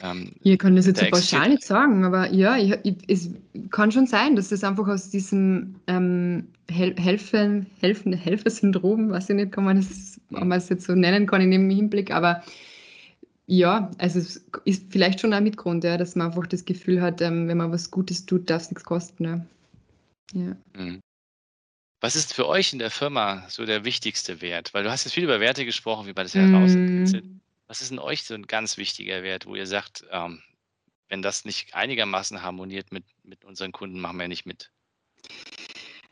ähm, 0.02 0.32
ich 0.42 0.58
kann 0.58 0.76
das 0.76 0.86
jetzt 0.86 1.00
so 1.00 1.06
pauschal 1.06 1.48
nicht 1.48 1.64
sagen, 1.64 2.04
aber 2.04 2.30
ja, 2.32 2.56
ich, 2.56 2.74
ich, 2.82 2.96
es 3.08 3.30
kann 3.70 3.90
schon 3.90 4.06
sein, 4.06 4.36
dass 4.36 4.50
das 4.50 4.64
einfach 4.64 4.88
aus 4.88 5.10
diesem 5.10 5.76
ähm, 5.86 6.48
Hel 6.70 6.94
Helfen, 6.96 7.66
Helfen, 7.80 8.12
Helfersyndrom, 8.12 9.10
weiß 9.10 9.30
ich 9.30 9.36
nicht, 9.36 9.52
kann 9.52 9.64
man 9.64 9.76
das, 9.76 10.20
ob 10.32 10.44
man 10.44 10.58
es 10.58 10.68
jetzt 10.68 10.86
so 10.86 10.94
nennen 10.94 11.26
kann 11.26 11.40
in 11.40 11.50
dem 11.50 11.70
Hinblick, 11.70 12.10
aber 12.10 12.42
ja, 13.46 13.90
also 13.98 14.18
es 14.18 14.44
ist 14.64 14.92
vielleicht 14.92 15.20
schon 15.20 15.32
ein 15.32 15.44
Mitgrund, 15.44 15.84
ja, 15.84 15.96
dass 15.96 16.16
man 16.16 16.28
einfach 16.28 16.46
das 16.46 16.64
Gefühl 16.64 17.00
hat, 17.00 17.20
ähm, 17.20 17.48
wenn 17.48 17.56
man 17.56 17.72
was 17.72 17.90
Gutes 17.90 18.26
tut, 18.26 18.50
darf 18.50 18.62
es 18.62 18.70
nichts 18.70 18.84
kosten. 18.84 19.24
Ja. 19.24 19.40
ja. 20.34 20.56
Mhm. 20.76 21.00
Was 22.00 22.14
ist 22.14 22.34
für 22.34 22.46
euch 22.46 22.72
in 22.72 22.78
der 22.78 22.90
Firma 22.90 23.44
so 23.48 23.64
der 23.64 23.84
wichtigste 23.84 24.40
Wert? 24.42 24.74
Weil 24.74 24.84
du 24.84 24.90
hast 24.90 25.04
jetzt 25.04 25.14
viel 25.14 25.24
über 25.24 25.40
Werte 25.40 25.64
gesprochen, 25.64 26.06
wie 26.06 26.12
man 26.12 26.24
das 26.24 26.34
ja 26.34 26.42
herausentwickelt. 26.42 27.24
Mm. 27.24 27.40
Was 27.68 27.80
ist 27.80 27.90
in 27.90 27.98
euch 27.98 28.24
so 28.24 28.34
ein 28.34 28.46
ganz 28.46 28.76
wichtiger 28.76 29.22
Wert, 29.22 29.46
wo 29.46 29.54
ihr 29.56 29.66
sagt, 29.66 30.04
ähm, 30.12 30.40
wenn 31.08 31.22
das 31.22 31.44
nicht 31.44 31.74
einigermaßen 31.74 32.42
harmoniert 32.42 32.92
mit, 32.92 33.04
mit 33.24 33.44
unseren 33.44 33.72
Kunden, 33.72 33.98
machen 33.98 34.18
wir 34.18 34.28
nicht 34.28 34.46
mit? 34.46 34.70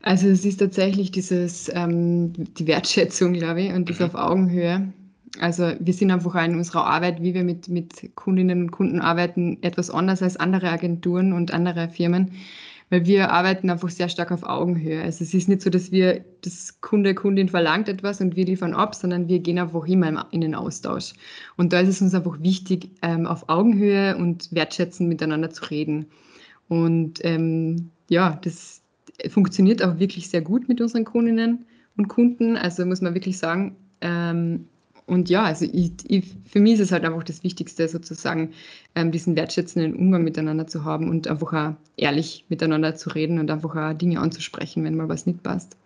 Also 0.03 0.29
es 0.29 0.45
ist 0.45 0.59
tatsächlich 0.59 1.11
dieses, 1.11 1.71
ähm, 1.75 2.33
die 2.55 2.67
Wertschätzung, 2.67 3.35
glaube 3.35 3.63
ich, 3.63 3.73
und 3.73 3.89
das 3.89 3.99
mhm. 3.99 4.05
auf 4.07 4.15
Augenhöhe. 4.15 4.93
Also 5.41 5.75
wir 5.81 5.95
sind 5.95 6.11
einfach 6.11 6.35
in 6.45 6.57
unserer 6.57 6.87
Arbeit, 6.87 7.23
wie 7.23 7.35
wir 7.35 7.45
mit, 7.45 7.69
mit 7.69 8.15
Kundinnen 8.15 8.63
und 8.63 8.71
Kunden 8.71 9.01
arbeiten, 9.01 9.63
etwas 9.63 9.91
anders 9.91 10.23
als 10.23 10.37
andere 10.37 10.71
Agenturen 10.71 11.33
und 11.33 11.53
andere 11.53 11.89
Firmen 11.89 12.33
weil 12.91 13.07
wir 13.07 13.31
arbeiten 13.31 13.71
einfach 13.71 13.89
sehr 13.89 14.09
stark 14.09 14.31
auf 14.31 14.43
Augenhöhe. 14.43 15.03
Also 15.03 15.25
es 15.25 15.35
ist 15.35 15.49
nicht 15.49 15.63
so, 15.63 15.71
dass 15.71 15.91
wir, 15.91 16.25
das 16.43 16.81
Kunde, 16.81 17.15
Kundin 17.15 17.49
verlangt 17.49 17.89
etwas 17.89 18.21
und 18.21 18.37
wir 18.37 18.45
liefern 18.45 18.75
ab, 18.75 18.95
sondern 18.95 19.29
wir 19.29 19.41
gehen 19.41 19.59
einfach 19.59 19.87
immer 19.87 20.27
in 20.31 20.43
den 20.43 20.55
Austausch. 20.55 21.15
Und 21.57 21.73
da 21.73 21.81
ist 21.81 21.89
es 21.89 22.03
uns 22.03 22.15
einfach 22.15 22.41
wichtig, 22.41 22.91
ähm, 23.03 23.27
auf 23.27 23.49
Augenhöhe 23.49 24.17
und 24.17 24.53
wertschätzend 24.53 25.09
miteinander 25.09 25.51
zu 25.51 25.65
reden. 25.71 26.07
Und 26.69 27.25
ähm, 27.25 27.91
ja, 28.09 28.39
das 28.43 28.83
funktioniert 29.29 29.83
auch 29.83 29.99
wirklich 29.99 30.29
sehr 30.29 30.43
gut 30.43 30.69
mit 30.69 30.81
unseren 30.81 31.05
Kundinnen 31.05 31.67
und 31.97 32.09
Kunden. 32.09 32.57
Also 32.57 32.85
muss 32.85 33.01
man 33.01 33.15
wirklich 33.15 33.39
sagen, 33.39 33.77
ähm, 34.01 34.69
und 35.07 35.29
ja, 35.29 35.45
also 35.45 35.67
ich, 35.71 35.93
ich, 36.09 36.25
für 36.47 36.61
mich 36.61 36.75
ist 36.75 36.81
es 36.81 36.93
halt 36.93 37.05
einfach 37.05 37.23
das 37.25 37.43
Wichtigste, 37.43 37.89
sozusagen 37.89 38.55
ähm, 38.95 39.13
diesen 39.13 39.37
wertschätzenden 39.37 39.95
Umgang 39.95 40.25
miteinander 40.25 40.67
zu 40.67 40.85
haben 40.85 41.11
und 41.11 41.29
einfach 41.29 41.53
auch 41.53 41.75
ehrlich 41.97 42.47
miteinander 42.49 42.95
zu 42.95 43.11
reden 43.11 43.39
und 43.39 43.51
einfach 43.51 43.77
auch 43.77 43.93
Dinge 43.93 44.21
anzusprechen, 44.21 44.83
wenn 44.85 44.97
mal 44.97 45.09
was 45.09 45.27
nicht 45.27 45.43
passt. 45.43 45.77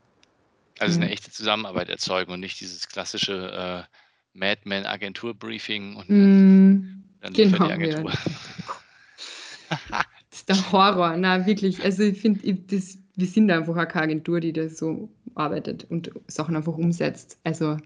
Also 0.79 0.99
ja. 0.99 1.07
eine 1.07 1.13
echte 1.13 1.33
Zusammenarbeit 1.33 1.89
erzeugen 1.89 2.33
und 2.33 2.41
nicht 2.41 2.61
dieses 2.61 2.89
klassische 2.89 3.87
äh, 3.89 4.39
Madman-Agentur-Briefing 4.39 5.97
und 5.97 6.09
mm, 6.09 7.03
dann 7.21 7.33
genau, 7.33 7.67
die 7.67 7.73
Agentur. 7.73 8.13
Ja. 8.13 9.79
das 10.31 10.39
ist 10.41 10.49
der 10.49 10.73
Horror, 10.73 11.17
na 11.17 11.45
wirklich. 11.45 11.83
Also 11.83 12.05
ich 12.05 12.21
finde, 12.21 12.41
wir 12.45 13.27
sind 13.27 13.51
einfach 13.51 13.77
auch 13.77 13.89
keine 13.89 14.05
Agentur, 14.05 14.39
die 14.39 14.53
da 14.53 14.69
so 14.69 15.09
arbeitet 15.35 15.87
und 15.91 16.13
Sachen 16.29 16.55
einfach 16.55 16.77
umsetzt. 16.79 17.39
Also 17.43 17.79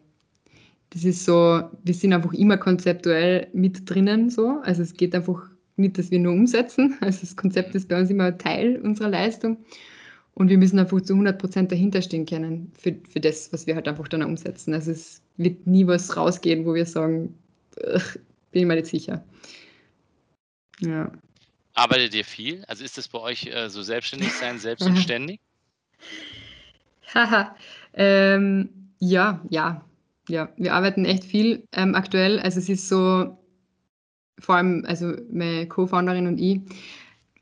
das 0.92 1.04
ist 1.04 1.24
so, 1.24 1.62
wir 1.84 1.94
sind 1.94 2.12
einfach 2.12 2.34
immer 2.34 2.58
konzeptuell 2.58 3.48
mit 3.54 3.88
drinnen 3.88 4.28
so. 4.28 4.60
Also 4.62 4.82
es 4.82 4.94
geht 4.94 5.14
einfach 5.14 5.40
nicht, 5.76 5.96
dass 5.96 6.10
wir 6.10 6.18
nur 6.18 6.34
umsetzen. 6.34 6.98
Also 7.00 7.20
das 7.20 7.34
Konzept 7.34 7.74
ist 7.74 7.88
bei 7.88 7.98
uns 7.98 8.10
immer 8.10 8.36
Teil 8.36 8.78
unserer 8.82 9.08
Leistung. 9.08 9.56
Und 10.34 10.48
wir 10.48 10.58
müssen 10.58 10.78
einfach 10.78 11.00
zu 11.00 11.14
100 11.14 11.38
Prozent 11.38 11.72
dahinter 11.72 12.02
stehen 12.02 12.26
können 12.26 12.70
für, 12.78 12.94
für 13.08 13.20
das, 13.20 13.52
was 13.52 13.66
wir 13.66 13.74
halt 13.74 13.88
einfach 13.88 14.08
dann 14.08 14.22
umsetzen. 14.22 14.74
Also 14.74 14.90
es 14.90 15.22
wird 15.38 15.66
nie 15.66 15.86
was 15.86 16.14
rausgehen, 16.16 16.66
wo 16.66 16.74
wir 16.74 16.84
sagen, 16.84 17.34
bin 17.76 18.62
ich 18.62 18.66
mir 18.66 18.74
nicht 18.74 18.86
sicher. 18.86 19.24
Ja. 20.80 21.10
Arbeitet 21.74 22.14
ihr 22.14 22.24
viel? 22.24 22.64
Also 22.66 22.84
ist 22.84 22.98
das 22.98 23.08
bei 23.08 23.18
euch 23.18 23.46
äh, 23.46 23.70
so 23.70 23.82
selbstständig 23.82 24.32
sein, 24.32 24.58
selbst 24.58 24.86
und 24.86 24.98
ständig? 24.98 25.40
Haha. 27.14 27.56
ähm, 27.94 28.68
ja, 28.98 29.42
ja, 29.48 29.84
ja. 30.28 30.52
Wir 30.56 30.74
arbeiten 30.74 31.04
echt 31.04 31.24
viel 31.24 31.66
ähm, 31.72 31.94
aktuell. 31.94 32.38
Also 32.40 32.58
es 32.58 32.68
ist 32.68 32.88
so, 32.88 33.38
vor 34.38 34.56
allem, 34.56 34.84
also 34.86 35.14
meine 35.30 35.66
Co-Founderin 35.68 36.26
und 36.26 36.38
ich 36.38 36.60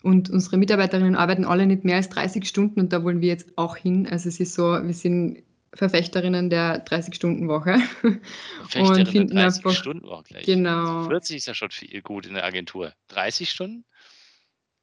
und 0.02 0.30
unsere 0.30 0.56
Mitarbeiterinnen 0.56 1.14
arbeiten 1.14 1.44
alle 1.44 1.66
nicht 1.66 1.84
mehr 1.84 1.96
als 1.96 2.08
30 2.08 2.46
Stunden 2.46 2.80
und 2.80 2.92
da 2.92 3.04
wollen 3.04 3.20
wir 3.20 3.28
jetzt 3.28 3.56
auch 3.56 3.76
hin. 3.76 4.08
Also 4.10 4.28
es 4.28 4.40
ist 4.40 4.54
so, 4.54 4.62
wir 4.82 4.94
sind 4.94 5.42
Verfechterinnen 5.74 6.50
der 6.50 6.84
30-Stunden-Woche. 6.84 7.78
Verfechterinnen 8.68 9.28
der 9.28 9.50
30-Stunden-Woche 9.50 10.24
gleich. 10.24 10.46
Genau. 10.46 11.04
40 11.04 11.12
also 11.12 11.34
ist 11.34 11.46
ja 11.46 11.54
schon 11.54 11.70
viel 11.70 12.02
gut 12.02 12.26
in 12.26 12.34
der 12.34 12.44
Agentur. 12.44 12.92
30 13.08 13.50
Stunden? 13.50 13.84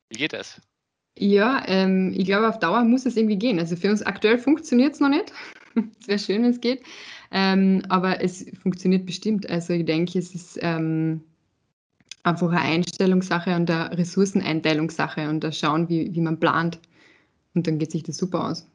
Wie 0.10 0.18
geht 0.18 0.34
das? 0.34 0.62
Ja, 1.18 1.64
ähm, 1.66 2.14
ich 2.16 2.26
glaube, 2.26 2.48
auf 2.48 2.60
Dauer 2.60 2.84
muss 2.84 3.06
es 3.06 3.18
irgendwie 3.18 3.38
gehen. 3.38 3.60
Also 3.60 3.76
für 3.76 3.90
uns 3.90 4.04
aktuell 4.04 4.38
funktioniert 4.38 4.94
es 4.94 5.00
noch 5.00 5.10
nicht. 5.10 5.34
es 6.00 6.08
wäre 6.08 6.20
schön, 6.20 6.44
wenn 6.44 6.52
es 6.52 6.62
geht. 6.62 6.84
Ähm, 7.32 7.84
aber 7.90 8.22
es 8.24 8.46
funktioniert 8.62 9.06
bestimmt. 9.06 9.50
Also 9.50 9.74
ich 9.74 9.86
denke, 9.86 10.20
es 10.20 10.34
ist 10.34 10.60
ähm, 10.62 11.22
einfach 12.24 12.50
eine 12.50 12.62
Einstellungssache 12.62 13.56
und 13.56 13.70
eine 13.70 13.98
Ressourceneinteilungssache 13.98 15.30
und 15.30 15.44
da 15.44 15.52
schauen, 15.52 15.90
wie, 15.90 16.14
wie 16.14 16.22
man 16.22 16.40
plant. 16.40 16.80
Und 17.54 17.68
dann 17.68 17.80
geht 17.80 17.92
sich 17.92 18.04
das 18.04 18.18
super 18.18 18.46
aus. 18.46 18.68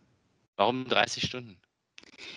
Warum 0.57 0.87
30 0.87 1.25
Stunden? 1.25 1.57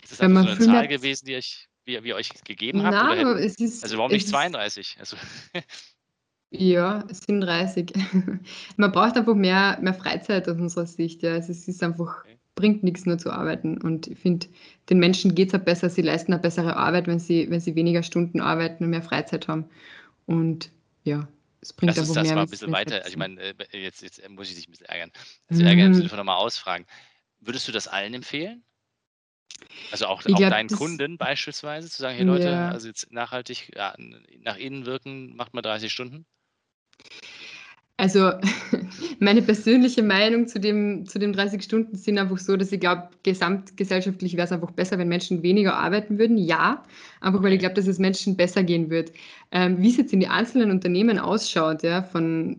Ist 0.04 0.14
das 0.14 0.22
einfach 0.22 0.44
so 0.44 0.50
eine 0.50 0.60
Zahl 0.60 0.88
gewesen, 0.88 1.26
die 1.26 1.36
ich, 1.36 1.68
wie, 1.86 2.04
wie 2.04 2.14
euch 2.14 2.30
gegeben 2.44 2.84
habt? 2.84 2.94
Nein, 2.94 3.26
es 3.38 3.56
ist, 3.56 3.84
also 3.84 3.98
warum 3.98 4.12
nicht 4.12 4.28
32? 4.28 4.98
Also 5.00 5.18
ja, 6.52 7.04
es 7.10 7.20
sind 7.20 7.42
30. 7.42 7.94
Man 8.78 8.92
braucht 8.92 9.18
einfach 9.18 9.36
mehr, 9.36 9.78
mehr 9.82 9.94
Freizeit 9.94 10.48
aus 10.48 10.58
unserer 10.58 10.86
Sicht. 10.86 11.24
Ja. 11.24 11.34
Also 11.34 11.52
es 11.52 11.68
ist 11.68 11.84
einfach, 11.84 12.20
okay. 12.20 12.38
Bringt 12.56 12.84
nichts 12.84 13.06
nur 13.06 13.18
zu 13.18 13.32
arbeiten. 13.32 13.78
Und 13.78 14.08
ich 14.08 14.18
finde, 14.18 14.48
den 14.90 15.00
Menschen 15.00 15.36
geht 15.36 15.50
es 15.50 15.60
auch 15.60 15.64
besser, 15.64 15.90
sie 15.90 16.02
leisten 16.02 16.34
eine 16.34 16.42
bessere 16.42 16.78
Arbeit, 16.78 17.08
wenn 17.08 17.20
sie, 17.20 17.50
wenn 17.50 17.60
sie 17.60 17.76
weniger 17.76 18.02
Stunden 18.02 18.42
arbeiten 18.42 18.84
und 18.84 18.90
mehr 18.90 19.04
Freizeit 19.04 19.48
haben. 19.48 19.66
Und 20.26 20.72
ja, 21.04 21.28
es 21.62 21.74
bringt 21.74 21.96
Lass 21.96 22.08
uns 22.08 22.14
das 22.14 22.28
mehr. 22.28 22.36
mal 22.36 22.42
ein 22.44 22.50
bisschen 22.50 22.72
weiter. 22.72 22.96
Also 22.98 23.10
ich 23.10 23.18
meine, 23.18 23.42
äh, 23.42 23.54
jetzt, 23.74 24.02
jetzt 24.02 24.28
muss 24.30 24.50
ich 24.50 24.56
dich 24.56 24.68
ein 24.68 24.72
bisschen 24.72 24.88
ärgern. 24.88 25.12
Also 25.50 25.62
mhm. 25.62 25.68
ärgern 25.68 25.86
im 25.88 25.94
Sinne 25.96 26.10
von 26.10 26.18
nochmal 26.18 26.38
ausfragen. 26.38 26.86
Würdest 27.40 27.68
du 27.68 27.72
das 27.72 27.88
allen 27.88 28.14
empfehlen? 28.14 28.64
Also 29.92 30.08
auch, 30.08 30.20
auch 30.20 30.24
glaub, 30.24 30.40
deinen 30.40 30.70
Kunden 30.70 31.18
beispielsweise 31.18 31.90
zu 31.90 32.02
sagen, 32.02 32.18
hey 32.18 32.26
Leute, 32.26 32.46
ja. 32.46 32.70
also 32.70 32.88
jetzt 32.88 33.12
nachhaltig 33.12 33.72
ja, 33.76 33.96
nach 34.42 34.58
innen 34.58 34.86
wirken, 34.86 35.36
macht 35.36 35.54
mal 35.54 35.62
30 35.62 35.92
Stunden? 35.92 36.26
Also 37.98 38.32
meine 39.20 39.42
persönliche 39.42 40.04
Meinung 40.04 40.48
zu 40.48 40.60
dem, 40.60 41.06
zu 41.08 41.18
dem 41.18 41.32
30 41.32 41.64
Stunden 41.64 41.96
sind 41.96 42.18
einfach 42.18 42.38
so, 42.38 42.58
dass 42.58 42.72
ich 42.72 42.80
glaube, 42.82 43.10
gesamtgesellschaftlich 43.24 44.34
wäre 44.36 44.46
es 44.46 44.52
einfach 44.52 44.72
besser, 44.72 44.98
wenn 44.98 45.08
Menschen 45.08 45.44
weniger 45.44 45.76
arbeiten 45.78 46.20
würden. 46.20 46.38
Ja, 46.38 46.84
einfach 47.22 47.42
weil 47.42 47.54
ich 47.54 47.60
glaube, 47.60 47.76
dass 47.76 47.88
es 47.88 47.98
Menschen 48.00 48.36
besser 48.36 48.64
gehen 48.64 48.90
wird. 48.90 49.14
Ähm, 49.52 49.82
wie 49.82 49.90
es 49.90 49.98
jetzt 49.98 50.12
in 50.12 50.20
den 50.20 50.30
einzelnen 50.30 50.72
Unternehmen 50.72 51.20
ausschaut, 51.20 51.84
ja, 51.84 52.04
von 52.04 52.58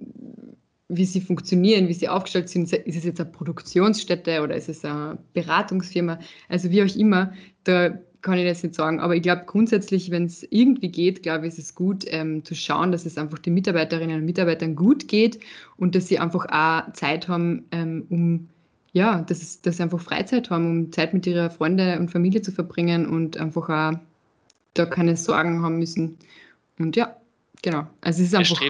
wie 0.89 1.05
sie 1.05 1.21
funktionieren, 1.21 1.89
wie 1.89 1.95
sie 1.95 2.09
aufgestellt 2.09 2.49
sind. 2.49 2.73
Ist 2.73 2.97
es 2.97 3.05
jetzt 3.05 3.21
eine 3.21 3.31
Produktionsstätte 3.31 4.43
oder 4.43 4.55
ist 4.55 4.69
es 4.69 4.85
eine 4.85 5.19
Beratungsfirma? 5.33 6.19
Also 6.49 6.71
wie 6.71 6.83
auch 6.83 6.97
immer, 6.97 7.33
da 7.65 7.99
kann 8.27 8.39
ich 8.39 8.45
jetzt 8.45 8.65
nicht 8.65 8.75
sagen. 8.75 8.99
Aber 8.99 9.15
ich 9.15 9.23
glaube 9.23 9.45
grundsätzlich, 9.47 10.11
wenn 10.11 10.25
es 10.25 10.43
irgendwie 10.51 10.89
geht, 10.89 11.23
glaube 11.23 11.47
ich, 11.47 11.53
ist 11.53 11.59
es 11.61 11.75
gut 11.77 12.05
ähm, 12.09 12.45
zu 12.45 12.57
schauen, 12.57 12.91
dass 12.91 13.07
es 13.07 13.17
einfach 13.17 13.39
den 13.39 13.55
Mitarbeiterinnen 13.55 14.19
und 14.19 14.25
Mitarbeitern 14.25 14.75
gut 14.75 15.07
geht 15.07 15.39
und 15.77 15.95
dass 15.95 16.09
sie 16.09 16.19
einfach 16.19 16.45
auch 16.51 16.93
Zeit 16.93 17.29
haben, 17.29 17.65
ähm, 17.71 18.07
um 18.11 18.49
ja, 18.93 19.21
dass, 19.21 19.61
dass 19.63 19.77
sie 19.77 19.83
einfach 19.83 20.01
Freizeit 20.01 20.51
haben, 20.51 20.71
um 20.71 20.93
Zeit 20.93 21.15
mit 21.15 21.27
ihrer 21.27 21.51
Freunde 21.51 21.99
und 22.01 22.11
Familie 22.11 22.43
zu 22.43 22.51
verbringen 22.51 23.07
und 23.07 23.37
einfach 23.37 23.69
auch 23.69 23.99
da 24.75 24.87
keine 24.87 25.17
Sorgen 25.17 25.63
haben 25.63 25.79
müssen. 25.79 26.19
Und 26.79 26.97
ja, 26.97 27.17
genau. 27.63 27.87
Also 28.01 28.23
es 28.23 28.29
ist 28.29 28.35
einfach 28.35 28.61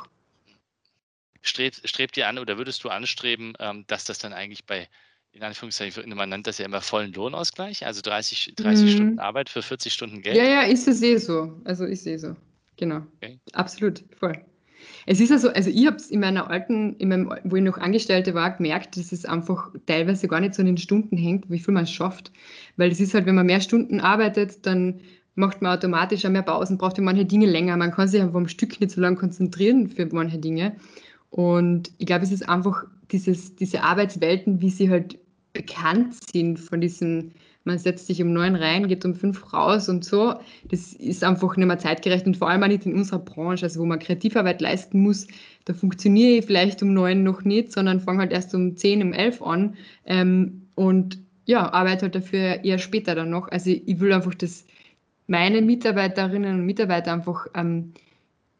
strebt, 1.41 1.81
strebt 1.89 2.17
ihr 2.17 2.29
an 2.29 2.39
oder 2.39 2.59
würdest 2.59 2.85
du 2.85 2.91
anstreben, 2.91 3.55
ähm, 3.59 3.85
dass 3.87 4.05
das 4.05 4.19
dann 4.19 4.35
eigentlich 4.35 4.67
bei, 4.67 4.89
in 5.37 5.43
Anführungszeichen, 5.43 6.09
man 6.15 6.29
nennt 6.31 6.47
das 6.47 6.59
ja 6.59 6.65
immer 6.65 6.81
vollen 6.81 7.13
Lohnausgleich, 7.13 7.85
also 7.85 8.01
30, 8.01 8.55
30 8.57 8.85
mhm. 8.85 8.91
Stunden 8.91 9.19
Arbeit 9.19 9.51
für 9.51 9.63
40 9.63 9.93
Stunden 9.93 10.23
Geld? 10.23 10.37
Ja, 10.37 10.45
ja, 10.45 10.63
ist 10.63 10.89
es 10.89 11.03
eh 11.03 11.19
so. 11.19 11.61
Also 11.65 11.85
ich 11.85 12.01
sehe 12.01 12.19
so. 12.19 12.35
Genau. 12.79 13.03
Okay. 13.17 13.39
Absolut, 13.53 14.03
voll. 14.19 14.35
Es 15.05 15.21
ist 15.21 15.31
also, 15.31 15.51
also 15.51 15.71
ich 15.71 15.87
habe 15.87 15.97
es 15.97 16.11
in 16.11 16.21
meiner 16.21 16.49
alten, 16.51 16.97
in 16.97 17.09
meinem, 17.09 17.33
wo 17.45 17.57
ich 17.57 17.63
noch 17.63 17.79
Angestellte 17.79 18.35
war, 18.35 18.57
gemerkt, 18.57 18.97
dass 18.97 19.13
es 19.13 19.25
einfach 19.25 19.71
teilweise 19.87 20.27
gar 20.27 20.41
nicht 20.41 20.55
so 20.55 20.63
in 20.63 20.67
den 20.67 20.79
Stunden 20.79 21.17
hängt, 21.17 21.51
wie 21.51 21.59
viel 21.59 21.75
man 21.75 21.85
es 21.85 21.91
schafft. 21.91 22.33
Weil 22.77 22.91
es 22.91 23.01
ist 23.01 23.13
halt, 23.15 23.27
wenn 23.27 23.35
man 23.35 23.47
mehr 23.47 23.61
Stunden 23.61 24.01
arbeitet, 24.01 24.65
dann 24.65 25.01
macht 25.35 25.61
man 25.61 25.77
automatisch 25.77 26.25
auch 26.25 26.31
mehr 26.31 26.43
Pausen, 26.43 26.79
braucht 26.79 26.97
ja 26.97 27.05
manche 27.05 27.27
Dinge 27.27 27.47
länger. 27.47 27.77
Man 27.77 27.93
kann 27.93 28.09
sich 28.09 28.21
einfach 28.21 28.37
am 28.37 28.49
Stück 28.49 28.81
nicht 28.81 28.91
so 28.91 29.01
lange 29.01 29.17
konzentrieren 29.17 29.89
für 29.89 30.07
manche 30.07 30.39
Dinge. 30.39 30.77
Und 31.31 31.91
ich 31.99 32.07
glaube, 32.07 32.25
es 32.25 32.33
ist 32.33 32.49
einfach 32.49 32.85
dieses, 33.11 33.55
diese 33.55 33.83
Arbeitswelten, 33.83 34.61
wie 34.61 34.71
sie 34.71 34.91
halt 34.91 35.19
bekannt 35.57 36.15
sind 36.31 36.59
von 36.59 36.81
diesen, 36.81 37.33
man 37.65 37.79
setzt 37.79 38.07
sich 38.07 38.23
um 38.23 38.33
neun 38.33 38.55
rein, 38.55 38.89
geht 38.89 39.05
um 39.05 39.15
fünf 39.15 39.53
raus 39.53 39.89
und 39.89 40.05
so. 40.05 40.35
Das 40.69 40.93
ist 40.93 41.25
einfach 41.25 41.57
nicht 41.57 41.67
mehr 41.67 41.79
zeitgerecht 41.79 42.27
und 42.27 42.37
vor 42.37 42.49
allem 42.49 42.63
auch 42.63 42.69
nicht 42.69 42.87
in 42.87 42.95
unserer 42.95 43.19
Branche, 43.19 43.65
also 43.65 43.81
wo 43.81 43.87
man 43.87 43.99
Kreativarbeit 43.99 44.61
leisten 44.61 45.01
muss. 45.01 45.27
Da 45.65 45.75
funktioniere 45.75 46.39
ich 46.39 46.47
vielleicht 46.47 46.83
um 46.83 46.93
neun 46.93 47.23
noch 47.23 47.43
nicht, 47.43 47.73
sondern 47.73 48.01
fange 48.01 48.21
halt 48.21 48.33
erst 48.33 48.55
um 48.55 48.77
zehn, 48.77 49.03
um 49.03 49.13
elf 49.13 49.43
an 49.43 49.77
ähm, 50.05 50.63
und 50.75 51.19
ja, 51.47 51.73
arbeite 51.73 52.03
halt 52.03 52.15
dafür 52.15 52.65
eher 52.65 52.79
später 52.79 53.15
dann 53.15 53.31
noch. 53.31 53.49
Also 53.49 53.71
ich 53.71 54.01
will 54.01 54.13
einfach, 54.13 54.35
dass 54.35 54.67
meine 55.27 55.63
Mitarbeiterinnen 55.63 56.61
und 56.61 56.67
Mitarbeiter 56.67 57.13
einfach 57.13 57.47
ähm, 57.55 57.93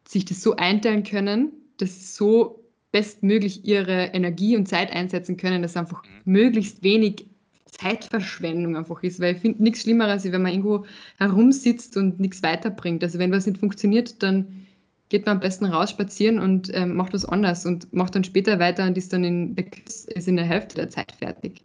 sich 0.07 0.25
das 0.25 0.41
so 0.41 0.55
einteilen 0.55 1.03
können, 1.03 1.51
dass 1.77 2.15
so 2.15 2.63
bestmöglich 2.97 3.63
ihre 3.63 4.05
Energie 4.05 4.57
und 4.57 4.67
Zeit 4.67 4.91
einsetzen 4.91 5.37
können, 5.37 5.61
dass 5.61 5.77
einfach 5.77 6.03
mhm. 6.03 6.33
möglichst 6.33 6.81
wenig 6.81 7.27
Zeitverschwendung 7.65 8.75
einfach 8.75 9.03
ist, 9.03 9.19
weil 9.19 9.35
ich 9.35 9.41
finde 9.41 9.61
nichts 9.61 9.83
Schlimmeres, 9.83 10.23
als 10.23 10.31
wenn 10.31 10.41
man 10.41 10.51
irgendwo 10.51 10.83
herumsitzt 11.19 11.95
und 11.95 12.19
nichts 12.19 12.41
weiterbringt. 12.41 13.03
Also 13.03 13.19
wenn 13.19 13.31
was 13.31 13.45
nicht 13.45 13.59
funktioniert, 13.59 14.23
dann 14.23 14.65
geht 15.09 15.27
man 15.27 15.35
am 15.35 15.41
besten 15.41 15.65
raus 15.65 15.91
spazieren 15.91 16.39
und 16.39 16.73
ähm, 16.73 16.95
macht 16.95 17.13
was 17.13 17.23
anderes 17.23 17.67
und 17.67 17.93
macht 17.93 18.15
dann 18.15 18.23
später 18.23 18.57
weiter 18.57 18.87
und 18.87 18.97
ist 18.97 19.13
dann 19.13 19.23
in, 19.23 19.55
ist 19.55 20.27
in 20.27 20.35
der 20.35 20.45
Hälfte 20.45 20.77
der 20.77 20.89
Zeit 20.89 21.11
fertig. 21.11 21.61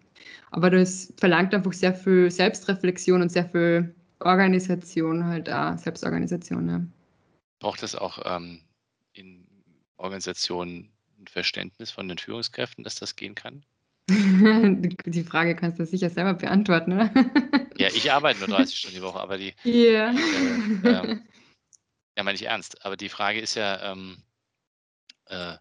Aber 0.51 0.69
das 0.69 1.15
verlangt 1.17 1.55
einfach 1.55 1.73
sehr 1.73 1.95
viel 1.95 2.31
Selbstreflexion 2.31 3.23
und 3.23 3.33
sehr 3.33 3.47
viel 3.47 3.95
Organisation, 4.21 5.25
halt 5.25 5.49
auch 5.49 5.79
Selbstorganisation. 5.79 6.69
Ja. 6.69 6.83
Braucht 7.61 7.83
es 7.83 7.95
auch 7.95 8.19
ähm, 8.27 8.61
in 9.15 9.47
Organisationen 9.97 10.92
ein 11.23 11.29
Verständnis 11.29 11.91
von 11.91 12.09
den 12.09 12.19
Führungskräften, 12.19 12.85
dass 12.85 12.97
das 12.97 13.17
gehen 13.17 13.35
kann? 13.35 13.65
Die 14.09 15.25
Frage 15.25 15.55
kannst 15.55 15.79
du 15.79 15.87
sicher 15.87 16.11
selber 16.11 16.35
beantworten, 16.35 16.93
oder? 16.93 17.11
Ja, 17.77 17.89
ich 17.89 18.13
arbeite 18.13 18.41
nur 18.41 18.49
30 18.57 18.79
Stunden 18.79 18.97
die 18.97 19.03
Woche, 19.03 19.21
aber 19.21 19.39
die. 19.39 19.55
Yeah. 19.65 20.13
Äh, 20.13 20.89
ähm, 20.89 21.23
ja, 22.17 22.23
meine 22.23 22.35
ich 22.35 22.45
ernst. 22.45 22.85
Aber 22.85 22.97
die 22.97 23.09
Frage 23.09 23.41
ist 23.41 23.55
ja, 23.55 23.93
ähm, 23.93 24.23
äh, 25.27 25.57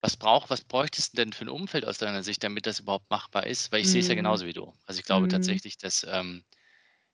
was 0.00 0.16
braucht, 0.16 0.50
was 0.50 0.62
bräuchtest 0.62 1.12
du 1.12 1.16
denn 1.16 1.32
für 1.32 1.46
ein 1.46 1.48
Umfeld 1.48 1.84
aus 1.84 1.98
deiner 1.98 2.22
Sicht, 2.22 2.44
damit 2.44 2.66
das 2.66 2.80
überhaupt 2.80 3.10
machbar 3.10 3.46
ist? 3.46 3.72
Weil 3.72 3.80
ich 3.80 3.86
mm. 3.86 3.90
sehe 3.90 4.00
es 4.02 4.08
ja 4.08 4.14
mhm. 4.14 4.18
genauso 4.18 4.46
wie 4.46 4.52
du. 4.52 4.72
Also 4.84 5.00
ich 5.00 5.04
glaube 5.04 5.26
mm. 5.26 5.30
tatsächlich, 5.30 5.78
dass 5.78 6.06
ähm, 6.08 6.44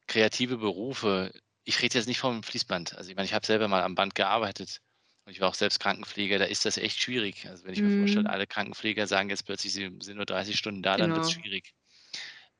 kreative 0.08 0.58
Berufe, 0.58 1.32
ich 1.64 1.80
rede 1.80 1.96
jetzt 1.96 2.08
nicht 2.08 2.18
vom 2.18 2.42
Fließband. 2.42 2.98
Also 2.98 3.08
ich 3.08 3.16
meine, 3.16 3.24
ich 3.26 3.34
habe 3.34 3.46
selber 3.46 3.68
mal 3.68 3.82
am 3.82 3.94
Band 3.94 4.14
gearbeitet 4.14 4.80
ich 5.26 5.40
war 5.40 5.48
auch 5.50 5.54
selbst 5.54 5.80
Krankenpfleger, 5.80 6.38
da 6.38 6.44
ist 6.46 6.64
das 6.64 6.76
echt 6.78 7.00
schwierig. 7.00 7.48
Also 7.48 7.64
wenn 7.64 7.74
ich 7.74 7.82
mir 7.84 7.90
vorstelle, 7.90 8.26
mhm. 8.26 8.30
alle 8.30 8.46
Krankenpfleger 8.46 9.06
sagen 9.06 9.30
jetzt 9.30 9.44
plötzlich, 9.46 9.72
sie 9.72 9.90
sind 10.00 10.16
nur 10.16 10.26
30 10.26 10.58
Stunden 10.58 10.82
da, 10.82 10.96
dann 10.96 11.14
wird 11.14 11.24
es 11.24 11.30
schwierig. 11.30 11.74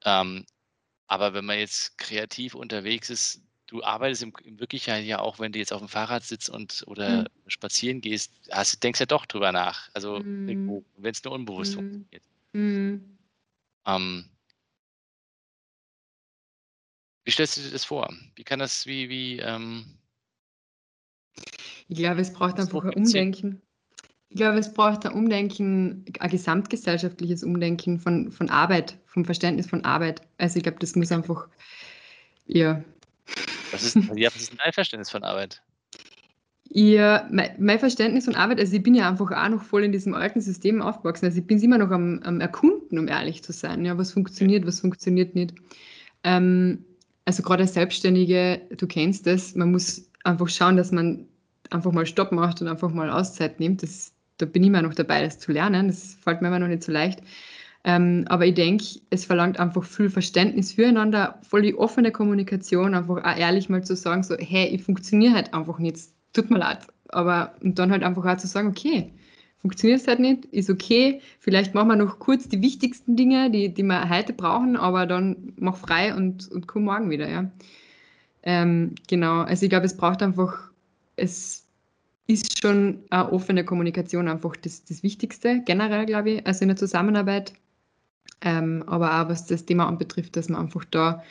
Ähm, 0.05 0.46
aber 1.09 1.35
wenn 1.35 1.44
man 1.46 1.59
jetzt 1.59 1.98
kreativ 1.98 2.55
unterwegs 2.55 3.11
ist, 3.11 3.42
du 3.66 3.83
arbeitest 3.85 4.22
im, 4.25 4.33
im 4.44 4.61
Wirklichkeit 4.61 5.05
ja 5.05 5.20
auch, 5.20 5.38
wenn 5.40 5.53
du 5.53 5.59
jetzt 5.59 5.72
auf 5.72 5.81
dem 5.81 5.88
Fahrrad 5.88 6.24
sitzt 6.24 6.51
und 6.51 6.84
oder 6.86 7.26
Mhm. 7.26 7.43
spazieren 7.49 8.01
gehst, 8.01 8.32
hast, 8.51 8.82
denkst 8.82 9.01
ja 9.01 9.07
doch 9.07 9.26
drüber 9.26 9.53
nach. 9.53 9.91
Also 9.95 10.24
Mhm. 10.47 10.84
wenn 10.97 11.12
es 11.12 11.24
nur 11.24 11.34
unbewusst 11.34 11.74
Mhm. 11.74 11.74
funktioniert. 11.74 12.24
Mhm. 12.55 13.18
Ähm, 13.86 14.30
wie 17.24 17.30
stellst 17.30 17.57
du 17.57 17.62
dir 17.62 17.70
das 17.70 17.84
vor? 17.84 18.12
Wie 18.34 18.45
kann 18.45 18.59
das, 18.59 18.86
wie, 18.86 19.09
wie, 19.09 19.39
ähm, 19.39 19.99
ich 21.89 21.97
glaube, 21.97 22.20
es 22.20 22.33
braucht 22.33 22.59
einfach 22.59 22.85
ein 22.85 22.95
Umdenken. 22.95 23.62
Ich 24.28 24.37
glaube, 24.37 24.59
es 24.59 24.72
braucht 24.72 25.05
ein 25.05 25.12
Umdenken, 25.12 26.07
ein 26.18 26.30
gesamtgesellschaftliches 26.30 27.45
Umdenken 27.45 27.99
von, 27.99 28.33
von 28.33 28.49
Arbeit, 28.49 28.97
vom 29.05 29.26
Verständnis 29.26 29.66
von 29.66 29.85
Arbeit. 29.85 30.22
Also 30.39 30.57
ich 30.57 30.62
glaube, 30.62 30.78
das 30.78 30.97
muss 30.97 31.12
einfach, 31.12 31.49
ja. 32.47 32.83
Was 33.72 33.83
ist, 33.83 33.97
ja, 34.14 34.30
was 34.35 34.43
ist 34.43 34.55
dein 34.59 34.72
Verständnis 34.72 35.11
von 35.11 35.22
Arbeit? 35.22 35.62
Ja, 36.70 37.28
mein, 37.30 37.51
mein, 37.59 37.78
Verständnis 37.78 38.24
von 38.24 38.35
Arbeit, 38.35 38.59
also 38.59 38.74
ich 38.74 38.83
bin 38.83 38.95
ja 38.95 39.07
einfach 39.07 39.30
auch 39.30 39.49
noch 39.51 39.62
voll 39.62 39.85
in 39.85 39.93
diesem 39.93 40.14
alten 40.14 40.41
System 40.41 40.80
aufgewachsen. 40.80 41.26
Also 41.26 41.41
ich 41.41 41.47
bin 41.47 41.61
immer 41.61 41.76
noch 41.76 41.91
am, 41.91 42.20
am 42.22 42.41
Erkunden, 42.41 42.99
um 42.99 43.09
ehrlich 43.09 43.43
zu 43.43 43.53
sein. 43.53 43.85
Ja, 43.85 43.99
was 43.99 44.12
funktioniert, 44.12 44.66
was 44.66 44.80
funktioniert 44.80 45.35
nicht. 45.35 45.55
Ähm, 46.24 46.87
also 47.26 47.43
gerade 47.43 47.64
als 47.64 47.74
Selbstständige, 47.74 48.62
du 48.74 48.87
kennst 48.87 49.26
das, 49.26 49.55
man 49.55 49.70
muss 49.70 50.11
einfach 50.25 50.49
schauen, 50.49 50.77
dass 50.77 50.93
man 50.93 51.27
einfach 51.70 51.93
mal 51.93 52.07
Stopp 52.07 52.33
macht 52.33 52.61
und 52.61 52.68
einfach 52.68 52.93
mal 52.93 53.11
Auszeit 53.11 53.61
nimmt. 53.61 53.83
Das, 53.83 54.12
da 54.39 54.47
bin 54.47 54.62
ich 54.62 54.68
immer 54.68 54.83
noch 54.83 54.95
dabei, 54.95 55.23
das 55.23 55.39
zu 55.39 55.53
lernen. 55.53 55.89
Das 55.89 56.14
fällt 56.14 56.43
mir 56.43 56.49
immer 56.49 56.59
noch 56.59 56.68
nicht 56.68 56.83
so 56.83 56.93
leicht. 56.93 57.20
Ähm, 57.85 58.25
aber 58.29 58.47
ich 58.47 58.55
denke, 58.55 58.85
es 59.11 59.25
verlangt 59.25 59.59
einfach 59.59 59.83
viel 59.83 60.09
Verständnis 60.09 60.73
füreinander, 60.73 61.41
voll 61.43 61.62
die 61.62 61.75
offene 61.75 62.12
Kommunikation, 62.12 62.95
einfach 62.95 63.25
auch 63.25 63.37
ehrlich 63.37 63.68
mal 63.68 63.83
zu 63.83 63.97
sagen, 63.97 64.23
so, 64.23 64.37
hey, 64.39 64.68
ich 64.68 64.85
funktioniere 64.85 65.35
halt 65.35 65.53
einfach 65.53 65.79
nicht 65.79 65.99
tut 66.33 66.51
mir 66.51 66.59
leid. 66.59 66.87
Aber 67.09 67.55
und 67.62 67.79
dann 67.79 67.91
halt 67.91 68.03
einfach 68.03 68.25
auch 68.25 68.37
zu 68.37 68.47
sagen, 68.47 68.68
okay, 68.68 69.12
funktioniert 69.61 70.01
es 70.01 70.09
halt 70.09 70.20
nicht, 70.20 70.45
ist 70.47 70.70
okay. 70.70 71.20
Vielleicht 71.39 71.75
machen 71.75 71.89
wir 71.89 71.97
noch 71.97 72.18
kurz 72.18 72.49
die 72.49 72.62
wichtigsten 72.62 73.16
Dinge, 73.16 73.51
die, 73.51 73.73
die 73.73 73.83
wir 73.83 74.09
heute 74.09 74.33
brauchen, 74.33 74.77
aber 74.77 75.07
dann 75.07 75.53
mach 75.57 75.77
frei 75.77 76.14
und, 76.14 76.51
und 76.51 76.66
komm 76.66 76.85
morgen 76.85 77.11
wieder, 77.11 77.29
ja. 77.29 77.51
Ähm, 78.43 78.95
genau, 79.09 79.43
also 79.43 79.64
ich 79.64 79.70
glaube, 79.70 79.86
es 79.86 79.97
braucht 79.97 80.22
einfach, 80.22 80.70
es 81.16 81.66
ist 82.26 82.61
schon 82.61 83.05
eine 83.11 83.32
offene 83.32 83.64
Kommunikation 83.64 84.28
einfach 84.28 84.57
das, 84.57 84.84
das 84.84 85.03
Wichtigste, 85.03 85.62
generell, 85.64 86.07
glaube 86.07 86.30
ich, 86.30 86.47
also 86.47 86.62
in 86.62 86.68
der 86.68 86.76
Zusammenarbeit. 86.76 87.53
Ähm, 88.40 88.82
aber 88.86 89.20
auch 89.20 89.28
was 89.28 89.47
das 89.47 89.64
Thema 89.64 89.86
anbetrifft, 89.86 90.36
dass 90.36 90.49
man 90.49 90.62
einfach 90.62 90.84
da 90.86 91.22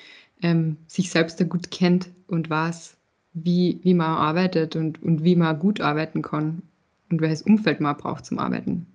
ähm, 0.41 0.77
sich 0.87 1.09
selbst 1.09 1.39
da 1.39 1.43
gut 1.43 1.71
kennt 1.71 2.09
und 2.27 2.49
weiß, 2.49 2.95
wie, 3.33 3.79
wie 3.83 3.93
man 3.93 4.17
arbeitet 4.17 4.75
und, 4.75 5.01
und 5.03 5.23
wie 5.23 5.35
man 5.35 5.59
gut 5.59 5.81
arbeiten 5.81 6.21
kann 6.21 6.61
und 7.09 7.21
welches 7.21 7.41
Umfeld 7.41 7.81
man 7.81 7.97
braucht 7.97 8.25
zum 8.25 8.39
Arbeiten. 8.39 8.87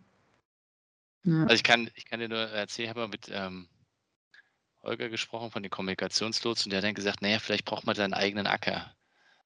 Ja. 1.25 1.43
Also 1.43 1.55
ich 1.55 1.64
kann, 1.64 1.91
ich 1.95 2.07
kann 2.07 2.21
dir 2.21 2.29
nur 2.29 2.39
erzählen, 2.39 2.85
ich 2.85 2.91
habe 2.91 3.01
mal 3.01 3.09
mit 3.09 3.31
ähm, 3.33 3.67
Holger 4.87 5.09
gesprochen 5.09 5.51
von 5.51 5.62
den 5.62 5.70
Kommunikationslotsen 5.70 6.66
und 6.66 6.70
der 6.70 6.78
hat 6.78 6.84
dann 6.84 6.95
gesagt, 6.95 7.22
naja, 7.22 7.39
vielleicht 7.39 7.64
braucht 7.64 7.87
man 7.87 7.95
seinen 7.95 8.14
eigenen 8.14 8.47
Acker. 8.47 8.95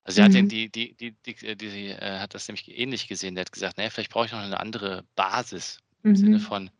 Also 0.05 0.23
er 0.23 0.29
mhm. 0.29 0.35
hat, 0.35 0.53
die, 0.53 0.71
die, 0.71 0.95
die, 0.95 1.13
die, 1.13 1.57
die 1.57 1.89
äh, 1.89 2.19
hat 2.19 2.35
das 2.35 2.47
nämlich 2.49 2.69
ähnlich 2.69 3.09
gesehen. 3.09 3.35
Der 3.35 3.43
hat 3.43 3.53
gesagt, 3.53 3.77
naja, 3.77 3.91
vielleicht 3.91 4.11
brauche 4.11 4.27
ich 4.27 4.33
noch 4.33 4.39
eine 4.39 4.61
andere 4.61 5.05
Basis 5.17 5.79
im 6.03 6.13
mhm. 6.13 6.17
Sinne 6.17 6.41
von, 6.41 6.71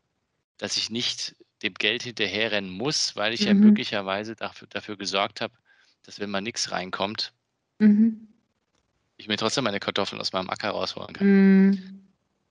dass 0.59 0.77
ich 0.77 0.91
nicht 0.91 1.37
dem 1.63 1.75
Geld 1.75 2.03
hinterherrennen 2.05 2.71
muss, 2.71 3.17
weil 3.17 3.35
ich 3.35 3.43
mhm. 3.43 3.47
ja 3.47 3.55
möglicherweise 3.55 4.37
dafür, 4.37 4.69
dafür 4.69 4.97
gesorgt 4.97 5.41
habe, 5.41 5.55
dass 6.03 6.21
wenn 6.21 6.31
mal 6.31 6.41
nichts 6.41 6.71
reinkommt, 6.71 7.33
Mhm. 7.81 8.29
Ich 9.17 9.27
mir 9.29 9.37
trotzdem 9.37 9.65
meine 9.65 9.81
Kartoffeln 9.81 10.21
aus 10.21 10.33
meinem 10.33 10.49
Acker 10.49 10.71
rausholen 10.71 11.15
kann. 11.15 12.10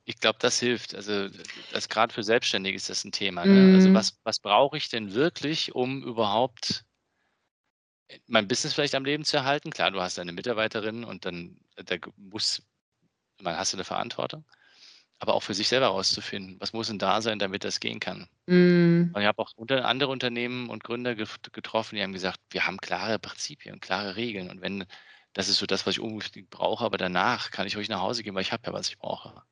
Ich 0.10 0.20
glaube, 0.20 0.40
das 0.42 0.60
hilft. 0.60 0.96
Also, 0.96 1.30
das 1.72 1.88
gerade 1.88 2.12
für 2.12 2.24
Selbstständige 2.24 2.76
ist 2.76 2.90
das 2.90 3.04
ein 3.04 3.12
Thema. 3.12 3.46
Ne? 3.46 3.76
Also, 3.76 3.90
mhm. 3.90 3.94
was, 3.94 4.18
was 4.24 4.40
brauche 4.40 4.76
ich 4.76 4.90
denn 4.90 5.14
wirklich, 5.14 5.76
um 5.76 6.02
überhaupt 6.04 6.84
mein 8.26 8.48
Business 8.48 8.74
vielleicht 8.74 8.96
am 8.96 9.06
Leben 9.06 9.24
zu 9.24 9.38
erhalten? 9.38 9.70
Klar, 9.70 9.92
du 9.92 10.02
hast 10.02 10.18
deine 10.18 10.34
Mitarbeiterin 10.34 11.04
und 11.04 11.26
dann 11.26 11.60
da 11.76 11.96
muss, 12.18 12.64
man 13.40 13.56
hast 13.56 13.74
du 13.74 13.78
eine 13.78 13.84
Verantwortung 13.84 14.44
aber 15.20 15.34
auch 15.34 15.44
für 15.44 15.54
sich 15.54 15.68
selber 15.68 15.88
herauszufinden, 15.88 16.56
was 16.60 16.72
muss 16.72 16.88
denn 16.88 16.98
da 16.98 17.22
sein, 17.22 17.40
damit 17.40 17.66
das 17.66 17.82
gehen 17.82 18.00
kann. 18.00 18.30
Mm. 18.48 19.12
Und 19.14 19.18
ich 19.22 19.28
habe 19.28 19.42
auch 19.42 19.52
unter, 19.58 19.86
andere 19.86 20.12
Unternehmen 20.12 20.70
und 20.70 20.86
Gründer 20.86 21.14
getroffen, 21.14 21.96
die 21.96 22.02
haben 22.02 22.14
gesagt, 22.14 22.40
wir 22.52 22.66
haben 22.66 22.78
klare 22.78 23.20
Prinzipien, 23.20 23.82
klare 23.82 24.16
Regeln. 24.16 24.50
Und 24.50 24.62
wenn 24.62 24.86
das 25.34 25.50
ist 25.50 25.58
so 25.58 25.66
das, 25.66 25.86
was 25.86 25.96
ich 25.96 26.00
unbedingt 26.00 26.50
brauche, 26.50 26.86
aber 26.86 26.98
danach 26.98 27.52
kann 27.52 27.68
ich 27.68 27.78
euch 27.78 27.90
nach 27.90 28.02
Hause 28.02 28.24
gehen, 28.24 28.34
weil 28.34 28.42
ich 28.42 28.54
habe 28.54 28.64
ja, 28.66 28.74
was 28.74 28.90
ich 28.90 28.98
brauche. 28.98 29.44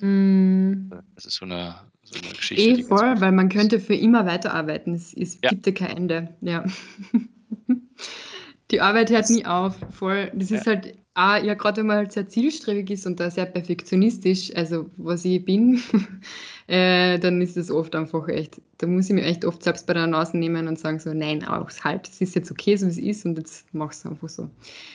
Mm. 0.00 0.90
Das 1.14 1.26
ist 1.26 1.36
so 1.36 1.44
eine, 1.44 1.76
so 2.02 2.18
eine 2.20 2.34
Geschichte. 2.34 2.62
Eh 2.62 2.82
voll, 2.82 3.20
weil 3.20 3.32
man 3.32 3.48
könnte 3.48 3.80
für 3.80 3.94
immer 3.94 4.26
weiterarbeiten. 4.26 4.94
Es, 4.94 5.14
es 5.14 5.38
ja. 5.42 5.50
gibt 5.50 5.66
ja 5.66 5.72
kein 5.72 5.96
Ende. 5.96 6.28
Ja. 6.40 6.64
Die 8.70 8.80
Arbeit 8.80 9.10
hört 9.10 9.30
nie 9.30 9.44
auf. 9.44 9.76
Voll. 9.92 10.30
Das 10.34 10.50
ja. 10.50 10.58
ist 10.58 10.66
halt 10.66 10.94
auch, 11.14 11.42
ja, 11.42 11.54
gerade 11.54 11.78
wenn 11.78 11.86
man 11.86 11.96
halt 11.98 12.12
sehr 12.12 12.28
zielstrebig 12.28 12.90
ist 12.90 13.06
und 13.06 13.18
da 13.18 13.30
sehr 13.30 13.46
perfektionistisch, 13.46 14.54
also 14.54 14.88
was 14.96 15.24
ich 15.24 15.44
bin, 15.44 15.82
äh, 16.68 17.18
dann 17.18 17.42
ist 17.42 17.56
es 17.56 17.70
oft 17.70 17.94
einfach 17.96 18.28
echt, 18.28 18.60
da 18.78 18.86
muss 18.86 19.08
ich 19.08 19.14
mir 19.14 19.24
echt 19.24 19.44
oft 19.44 19.62
selbst 19.62 19.86
bei 19.86 19.94
der 19.94 20.06
Nase 20.06 20.36
nehmen 20.36 20.68
und 20.68 20.78
sagen 20.78 21.00
so, 21.00 21.12
nein, 21.12 21.44
auch 21.44 21.68
halt, 21.82 22.08
es 22.08 22.20
ist 22.20 22.36
jetzt 22.36 22.50
okay, 22.50 22.76
so 22.76 22.86
wie 22.86 22.90
es 22.90 22.98
ist 22.98 23.24
und 23.26 23.38
jetzt 23.38 23.72
machst 23.74 24.04
du 24.04 24.10
einfach 24.10 24.28
so. 24.28 24.48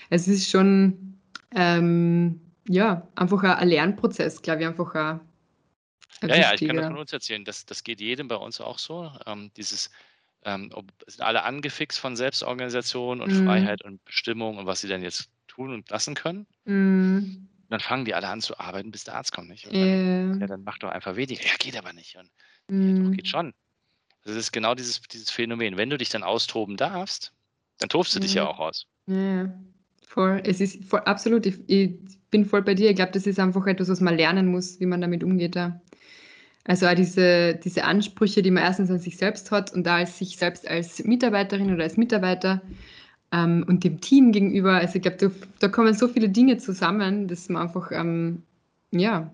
Also 0.10 0.32
es 0.32 0.40
ist 0.40 0.50
schon, 0.50 1.18
ähm, 1.54 2.40
ja, 2.68 3.08
einfach 3.16 3.44
ein 3.44 3.68
Lernprozess, 3.68 4.42
glaube 4.42 4.62
ich, 4.62 4.68
einfach 4.68 4.94
ein, 4.96 5.20
ein 6.22 6.30
ja, 6.30 6.36
ja, 6.36 6.54
ich 6.54 6.66
kann 6.66 6.76
das 6.76 6.88
von 6.88 6.98
uns 6.98 7.14
erzählen, 7.14 7.46
das, 7.46 7.66
das 7.66 7.84
geht 7.84 8.02
jedem 8.02 8.28
bei 8.28 8.36
uns 8.36 8.62
auch 8.62 8.80
so, 8.80 9.12
ähm, 9.26 9.52
dieses 9.56 9.92
ähm, 10.46 10.70
ob, 10.74 10.86
sind 11.08 11.22
alle 11.22 11.44
angefixt 11.44 12.00
von 12.00 12.16
Selbstorganisation 12.16 13.20
und 13.20 13.32
mhm. 13.32 13.46
Freiheit 13.46 13.84
und 13.84 14.04
Bestimmung 14.06 14.58
und 14.58 14.68
was 14.68 14.82
sie 14.82 14.88
dann 14.88 15.02
jetzt 15.02 15.30
tun 15.48 15.74
und 15.74 15.90
lassen 15.90 16.14
können. 16.16 16.46
Mhm. 16.66 17.50
dann 17.70 17.80
fangen 17.80 18.06
die 18.06 18.14
alle 18.14 18.28
an 18.28 18.42
zu 18.42 18.58
arbeiten, 18.60 18.92
bis 18.92 19.04
der 19.04 19.16
Arzt 19.16 19.32
kommt 19.32 19.50
nicht. 19.50 19.66
Dann, 19.66 20.40
ja, 20.40 20.48
dann 20.48 20.64
mach 20.64 20.78
doch 20.78 20.90
einfach 20.90 21.16
weniger. 21.16 21.44
Ja, 21.44 21.56
geht 21.58 21.76
aber 21.76 21.94
nicht. 21.94 22.16
Und, 22.16 22.30
mhm. 22.68 22.98
ja, 22.98 23.04
doch, 23.04 23.12
geht 23.12 23.28
schon. 23.28 23.54
Das 24.24 24.36
ist 24.36 24.52
genau 24.52 24.76
dieses, 24.76 25.02
dieses 25.02 25.32
Phänomen. 25.32 25.78
Wenn 25.78 25.90
du 25.90 25.98
dich 25.98 26.10
dann 26.10 26.24
austoben 26.24 26.78
darfst, 26.78 27.34
dann 27.80 27.90
tobst 27.90 28.16
du 28.16 28.20
dich 28.20 28.36
ja 28.36 28.48
auch 28.48 28.60
aus. 28.60 28.86
Ja, 29.08 29.52
voll. 30.08 30.42
Es 30.46 30.62
ist 30.62 30.84
voll, 30.86 31.02
absolut. 31.02 31.46
Ich, 31.46 31.58
ich 31.68 32.00
bin 32.36 32.46
voll 32.46 32.64
bei 32.64 32.74
dir. 32.74 32.90
Ich 32.90 32.98
glaube, 32.98 33.14
das 33.14 33.26
ist 33.26 33.40
einfach 33.40 33.66
etwas, 33.66 33.88
was 33.88 34.02
man 34.02 34.18
lernen 34.18 34.48
muss, 34.48 34.82
wie 34.82 34.86
man 34.86 35.00
damit 35.00 35.24
umgeht. 35.24 35.56
Ja. 35.56 35.80
Also 36.66 36.86
auch 36.86 36.94
diese, 36.94 37.56
diese 37.56 37.86
Ansprüche, 37.86 38.42
die 38.42 38.52
man 38.52 38.64
erstens 38.64 38.92
an 38.92 39.00
sich 39.00 39.16
selbst 39.16 39.52
hat 39.52 39.72
und 39.72 39.86
da 39.86 39.98
als 39.98 40.18
sich 40.18 40.36
selbst 40.36 40.68
als 40.68 41.02
Mitarbeiterin 41.06 41.74
oder 41.74 41.84
als 41.84 41.96
Mitarbeiter 41.96 42.62
ähm, 43.32 43.64
und 43.70 43.86
dem 43.86 44.02
Team 44.02 44.34
gegenüber. 44.34 44.74
Also 44.74 44.96
ich 44.96 45.04
glaube, 45.04 45.18
da, 45.18 45.32
da, 45.60 45.68
kommen 45.70 45.94
so 45.94 46.10
viele 46.10 46.28
Dinge 46.28 46.58
zusammen, 46.58 47.30
dass 47.30 47.48
man 47.48 47.68
einfach, 47.68 47.92
ähm, 47.94 48.44
ja. 48.92 49.34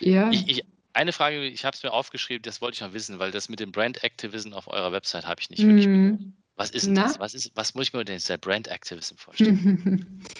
Ja. 0.00 0.30
Ich, 0.32 0.48
ich, 0.48 0.64
eine 0.94 1.12
Frage, 1.12 1.44
ich 1.44 1.64
habe 1.64 1.76
es 1.76 1.82
mir 1.84 1.92
aufgeschrieben, 1.92 2.42
das 2.42 2.60
wollte 2.60 2.74
ich 2.74 2.80
noch 2.80 2.92
wissen, 2.92 3.20
weil 3.20 3.30
das 3.30 3.48
mit 3.48 3.60
dem 3.60 3.70
Brand 3.70 4.02
Activism 4.02 4.52
auf 4.52 4.66
eurer 4.66 4.90
Website 4.90 5.26
habe 5.26 5.40
ich 5.40 5.48
nicht 5.50 5.62
wirklich 5.64 5.86
mm. 5.86 6.32
Was 6.56 6.70
ist 6.70 6.86
denn 6.86 6.94
das? 6.94 7.20
Was, 7.20 7.34
ist, 7.34 7.52
was 7.54 7.74
muss 7.74 7.88
ich 7.88 7.92
mir 7.92 8.04
denn 8.04 8.20
der 8.28 8.38
Brand 8.38 8.68
Activism 8.68 9.16
vorstellen? 9.16 10.20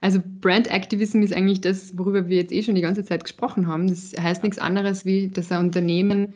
Also 0.00 0.20
Brand 0.40 0.70
Activism 0.70 1.22
ist 1.22 1.32
eigentlich 1.32 1.60
das, 1.60 1.96
worüber 1.98 2.28
wir 2.28 2.36
jetzt 2.36 2.52
eh 2.52 2.62
schon 2.62 2.76
die 2.76 2.80
ganze 2.80 3.04
Zeit 3.04 3.24
gesprochen 3.24 3.66
haben. 3.66 3.88
Das 3.88 4.12
heißt 4.18 4.42
nichts 4.42 4.58
anderes, 4.58 5.04
wie 5.04 5.28
dass 5.28 5.50
ein 5.50 5.66
Unternehmen 5.66 6.34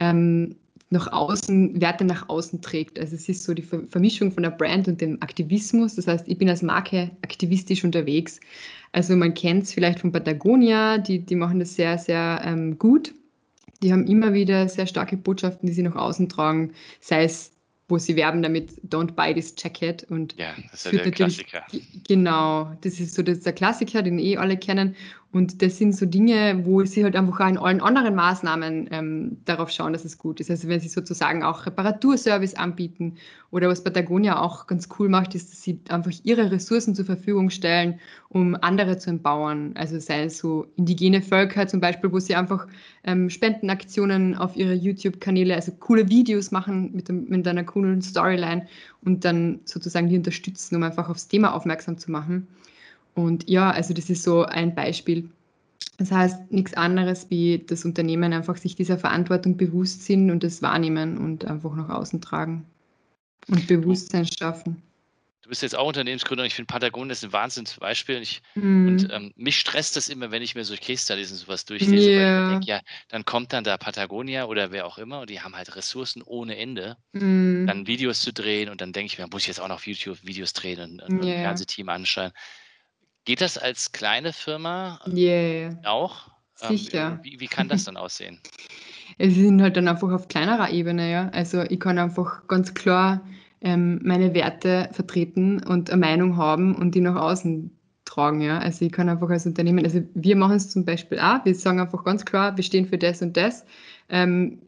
ähm, 0.00 0.56
nach 0.92 1.10
außen, 1.10 1.80
Werte 1.80 2.04
nach 2.04 2.28
außen 2.28 2.60
trägt. 2.60 2.98
Also 2.98 3.14
es 3.16 3.28
ist 3.28 3.44
so 3.44 3.54
die 3.54 3.62
Vermischung 3.62 4.30
von 4.30 4.42
der 4.42 4.50
Brand 4.50 4.88
und 4.88 5.00
dem 5.00 5.20
Aktivismus. 5.22 5.96
Das 5.96 6.06
heißt, 6.06 6.28
ich 6.28 6.38
bin 6.38 6.48
als 6.48 6.62
Marke 6.62 7.10
aktivistisch 7.22 7.82
unterwegs. 7.82 8.40
Also 8.92 9.16
man 9.16 9.34
kennt 9.34 9.64
es 9.64 9.72
vielleicht 9.72 10.00
von 10.00 10.12
Patagonia, 10.12 10.98
die, 10.98 11.20
die 11.20 11.34
machen 11.34 11.60
das 11.60 11.74
sehr, 11.74 11.98
sehr 11.98 12.42
ähm, 12.44 12.78
gut. 12.78 13.14
Die 13.82 13.92
haben 13.92 14.06
immer 14.06 14.34
wieder 14.34 14.68
sehr 14.68 14.86
starke 14.86 15.16
Botschaften, 15.16 15.66
die 15.66 15.72
sie 15.72 15.82
nach 15.82 15.96
außen 15.96 16.28
tragen, 16.28 16.72
sei 17.00 17.24
es 17.24 17.51
wo 17.92 17.98
sie 17.98 18.16
werben 18.16 18.40
damit, 18.40 18.70
don't 18.88 19.12
buy 19.12 19.34
this 19.34 19.54
jacket. 19.58 20.04
Und 20.04 20.34
ja, 20.38 20.54
das 20.70 20.86
ist 20.86 20.92
ja 20.92 21.02
der 21.02 21.12
Klassiker. 21.12 21.62
Genau, 22.08 22.72
das 22.80 22.98
ist 22.98 23.14
so 23.14 23.22
das 23.22 23.36
ist 23.36 23.46
der 23.46 23.52
Klassiker, 23.52 24.02
den 24.02 24.18
eh 24.18 24.38
alle 24.38 24.56
kennen. 24.56 24.96
Und 25.32 25.62
das 25.62 25.78
sind 25.78 25.96
so 25.96 26.04
Dinge, 26.04 26.60
wo 26.64 26.84
sie 26.84 27.02
halt 27.02 27.16
einfach 27.16 27.40
auch 27.40 27.48
in 27.48 27.56
allen 27.56 27.80
anderen 27.80 28.14
Maßnahmen 28.14 28.88
ähm, 28.90 29.38
darauf 29.46 29.70
schauen, 29.70 29.94
dass 29.94 30.04
es 30.04 30.18
gut 30.18 30.40
ist. 30.40 30.50
Also 30.50 30.68
wenn 30.68 30.78
sie 30.78 30.88
sozusagen 30.88 31.42
auch 31.42 31.64
Reparaturservice 31.64 32.54
anbieten 32.54 33.14
oder 33.50 33.68
was 33.70 33.82
Patagonia 33.82 34.38
auch 34.38 34.66
ganz 34.66 34.90
cool 34.98 35.08
macht, 35.08 35.34
ist, 35.34 35.50
dass 35.50 35.62
sie 35.62 35.80
einfach 35.88 36.12
ihre 36.22 36.50
Ressourcen 36.52 36.94
zur 36.94 37.06
Verfügung 37.06 37.48
stellen, 37.48 37.98
um 38.28 38.54
andere 38.60 38.98
zu 38.98 39.08
empowern. 39.08 39.72
Also 39.74 39.98
sei 39.98 40.24
es 40.24 40.36
so 40.36 40.66
indigene 40.76 41.22
Völker 41.22 41.66
zum 41.66 41.80
Beispiel, 41.80 42.12
wo 42.12 42.18
sie 42.18 42.34
einfach 42.34 42.66
ähm, 43.04 43.30
Spendenaktionen 43.30 44.36
auf 44.36 44.54
ihre 44.54 44.74
YouTube-Kanäle, 44.74 45.54
also 45.54 45.72
coole 45.72 46.10
Videos 46.10 46.50
machen 46.50 46.90
mit, 46.92 47.08
dem, 47.08 47.24
mit 47.30 47.48
einer 47.48 47.64
coolen 47.64 48.02
Storyline 48.02 48.66
und 49.02 49.24
dann 49.24 49.60
sozusagen 49.64 50.10
die 50.10 50.18
unterstützen, 50.18 50.76
um 50.76 50.82
einfach 50.82 51.08
aufs 51.08 51.28
Thema 51.28 51.54
aufmerksam 51.54 51.96
zu 51.96 52.10
machen. 52.10 52.48
Und 53.14 53.48
ja, 53.48 53.70
also 53.70 53.94
das 53.94 54.10
ist 54.10 54.22
so 54.22 54.44
ein 54.44 54.74
Beispiel. 54.74 55.28
Das 55.98 56.10
heißt 56.10 56.50
nichts 56.50 56.74
anderes, 56.74 57.28
wie 57.30 57.62
das 57.66 57.84
Unternehmen 57.84 58.32
einfach 58.32 58.56
sich 58.56 58.74
dieser 58.74 58.98
Verantwortung 58.98 59.56
bewusst 59.56 60.04
sind 60.04 60.30
und 60.30 60.42
das 60.42 60.62
wahrnehmen 60.62 61.18
und 61.18 61.44
einfach 61.44 61.74
nach 61.74 61.90
außen 61.90 62.20
tragen 62.20 62.64
und 63.48 63.66
Bewusstsein 63.66 64.26
schaffen. 64.26 64.82
du 65.42 65.48
bist 65.48 65.62
jetzt 65.62 65.76
auch 65.76 65.88
Unternehmensgründer 65.88 66.42
und 66.42 66.46
ich 66.46 66.54
finde 66.54 66.66
Patagonia 66.66 67.12
ist 67.12 67.24
ein 67.24 67.32
Wahnsinnsbeispiel. 67.32 68.16
Und, 68.16 68.22
ich, 68.22 68.42
mm. 68.54 68.88
und 68.88 69.12
ähm, 69.12 69.32
mich 69.36 69.58
stresst 69.58 69.96
das 69.96 70.08
immer, 70.08 70.30
wenn 70.30 70.42
ich 70.42 70.54
mir 70.54 70.64
so 70.64 70.74
Case 70.76 71.04
Studies 71.04 71.30
und 71.30 71.38
sowas 71.38 71.64
durchlese, 71.64 72.10
yeah. 72.10 72.36
weil 72.36 72.44
ich 72.44 72.50
denke, 72.52 72.66
ja, 72.66 72.80
dann 73.08 73.24
kommt 73.24 73.52
dann 73.52 73.64
da 73.64 73.76
Patagonia 73.76 74.44
oder 74.44 74.70
wer 74.70 74.86
auch 74.86 74.98
immer 74.98 75.20
und 75.20 75.30
die 75.30 75.40
haben 75.40 75.56
halt 75.56 75.74
Ressourcen 75.76 76.22
ohne 76.22 76.56
Ende, 76.56 76.96
mm. 77.12 77.66
dann 77.66 77.86
Videos 77.86 78.20
zu 78.20 78.32
drehen 78.32 78.68
und 78.68 78.80
dann 78.80 78.92
denke 78.92 79.12
ich 79.12 79.18
mir, 79.18 79.26
muss 79.26 79.42
ich 79.42 79.48
jetzt 79.48 79.60
auch 79.60 79.68
noch 79.68 79.76
auf 79.76 79.86
YouTube 79.86 80.18
Videos 80.22 80.52
drehen 80.52 80.80
und, 80.80 81.02
und 81.02 81.24
yeah. 81.24 81.34
ein 81.34 81.42
Fernsehteam 81.42 81.88
anschauen. 81.88 82.30
Geht 83.24 83.40
das 83.40 83.56
als 83.58 83.92
kleine 83.92 84.32
Firma 84.32 85.00
yeah. 85.06 85.78
auch? 85.84 86.28
Ähm, 86.60 86.76
Sicher. 86.76 87.12
Ähm, 87.12 87.18
wie, 87.22 87.40
wie 87.40 87.46
kann 87.46 87.68
das 87.68 87.84
dann 87.84 87.96
aussehen? 87.98 88.40
Es 89.18 89.34
sind 89.34 89.62
halt 89.62 89.76
dann 89.76 89.88
einfach 89.88 90.10
auf 90.10 90.28
kleinerer 90.28 90.70
Ebene, 90.70 91.10
ja. 91.10 91.28
Also 91.30 91.62
ich 91.62 91.78
kann 91.78 91.98
einfach 91.98 92.46
ganz 92.48 92.74
klar 92.74 93.20
ähm, 93.60 94.00
meine 94.02 94.34
Werte 94.34 94.88
vertreten 94.92 95.62
und 95.62 95.90
eine 95.90 96.00
Meinung 96.00 96.36
haben 96.36 96.74
und 96.74 96.94
die 96.94 97.00
nach 97.00 97.16
außen 97.16 97.70
tragen. 98.04 98.40
Ja? 98.40 98.58
Also 98.58 98.84
ich 98.84 98.92
kann 98.92 99.08
einfach 99.08 99.30
als 99.30 99.46
Unternehmen, 99.46 99.84
also 99.84 100.02
wir 100.14 100.36
machen 100.36 100.56
es 100.56 100.70
zum 100.70 100.84
Beispiel 100.84 101.18
auch, 101.18 101.44
wir 101.44 101.54
sagen 101.54 101.80
einfach 101.80 102.04
ganz 102.04 102.24
klar, 102.24 102.56
wir 102.56 102.64
stehen 102.64 102.86
für 102.86 102.98
das 102.98 103.22
und 103.22 103.36
das. 103.36 103.64
Ähm, 104.08 104.58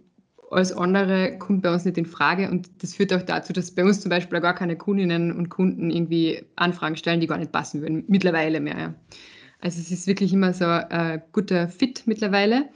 alles 0.54 0.72
andere 0.72 1.38
kommt 1.38 1.62
bei 1.62 1.72
uns 1.72 1.84
nicht 1.84 1.98
in 1.98 2.06
Frage 2.06 2.50
und 2.50 2.70
das 2.82 2.94
führt 2.94 3.12
auch 3.12 3.22
dazu, 3.22 3.52
dass 3.52 3.70
bei 3.70 3.84
uns 3.84 4.00
zum 4.00 4.10
Beispiel 4.10 4.40
gar 4.40 4.54
keine 4.54 4.76
Kundinnen 4.76 5.32
und 5.32 5.50
Kunden 5.50 5.90
irgendwie 5.90 6.44
Anfragen 6.56 6.96
stellen, 6.96 7.20
die 7.20 7.26
gar 7.26 7.38
nicht 7.38 7.52
passen 7.52 7.82
würden, 7.82 8.04
mittlerweile 8.08 8.60
mehr. 8.60 8.78
Ja. 8.78 8.94
Also 9.60 9.80
es 9.80 9.90
ist 9.90 10.06
wirklich 10.06 10.32
immer 10.32 10.52
so 10.52 10.64
ein 10.64 11.22
guter 11.32 11.68
Fit 11.68 12.02
mittlerweile 12.06 12.68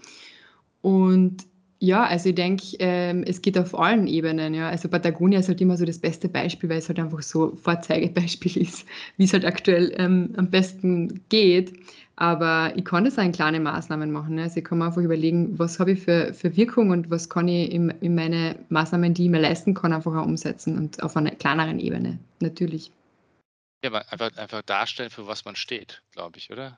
und 0.80 1.47
ja, 1.80 2.04
also 2.04 2.30
ich 2.30 2.34
denke, 2.34 2.76
ähm, 2.80 3.22
es 3.24 3.40
geht 3.40 3.56
auf 3.56 3.78
allen 3.78 4.06
Ebenen. 4.08 4.52
Ja. 4.52 4.68
Also 4.68 4.88
Patagonia 4.88 5.38
ist 5.38 5.48
halt 5.48 5.60
immer 5.60 5.76
so 5.76 5.84
das 5.84 5.98
beste 5.98 6.28
Beispiel, 6.28 6.68
weil 6.68 6.78
es 6.78 6.88
halt 6.88 6.98
einfach 6.98 7.22
so 7.22 7.54
Vorzeigebeispiel 7.62 8.56
ist, 8.62 8.86
wie 9.16 9.24
es 9.24 9.32
halt 9.32 9.44
aktuell 9.44 9.94
ähm, 9.96 10.34
am 10.36 10.50
besten 10.50 11.22
geht. 11.28 11.72
Aber 12.16 12.72
ich 12.74 12.84
kann 12.84 13.04
das 13.04 13.16
auch 13.16 13.22
in 13.22 13.30
kleine 13.30 13.60
Maßnahmen 13.60 14.10
machen. 14.10 14.34
Ne? 14.34 14.42
Also 14.42 14.56
ich 14.56 14.64
kann 14.64 14.78
mir 14.78 14.86
einfach 14.86 15.02
überlegen, 15.02 15.56
was 15.56 15.78
habe 15.78 15.92
ich 15.92 16.00
für, 16.00 16.34
für 16.34 16.56
Wirkung 16.56 16.90
und 16.90 17.12
was 17.12 17.30
kann 17.30 17.46
ich 17.46 17.70
in, 17.70 17.90
in 18.00 18.16
meine 18.16 18.56
Maßnahmen, 18.70 19.14
die 19.14 19.26
ich 19.26 19.30
mir 19.30 19.40
leisten 19.40 19.74
kann, 19.74 19.92
einfach 19.92 20.16
auch 20.16 20.26
umsetzen 20.26 20.76
und 20.76 21.00
auf 21.00 21.16
einer 21.16 21.30
kleineren 21.30 21.78
Ebene, 21.78 22.18
natürlich. 22.40 22.90
Ja, 23.84 23.90
aber 23.90 24.10
einfach, 24.10 24.36
einfach 24.36 24.62
darstellen, 24.62 25.10
für 25.10 25.28
was 25.28 25.44
man 25.44 25.54
steht, 25.54 26.02
glaube 26.10 26.38
ich, 26.38 26.50
oder? 26.50 26.76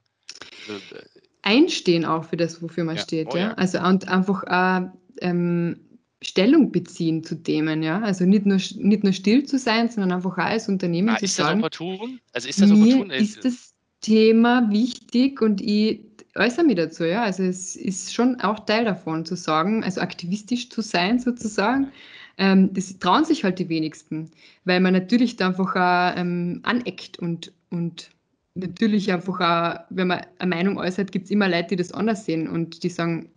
Also, 0.68 0.74
äh, 0.94 1.02
einstehen 1.42 2.04
auch 2.04 2.24
für 2.24 2.36
das, 2.36 2.62
wofür 2.62 2.84
man 2.84 2.96
ja. 2.96 3.02
steht. 3.02 3.28
Oh, 3.32 3.36
ja? 3.36 3.48
ja? 3.48 3.54
Also 3.54 3.80
und 3.80 4.08
einfach 4.08 4.44
äh, 4.44 4.86
ähm, 5.20 5.76
Stellung 6.22 6.70
beziehen 6.70 7.24
zu 7.24 7.42
Themen, 7.42 7.82
ja. 7.82 8.00
Also 8.00 8.26
nicht 8.26 8.44
nur, 8.44 8.58
nicht 8.76 9.04
nur 9.04 9.12
still 9.12 9.44
zu 9.44 9.58
sein, 9.58 9.88
sondern 9.88 10.12
einfach 10.12 10.32
auch 10.32 10.44
als 10.44 10.68
Unternehmen 10.68 11.10
ah, 11.10 11.16
zu 11.16 11.24
ist 11.24 11.36
sagen. 11.36 11.60
Das 11.60 11.80
opportun? 11.80 12.20
Also 12.32 12.48
ist 12.48 12.60
das 12.60 12.70
mir 12.70 12.96
opportun? 12.96 13.10
ist 13.10 13.44
das 13.44 13.74
Thema 14.02 14.70
wichtig 14.70 15.40
und 15.40 15.60
ich 15.60 16.00
äußere 16.36 16.64
mich 16.64 16.76
dazu, 16.76 17.04
ja. 17.04 17.22
Also 17.22 17.42
es 17.42 17.74
ist 17.74 18.12
schon 18.12 18.38
auch 18.40 18.60
Teil 18.60 18.84
davon 18.84 19.24
zu 19.24 19.34
sagen, 19.34 19.82
also 19.82 20.00
aktivistisch 20.00 20.68
zu 20.68 20.82
sein 20.82 21.18
sozusagen. 21.18 21.90
Ähm, 22.36 22.72
das 22.72 22.98
trauen 22.98 23.24
sich 23.24 23.44
halt 23.44 23.58
die 23.58 23.68
wenigsten, 23.68 24.30
weil 24.64 24.80
man 24.80 24.92
natürlich 24.92 25.36
da 25.36 25.48
einfach 25.48 25.74
auch 25.74 26.18
ähm, 26.18 26.60
aneckt 26.64 27.18
und, 27.18 27.52
und 27.70 28.10
natürlich 28.54 29.12
einfach 29.12 29.40
auch, 29.40 29.80
wenn 29.90 30.08
man 30.08 30.26
eine 30.38 30.54
Meinung 30.54 30.78
äußert, 30.78 31.12
gibt 31.12 31.26
es 31.26 31.30
immer 31.30 31.48
Leute, 31.48 31.68
die 31.68 31.76
das 31.76 31.92
anders 31.92 32.24
sehen 32.24 32.48
und 32.48 32.82
die 32.82 32.88
sagen, 32.88 33.30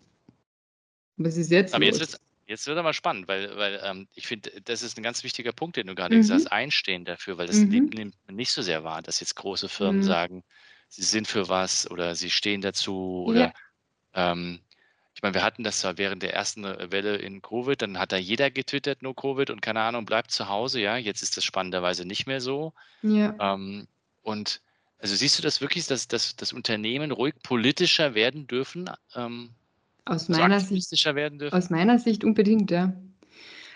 was 1.18 1.38
ist 1.38 1.52
jetzt? 1.52 1.74
Aber 1.74 1.86
los? 1.86 2.00
jetzt 2.00 2.14
wird 2.14 2.22
Jetzt 2.46 2.68
wird 2.68 2.78
aber 2.78 2.94
spannend, 2.94 3.28
weil, 3.28 3.56
weil 3.56 3.80
ähm, 3.84 4.08
ich 4.16 4.28
finde, 4.28 4.52
das 4.66 4.84
ist 4.84 4.98
ein 4.98 5.04
ganz 5.04 5.24
wichtiger 5.24 5.54
Punkt, 5.54 5.78
den 5.78 5.88
du 5.88 5.96
gerade 5.96 6.16
mhm. 6.16 6.22
gesagt 6.22 6.42
hast, 6.42 6.52
Einstehen 6.52 7.06
dafür, 7.06 7.38
weil 7.38 7.48
das 7.48 7.56
mhm. 7.58 7.90
nimmt 7.90 8.18
man 8.28 8.36
nicht 8.36 8.52
so 8.52 8.62
sehr 8.62 8.84
wahr, 8.84 9.02
dass 9.02 9.22
jetzt 9.22 9.36
große 9.36 9.70
Firmen 9.70 10.02
mhm. 10.02 10.04
sagen, 10.04 10.44
sie 10.90 11.04
sind 11.04 11.28
für 11.28 11.48
was 11.48 11.90
oder 11.90 12.16
sie 12.16 12.30
stehen 12.30 12.60
dazu 12.60 13.24
oder 13.28 13.54
ja. 14.14 14.32
ähm, 14.32 14.60
ich 15.16 15.22
meine, 15.22 15.36
wir 15.36 15.44
hatten 15.44 15.64
das 15.64 15.80
zwar 15.80 15.98
während 15.98 16.22
der 16.22 16.34
ersten 16.34 16.64
Welle 16.64 17.16
in 17.16 17.42
Covid, 17.42 17.82
dann 17.82 17.98
hat 17.98 18.12
da 18.12 18.18
jeder 18.18 18.52
getwittert, 18.52 19.04
nur 19.04 19.16
Covid 19.16 19.50
und 19.50 19.62
keine 19.62 19.82
Ahnung, 19.82 20.06
bleibt 20.06 20.32
zu 20.32 20.50
Hause, 20.50 20.82
ja. 20.82 20.98
Jetzt 20.98 21.24
ist 21.24 21.38
das 21.38 21.46
spannenderweise 21.46 22.04
nicht 22.06 22.28
mehr 22.28 22.42
so. 22.42 22.74
Ja. 23.04 23.36
Ähm, 23.40 23.88
und 24.22 24.62
also 25.04 25.18
siehst 25.18 25.38
du 25.38 25.44
das 25.44 25.60
wirklich, 25.60 25.86
dass, 25.86 26.08
dass, 26.08 26.38
dass 26.38 26.54
Unternehmen 26.54 27.12
ruhig 27.12 27.34
politischer 27.44 28.16
werden 28.16 28.48
dürfen? 28.48 28.90
Ähm, 29.16 29.50
aus, 30.06 30.30
also 30.30 30.42
meiner 30.42 30.62
Sicht, 30.62 31.06
werden 31.14 31.40
dürfen? 31.40 31.54
aus 31.54 31.70
meiner 31.70 32.00
Sicht 32.00 32.24
unbedingt, 32.24 32.72
ja. 32.72 32.94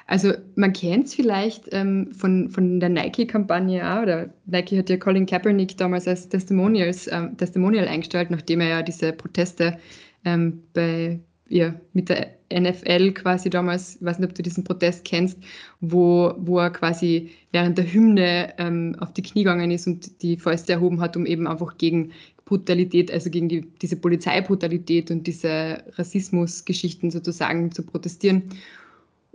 Also 0.05 0.31
man 0.55 0.71
kennt 0.71 1.07
es 1.07 1.15
vielleicht 1.15 1.65
ähm, 1.73 2.13
von, 2.13 2.49
von 2.49 2.79
der 2.79 2.87
Nike-Kampagne 2.87 3.85
auch, 3.85 4.03
oder 4.03 4.33
Nike 4.45 4.77
hat 4.77 4.89
ja 4.89 4.95
Colin 4.95 5.25
Kaepernick 5.25 5.75
damals 5.75 6.07
als 6.07 6.29
Testimonials, 6.29 7.11
ähm, 7.11 7.35
Testimonial 7.35 7.89
eingestellt, 7.89 8.31
nachdem 8.31 8.61
er 8.61 8.69
ja 8.69 8.81
diese 8.81 9.11
Proteste 9.11 9.77
ähm, 10.23 10.63
bei, 10.71 11.19
ja, 11.49 11.73
mit 11.93 12.09
der 12.09 12.37
NFL 12.53 13.11
quasi 13.11 13.49
damals, 13.49 13.95
ich 13.95 14.05
weiß 14.05 14.19
nicht, 14.19 14.29
ob 14.29 14.35
du 14.35 14.43
diesen 14.43 14.63
Protest 14.63 15.03
kennst, 15.05 15.37
wo, 15.81 16.33
wo 16.37 16.59
er 16.59 16.69
quasi 16.69 17.31
während 17.51 17.77
der 17.77 17.91
Hymne 17.91 18.53
ähm, 18.57 18.95
auf 18.99 19.13
die 19.13 19.21
Knie 19.21 19.43
gegangen 19.43 19.71
ist 19.71 19.87
und 19.87 20.21
die 20.21 20.37
Fäuste 20.37 20.73
erhoben 20.73 21.01
hat, 21.01 21.17
um 21.17 21.25
eben 21.25 21.47
einfach 21.47 21.77
gegen 21.77 22.11
Brutalität, 22.45 23.11
also 23.11 23.29
gegen 23.29 23.49
die, 23.49 23.61
diese 23.81 23.97
Polizeibrutalität 23.97 25.11
und 25.11 25.27
diese 25.27 25.83
Rassismusgeschichten 25.97 27.11
sozusagen 27.11 27.71
zu 27.71 27.83
protestieren. 27.83 28.43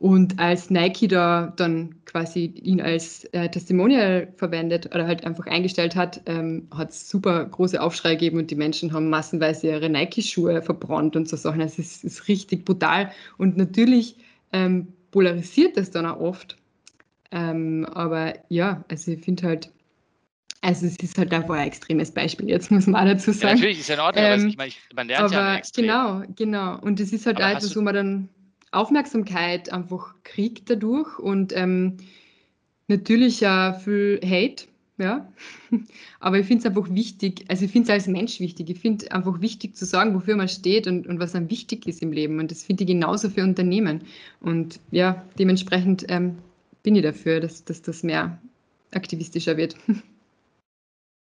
Und 0.03 0.41
als 0.41 0.69
Nike 0.69 1.07
da 1.07 1.53
dann 1.55 1.95
quasi 2.07 2.47
ihn 2.61 2.81
als 2.81 3.23
äh, 3.27 3.49
Testimonial 3.49 4.33
verwendet 4.35 4.87
oder 4.93 5.07
halt 5.07 5.25
einfach 5.25 5.47
eingestellt 5.47 5.95
hat, 5.95 6.23
ähm, 6.27 6.67
hat 6.75 6.91
es 6.91 7.09
super 7.09 7.45
große 7.45 7.81
Aufschrei 7.81 8.17
gegeben 8.17 8.39
und 8.39 8.51
die 8.51 8.57
Menschen 8.57 8.93
haben 8.93 9.11
massenweise 9.11 9.69
ihre 9.69 9.89
Nike-Schuhe 9.89 10.61
verbrannt 10.61 11.15
und 11.15 11.29
so 11.29 11.37
Sachen. 11.37 11.61
Es 11.61 11.79
ist, 11.79 12.03
ist, 12.03 12.27
richtig 12.27 12.65
brutal 12.65 13.13
und 13.39 13.57
natürlich 13.57 14.17
ähm, 14.53 14.89
polarisiert 15.13 15.77
das 15.77 15.93
dann 15.93 16.07
auch 16.07 16.19
oft. 16.19 16.57
Ähm, 17.31 17.87
aber 17.95 18.35
ja, 18.49 18.85
also 18.91 19.13
ich 19.13 19.25
finde 19.25 19.47
halt, 19.47 19.71
also 20.63 20.85
es 20.85 20.97
ist 20.97 21.17
halt 21.17 21.33
einfach 21.33 21.55
ein 21.55 21.69
extremes 21.69 22.11
Beispiel, 22.11 22.49
jetzt 22.49 22.71
muss 22.73 22.89
man 22.89 23.07
auch 23.07 23.13
dazu 23.13 23.31
sagen. 23.31 23.51
Ja, 23.51 23.55
natürlich 23.55 23.79
ist 23.79 23.89
ja 23.89 23.95
in 23.95 24.01
Ordnung, 24.01 24.25
ähm, 24.25 24.33
aber 24.33 24.49
ich 24.49 24.57
meine, 24.57 24.73
man 24.97 25.07
lernt 25.07 25.25
aber 25.27 25.35
ja 25.35 25.57
extrem. 25.59 25.85
Genau, 25.85 26.23
genau. 26.35 26.81
Und 26.81 26.99
es 26.99 27.13
ist 27.13 27.25
halt 27.25 27.41
aber 27.41 27.53
etwas, 27.53 27.77
wo 27.77 27.83
man 27.83 27.95
dann 27.95 28.29
Aufmerksamkeit 28.73 29.73
einfach 29.73 30.15
kriegt 30.25 30.69
dadurch 30.71 31.19
und 31.19 31.53
ähm, 31.55 31.99
natürlich 32.89 33.47
auch 33.47 33.79
viel 33.81 34.21
Hate, 34.25 34.67
ja. 34.99 35.31
Aber 36.21 36.39
ich 36.39 36.47
finde 36.47 36.61
es 36.61 36.67
einfach 36.67 36.93
wichtig, 36.95 37.45
also 37.49 37.65
ich 37.65 37.71
finde 37.71 37.89
es 37.89 37.93
als 37.93 38.07
Mensch 38.07 38.41
wichtig. 38.41 38.71
Ich 38.71 38.81
finde 38.81 39.13
einfach 39.13 39.41
wichtig 39.41 39.77
zu 39.77 39.85
sagen, 39.85 40.15
wofür 40.15 40.37
man 40.37 40.49
steht 40.49 40.87
und, 40.87 41.07
und 41.07 41.21
was 41.21 41.35
einem 41.35 41.51
wichtig 41.51 41.87
ist 41.87 42.03
im 42.03 42.13
Leben. 42.13 42.39
Und 42.39 42.51
das 42.51 42.65
finde 42.65 42.85
ich 42.85 42.89
genauso 42.89 43.31
für 43.31 43.43
Unternehmen. 43.43 44.05
Und 44.41 44.81
ja, 44.91 45.27
dementsprechend 45.39 46.07
ähm, 46.09 46.39
bin 46.83 46.97
ich 46.97 47.03
dafür, 47.03 47.41
dass, 47.41 47.65
dass 47.65 47.83
das 47.83 48.03
mehr 48.03 48.41
aktivistischer 48.93 49.57
wird. 49.57 49.77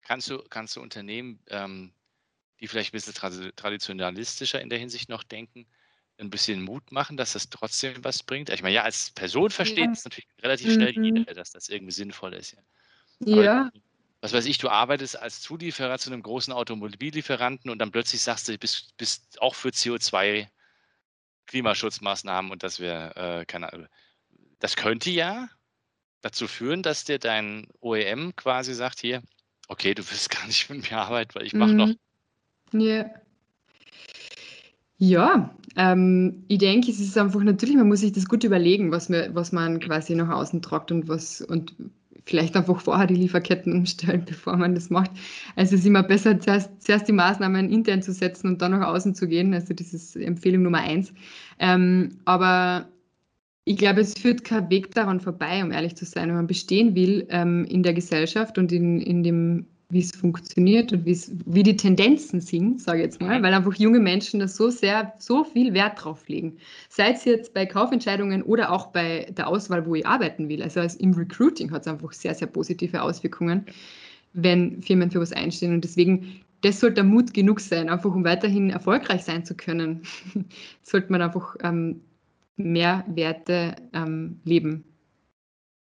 Kannst 0.02 0.28
du, 0.28 0.38
kannst 0.50 0.74
du 0.74 0.80
Unternehmen, 0.80 1.38
ähm, 1.50 1.92
die 2.58 2.66
vielleicht 2.66 2.92
ein 2.92 2.96
bisschen 2.96 3.14
traditionalistischer 3.54 4.60
in 4.60 4.68
der 4.68 4.80
Hinsicht 4.80 5.08
noch 5.08 5.22
denken, 5.22 5.66
ein 6.20 6.30
bisschen 6.30 6.62
Mut 6.62 6.92
machen, 6.92 7.16
dass 7.16 7.32
das 7.32 7.48
trotzdem 7.48 8.04
was 8.04 8.22
bringt? 8.22 8.50
Ich 8.50 8.62
meine, 8.62 8.74
ja, 8.74 8.82
als 8.82 9.10
Person 9.10 9.50
versteht 9.50 9.86
ja. 9.86 9.92
es 9.92 10.04
natürlich 10.04 10.28
relativ 10.42 10.74
schnell 10.74 10.92
mhm. 10.96 11.04
jeder, 11.04 11.34
dass 11.34 11.50
das 11.50 11.68
irgendwie 11.68 11.92
sinnvoll 11.92 12.34
ist. 12.34 12.56
Ja. 13.20 13.42
ja. 13.42 13.70
Was 14.20 14.32
weiß 14.34 14.44
ich, 14.46 14.58
du 14.58 14.68
arbeitest 14.68 15.18
als 15.18 15.40
Zulieferer 15.40 15.98
zu 15.98 16.10
einem 16.10 16.22
großen 16.22 16.52
Automobillieferanten 16.52 17.70
und 17.70 17.78
dann 17.78 17.90
plötzlich 17.90 18.20
sagst 18.20 18.48
du, 18.48 18.52
du 18.52 18.58
bist, 18.58 18.96
bist 18.98 19.40
auch 19.40 19.54
für 19.54 19.70
CO2 19.70 20.46
Klimaschutzmaßnahmen 21.46 22.52
und 22.52 22.62
das 22.62 22.80
wäre, 22.80 23.40
äh, 23.40 23.44
keine 23.46 23.72
Ahnung. 23.72 23.88
Das 24.58 24.76
könnte 24.76 25.10
ja 25.10 25.48
dazu 26.20 26.46
führen, 26.46 26.82
dass 26.82 27.04
dir 27.04 27.18
dein 27.18 27.66
OEM 27.80 28.36
quasi 28.36 28.74
sagt, 28.74 29.00
hier, 29.00 29.22
okay, 29.68 29.94
du 29.94 30.08
willst 30.08 30.30
gar 30.36 30.46
nicht 30.46 30.68
mit 30.68 30.90
mir 30.90 30.98
arbeiten, 30.98 31.34
weil 31.34 31.46
ich 31.46 31.54
mache 31.54 31.70
mhm. 31.70 31.76
noch. 31.76 31.90
Ja. 32.72 33.10
Ja, 35.02 35.54
ähm, 35.76 36.44
ich 36.48 36.58
denke, 36.58 36.90
es 36.90 37.00
ist 37.00 37.16
einfach 37.16 37.42
natürlich, 37.42 37.74
man 37.76 37.88
muss 37.88 38.00
sich 38.00 38.12
das 38.12 38.26
gut 38.26 38.44
überlegen, 38.44 38.92
was, 38.92 39.08
wir, 39.08 39.34
was 39.34 39.50
man 39.50 39.80
quasi 39.80 40.14
nach 40.14 40.28
außen 40.28 40.60
tragt 40.60 40.92
und 40.92 41.08
was 41.08 41.40
und 41.40 41.74
vielleicht 42.26 42.54
einfach 42.54 42.82
vorher 42.82 43.06
die 43.06 43.14
Lieferketten 43.14 43.72
umstellen, 43.72 44.24
bevor 44.28 44.58
man 44.58 44.74
das 44.74 44.90
macht. 44.90 45.10
Also 45.56 45.74
es 45.74 45.80
ist 45.80 45.86
immer 45.86 46.02
besser, 46.02 46.38
zuerst, 46.38 46.70
zuerst 46.82 47.08
die 47.08 47.12
Maßnahmen 47.12 47.70
intern 47.70 48.02
zu 48.02 48.12
setzen 48.12 48.48
und 48.48 48.60
dann 48.60 48.72
nach 48.72 48.88
außen 48.88 49.14
zu 49.14 49.26
gehen. 49.26 49.54
Also 49.54 49.72
das 49.72 49.94
ist 49.94 50.16
Empfehlung 50.16 50.64
Nummer 50.64 50.80
eins. 50.80 51.14
Ähm, 51.58 52.18
aber 52.26 52.86
ich 53.64 53.78
glaube, 53.78 54.02
es 54.02 54.12
führt 54.14 54.44
kein 54.44 54.68
Weg 54.68 54.94
daran 54.94 55.20
vorbei, 55.20 55.64
um 55.64 55.72
ehrlich 55.72 55.96
zu 55.96 56.04
sein. 56.04 56.28
Wenn 56.28 56.36
man 56.36 56.46
bestehen 56.46 56.94
will 56.94 57.26
ähm, 57.30 57.64
in 57.64 57.82
der 57.82 57.94
Gesellschaft 57.94 58.58
und 58.58 58.70
in, 58.70 59.00
in 59.00 59.22
dem 59.22 59.66
wie 59.90 60.00
es 60.00 60.12
funktioniert 60.12 60.92
und 60.92 61.04
wie 61.04 61.62
die 61.62 61.76
Tendenzen 61.76 62.40
sind, 62.40 62.80
sage 62.80 62.98
ich 62.98 63.04
jetzt 63.04 63.20
mal, 63.20 63.42
weil 63.42 63.52
einfach 63.52 63.74
junge 63.74 63.98
Menschen 63.98 64.40
da 64.40 64.48
so 64.48 64.70
sehr, 64.70 65.12
so 65.18 65.44
viel 65.44 65.74
Wert 65.74 66.02
drauf 66.02 66.28
legen. 66.28 66.56
Sei 66.88 67.10
es 67.10 67.24
jetzt 67.24 67.52
bei 67.54 67.66
Kaufentscheidungen 67.66 68.42
oder 68.42 68.70
auch 68.70 68.88
bei 68.88 69.26
der 69.36 69.48
Auswahl, 69.48 69.84
wo 69.86 69.94
ich 69.96 70.06
arbeiten 70.06 70.48
will. 70.48 70.62
Also 70.62 70.80
im 70.98 71.12
Recruiting 71.14 71.70
hat 71.72 71.82
es 71.82 71.88
einfach 71.88 72.12
sehr, 72.12 72.34
sehr 72.34 72.48
positive 72.48 73.02
Auswirkungen, 73.02 73.66
wenn 74.32 74.80
Firmen 74.80 75.10
für 75.10 75.20
was 75.20 75.32
einstehen. 75.32 75.74
Und 75.74 75.84
deswegen, 75.84 76.40
das 76.62 76.80
sollte 76.80 77.02
Mut 77.02 77.34
genug 77.34 77.60
sein, 77.60 77.88
einfach 77.88 78.14
um 78.14 78.24
weiterhin 78.24 78.70
erfolgreich 78.70 79.24
sein 79.24 79.44
zu 79.44 79.56
können, 79.56 80.02
sollte 80.82 81.10
man 81.10 81.22
einfach 81.22 81.56
ähm, 81.62 82.00
mehr 82.56 83.04
Werte 83.08 83.74
ähm, 83.92 84.40
leben. 84.44 84.84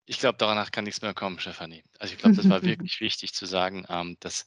Ich 0.06 0.18
glaube, 0.18 0.36
danach 0.38 0.70
kann 0.70 0.84
nichts 0.84 1.02
mehr 1.02 1.14
kommen, 1.14 1.38
Stefanie. 1.38 1.82
Also 1.98 2.14
ich 2.14 2.18
glaube, 2.18 2.36
das 2.36 2.48
war 2.48 2.62
wirklich 2.62 3.00
wichtig 3.00 3.32
zu 3.32 3.46
sagen, 3.46 3.86
ähm, 3.88 4.16
dass 4.20 4.46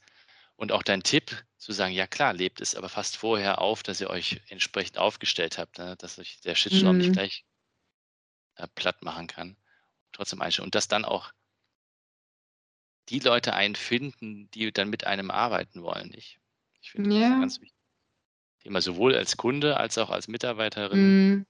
und 0.58 0.72
auch 0.72 0.84
dein 0.84 1.03
Tipp 1.03 1.45
zu 1.58 1.72
sagen, 1.72 1.93
ja 1.93 2.08
klar, 2.08 2.34
lebt 2.34 2.62
es 2.62 2.76
aber 2.76 2.89
fast 2.89 3.16
vorher 3.16 3.62
auf, 3.62 3.84
dass 3.84 4.01
ihr 4.01 4.10
euch 4.10 4.41
entsprechend 4.49 4.97
aufgestellt 4.97 5.60
habt, 5.60 5.78
ne? 5.78 5.95
dass 5.97 6.18
euch 6.18 6.41
der 6.41 6.55
Shitstorm 6.55 6.95
mhm. 6.95 7.01
nicht 7.01 7.14
gleich 7.14 7.45
äh, 8.55 8.68
platt 8.74 9.03
machen 9.03 9.28
kann. 9.28 9.55
Trotzdem 10.14 10.41
einstellen. 10.41 10.66
Und 10.66 10.76
dass 10.76 10.88
dann 10.88 11.05
auch 11.05 11.32
die 13.10 13.20
Leute 13.20 13.53
einen 13.53 13.76
finden, 13.76 14.49
die 14.51 14.72
dann 14.72 14.89
mit 14.89 15.05
einem 15.05 15.30
arbeiten 15.30 15.84
wollen. 15.84 16.12
Ich, 16.16 16.39
ich 16.82 16.91
finde 16.91 17.16
ja. 17.16 17.30
das 17.30 17.39
ganz 17.39 17.62
wichtig. 17.62 17.78
Thema 18.60 18.82
sowohl 18.82 19.16
als 19.16 19.38
Kunde 19.38 19.78
als 19.78 19.97
auch 19.99 20.10
als 20.10 20.28
Mitarbeiterin. 20.28 21.30
Mhm. 21.30 21.45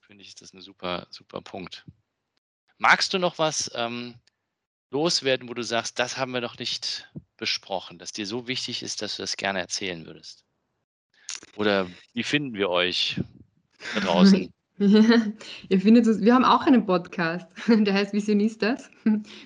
Finde 0.00 0.22
ich, 0.22 0.30
ist 0.30 0.40
das 0.40 0.54
ein 0.54 0.62
super, 0.62 1.06
super 1.10 1.42
Punkt. 1.42 1.84
Magst 2.78 3.12
du 3.12 3.18
noch 3.18 3.38
was 3.38 3.70
ähm, 3.74 4.14
loswerden, 4.90 5.48
wo 5.48 5.54
du 5.54 5.62
sagst, 5.62 5.98
das 5.98 6.16
haben 6.16 6.32
wir 6.32 6.40
noch 6.40 6.58
nicht 6.58 7.10
besprochen, 7.36 7.98
dass 7.98 8.12
dir 8.12 8.26
so 8.26 8.46
wichtig 8.46 8.82
ist, 8.82 9.02
dass 9.02 9.16
du 9.16 9.22
das 9.22 9.36
gerne 9.36 9.60
erzählen 9.60 10.06
würdest? 10.06 10.44
Oder 11.56 11.90
wie 12.12 12.22
finden 12.22 12.54
wir 12.54 12.70
euch 12.70 13.20
da 13.94 14.00
draußen? 14.00 14.52
Ihr 14.78 15.80
findet 15.80 16.06
uns, 16.06 16.20
wir 16.20 16.34
haben 16.34 16.44
auch 16.44 16.66
einen 16.66 16.86
Podcast, 16.86 17.46
der 17.68 17.94
heißt 17.94 18.12
Visionistas. 18.12 18.90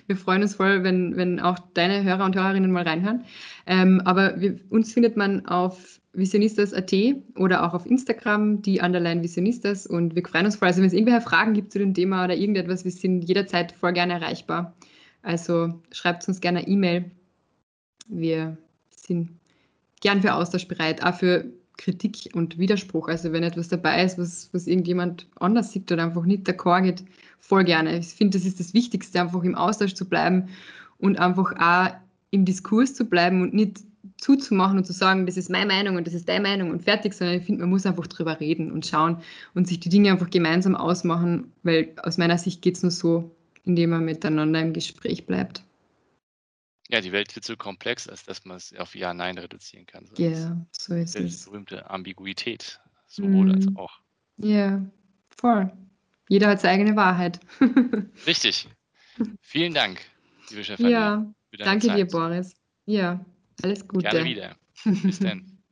Wir 0.07 0.15
freuen 0.15 0.43
uns 0.43 0.55
voll, 0.55 0.83
wenn, 0.83 1.15
wenn 1.15 1.39
auch 1.39 1.57
deine 1.73 2.03
Hörer 2.03 2.25
und 2.25 2.35
Hörerinnen 2.35 2.71
mal 2.71 2.83
reinhören. 2.83 3.23
Ähm, 3.65 4.01
aber 4.05 4.39
wir, 4.39 4.59
uns 4.69 4.93
findet 4.93 5.17
man 5.17 5.45
auf 5.47 5.99
visionistas.at 6.13 6.93
oder 7.35 7.65
auch 7.65 7.73
auf 7.73 7.85
Instagram, 7.87 8.61
die 8.61 8.79
Underline 8.79 9.23
Visionistas. 9.23 9.87
Und 9.87 10.15
wir 10.15 10.23
freuen 10.23 10.45
uns 10.45 10.57
voll. 10.57 10.67
Also, 10.67 10.81
wenn 10.81 10.87
es 10.87 10.93
irgendwelche 10.93 11.21
Fragen 11.21 11.53
gibt 11.53 11.71
zu 11.71 11.79
dem 11.79 11.93
Thema 11.93 12.23
oder 12.25 12.35
irgendetwas, 12.35 12.85
wir 12.85 12.91
sind 12.91 13.23
jederzeit 13.23 13.71
voll 13.71 13.93
gerne 13.93 14.13
erreichbar. 14.13 14.75
Also 15.23 15.81
schreibt 15.91 16.27
uns 16.27 16.41
gerne 16.41 16.59
eine 16.59 16.67
E-Mail. 16.67 17.11
Wir 18.07 18.57
sind 18.89 19.31
gern 20.01 20.21
für 20.21 20.35
Austausch 20.35 20.67
bereit, 20.67 21.03
auch 21.03 21.15
für 21.15 21.45
Kritik 21.77 22.29
und 22.33 22.57
Widerspruch. 22.57 23.07
Also 23.07 23.31
wenn 23.31 23.43
etwas 23.43 23.67
dabei 23.67 24.03
ist, 24.03 24.17
was, 24.17 24.49
was 24.53 24.67
irgendjemand 24.67 25.27
anders 25.39 25.71
sieht 25.71 25.91
oder 25.91 26.03
einfach 26.03 26.25
nicht 26.25 26.47
d'accord 26.47 26.83
geht, 26.83 27.03
voll 27.39 27.63
gerne. 27.63 27.97
Ich 27.97 28.07
finde, 28.07 28.37
das 28.37 28.47
ist 28.47 28.59
das 28.59 28.73
Wichtigste, 28.73 29.19
einfach 29.19 29.43
im 29.43 29.55
Austausch 29.55 29.93
zu 29.93 30.07
bleiben 30.07 30.49
und 30.99 31.19
einfach 31.19 31.53
auch 31.59 31.93
im 32.31 32.45
Diskurs 32.45 32.93
zu 32.93 33.05
bleiben 33.05 33.41
und 33.41 33.53
nicht 33.53 33.79
zuzumachen 34.17 34.77
und 34.77 34.85
zu 34.85 34.93
sagen, 34.93 35.25
das 35.25 35.37
ist 35.37 35.49
meine 35.49 35.67
Meinung 35.67 35.97
und 35.97 36.07
das 36.07 36.13
ist 36.13 36.29
deine 36.29 36.47
Meinung 36.47 36.71
und 36.71 36.83
fertig, 36.83 37.13
sondern 37.13 37.37
ich 37.37 37.45
finde, 37.45 37.61
man 37.61 37.69
muss 37.69 37.85
einfach 37.85 38.07
drüber 38.07 38.39
reden 38.39 38.71
und 38.71 38.85
schauen 38.85 39.17
und 39.53 39.67
sich 39.67 39.79
die 39.79 39.89
Dinge 39.89 40.11
einfach 40.11 40.29
gemeinsam 40.29 40.75
ausmachen, 40.75 41.51
weil 41.63 41.91
aus 42.01 42.17
meiner 42.17 42.37
Sicht 42.37 42.61
geht 42.61 42.77
es 42.77 42.83
nur 42.83 42.91
so, 42.91 43.31
indem 43.65 43.91
man 43.91 44.05
miteinander 44.05 44.61
im 44.61 44.73
Gespräch 44.73 45.25
bleibt. 45.25 45.63
Ja, 46.93 47.01
die 47.01 47.11
Welt 47.11 47.35
wird 47.35 47.43
so 47.43 47.57
komplex, 47.57 48.07
als 48.07 48.23
dass 48.23 48.45
man 48.45 48.57
es 48.57 48.71
auf 48.75 48.93
Ja, 48.93 49.15
Nein 49.15 49.39
reduzieren 49.39 49.87
kann. 49.87 50.07
Ja, 50.15 50.29
yeah, 50.29 50.67
so 50.71 50.93
ist 50.93 51.15
es. 51.15 51.39
Die 51.39 51.49
berühmte 51.49 51.89
Ambiguität, 51.89 52.79
sowohl 53.07 53.47
mm. 53.47 53.51
als 53.51 53.67
auch. 53.75 53.99
Ja, 54.37 54.47
yeah, 54.47 54.85
voll. 55.35 55.73
Jeder 56.29 56.49
hat 56.49 56.61
seine 56.61 56.73
eigene 56.73 56.95
Wahrheit. 56.95 57.39
Richtig. 58.27 58.69
Vielen 59.41 59.73
Dank, 59.73 60.01
liebe 60.51 60.63
Stefanie. 60.63 60.91
Ja, 60.91 61.33
danke 61.57 61.87
Zeit. 61.87 61.97
dir, 61.97 62.05
Boris. 62.05 62.53
Ja, 62.85 63.25
alles 63.63 63.87
Gute. 63.87 64.09
Gerne 64.09 64.25
wieder. 64.25 64.55
Bis 64.83 65.17
dann. 65.17 65.63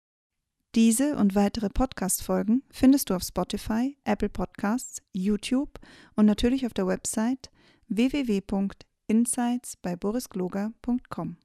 Diese 0.74 1.16
und 1.16 1.34
weitere 1.34 1.68
Podcast-Folgen 1.68 2.62
findest 2.70 3.10
du 3.10 3.14
auf 3.16 3.22
Spotify, 3.22 3.98
Apple 4.04 4.30
Podcasts, 4.30 5.02
YouTube 5.12 5.78
und 6.14 6.24
natürlich 6.24 6.64
auf 6.64 6.72
der 6.72 6.86
Website 6.86 7.50
www.insights 9.08 9.76
bei 9.82 9.96
borisgloger.com. 9.96 11.36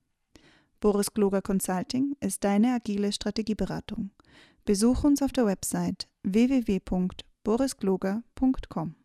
Boris 0.79 1.13
Gloger 1.13 1.41
Consulting 1.41 2.15
ist 2.21 2.43
deine 2.43 2.73
agile 2.73 3.11
Strategieberatung. 3.11 4.11
Besuch 4.65 5.03
uns 5.03 5.21
auf 5.21 5.31
der 5.33 5.45
Website 5.45 6.07
www.borisgloger.com. 6.23 8.95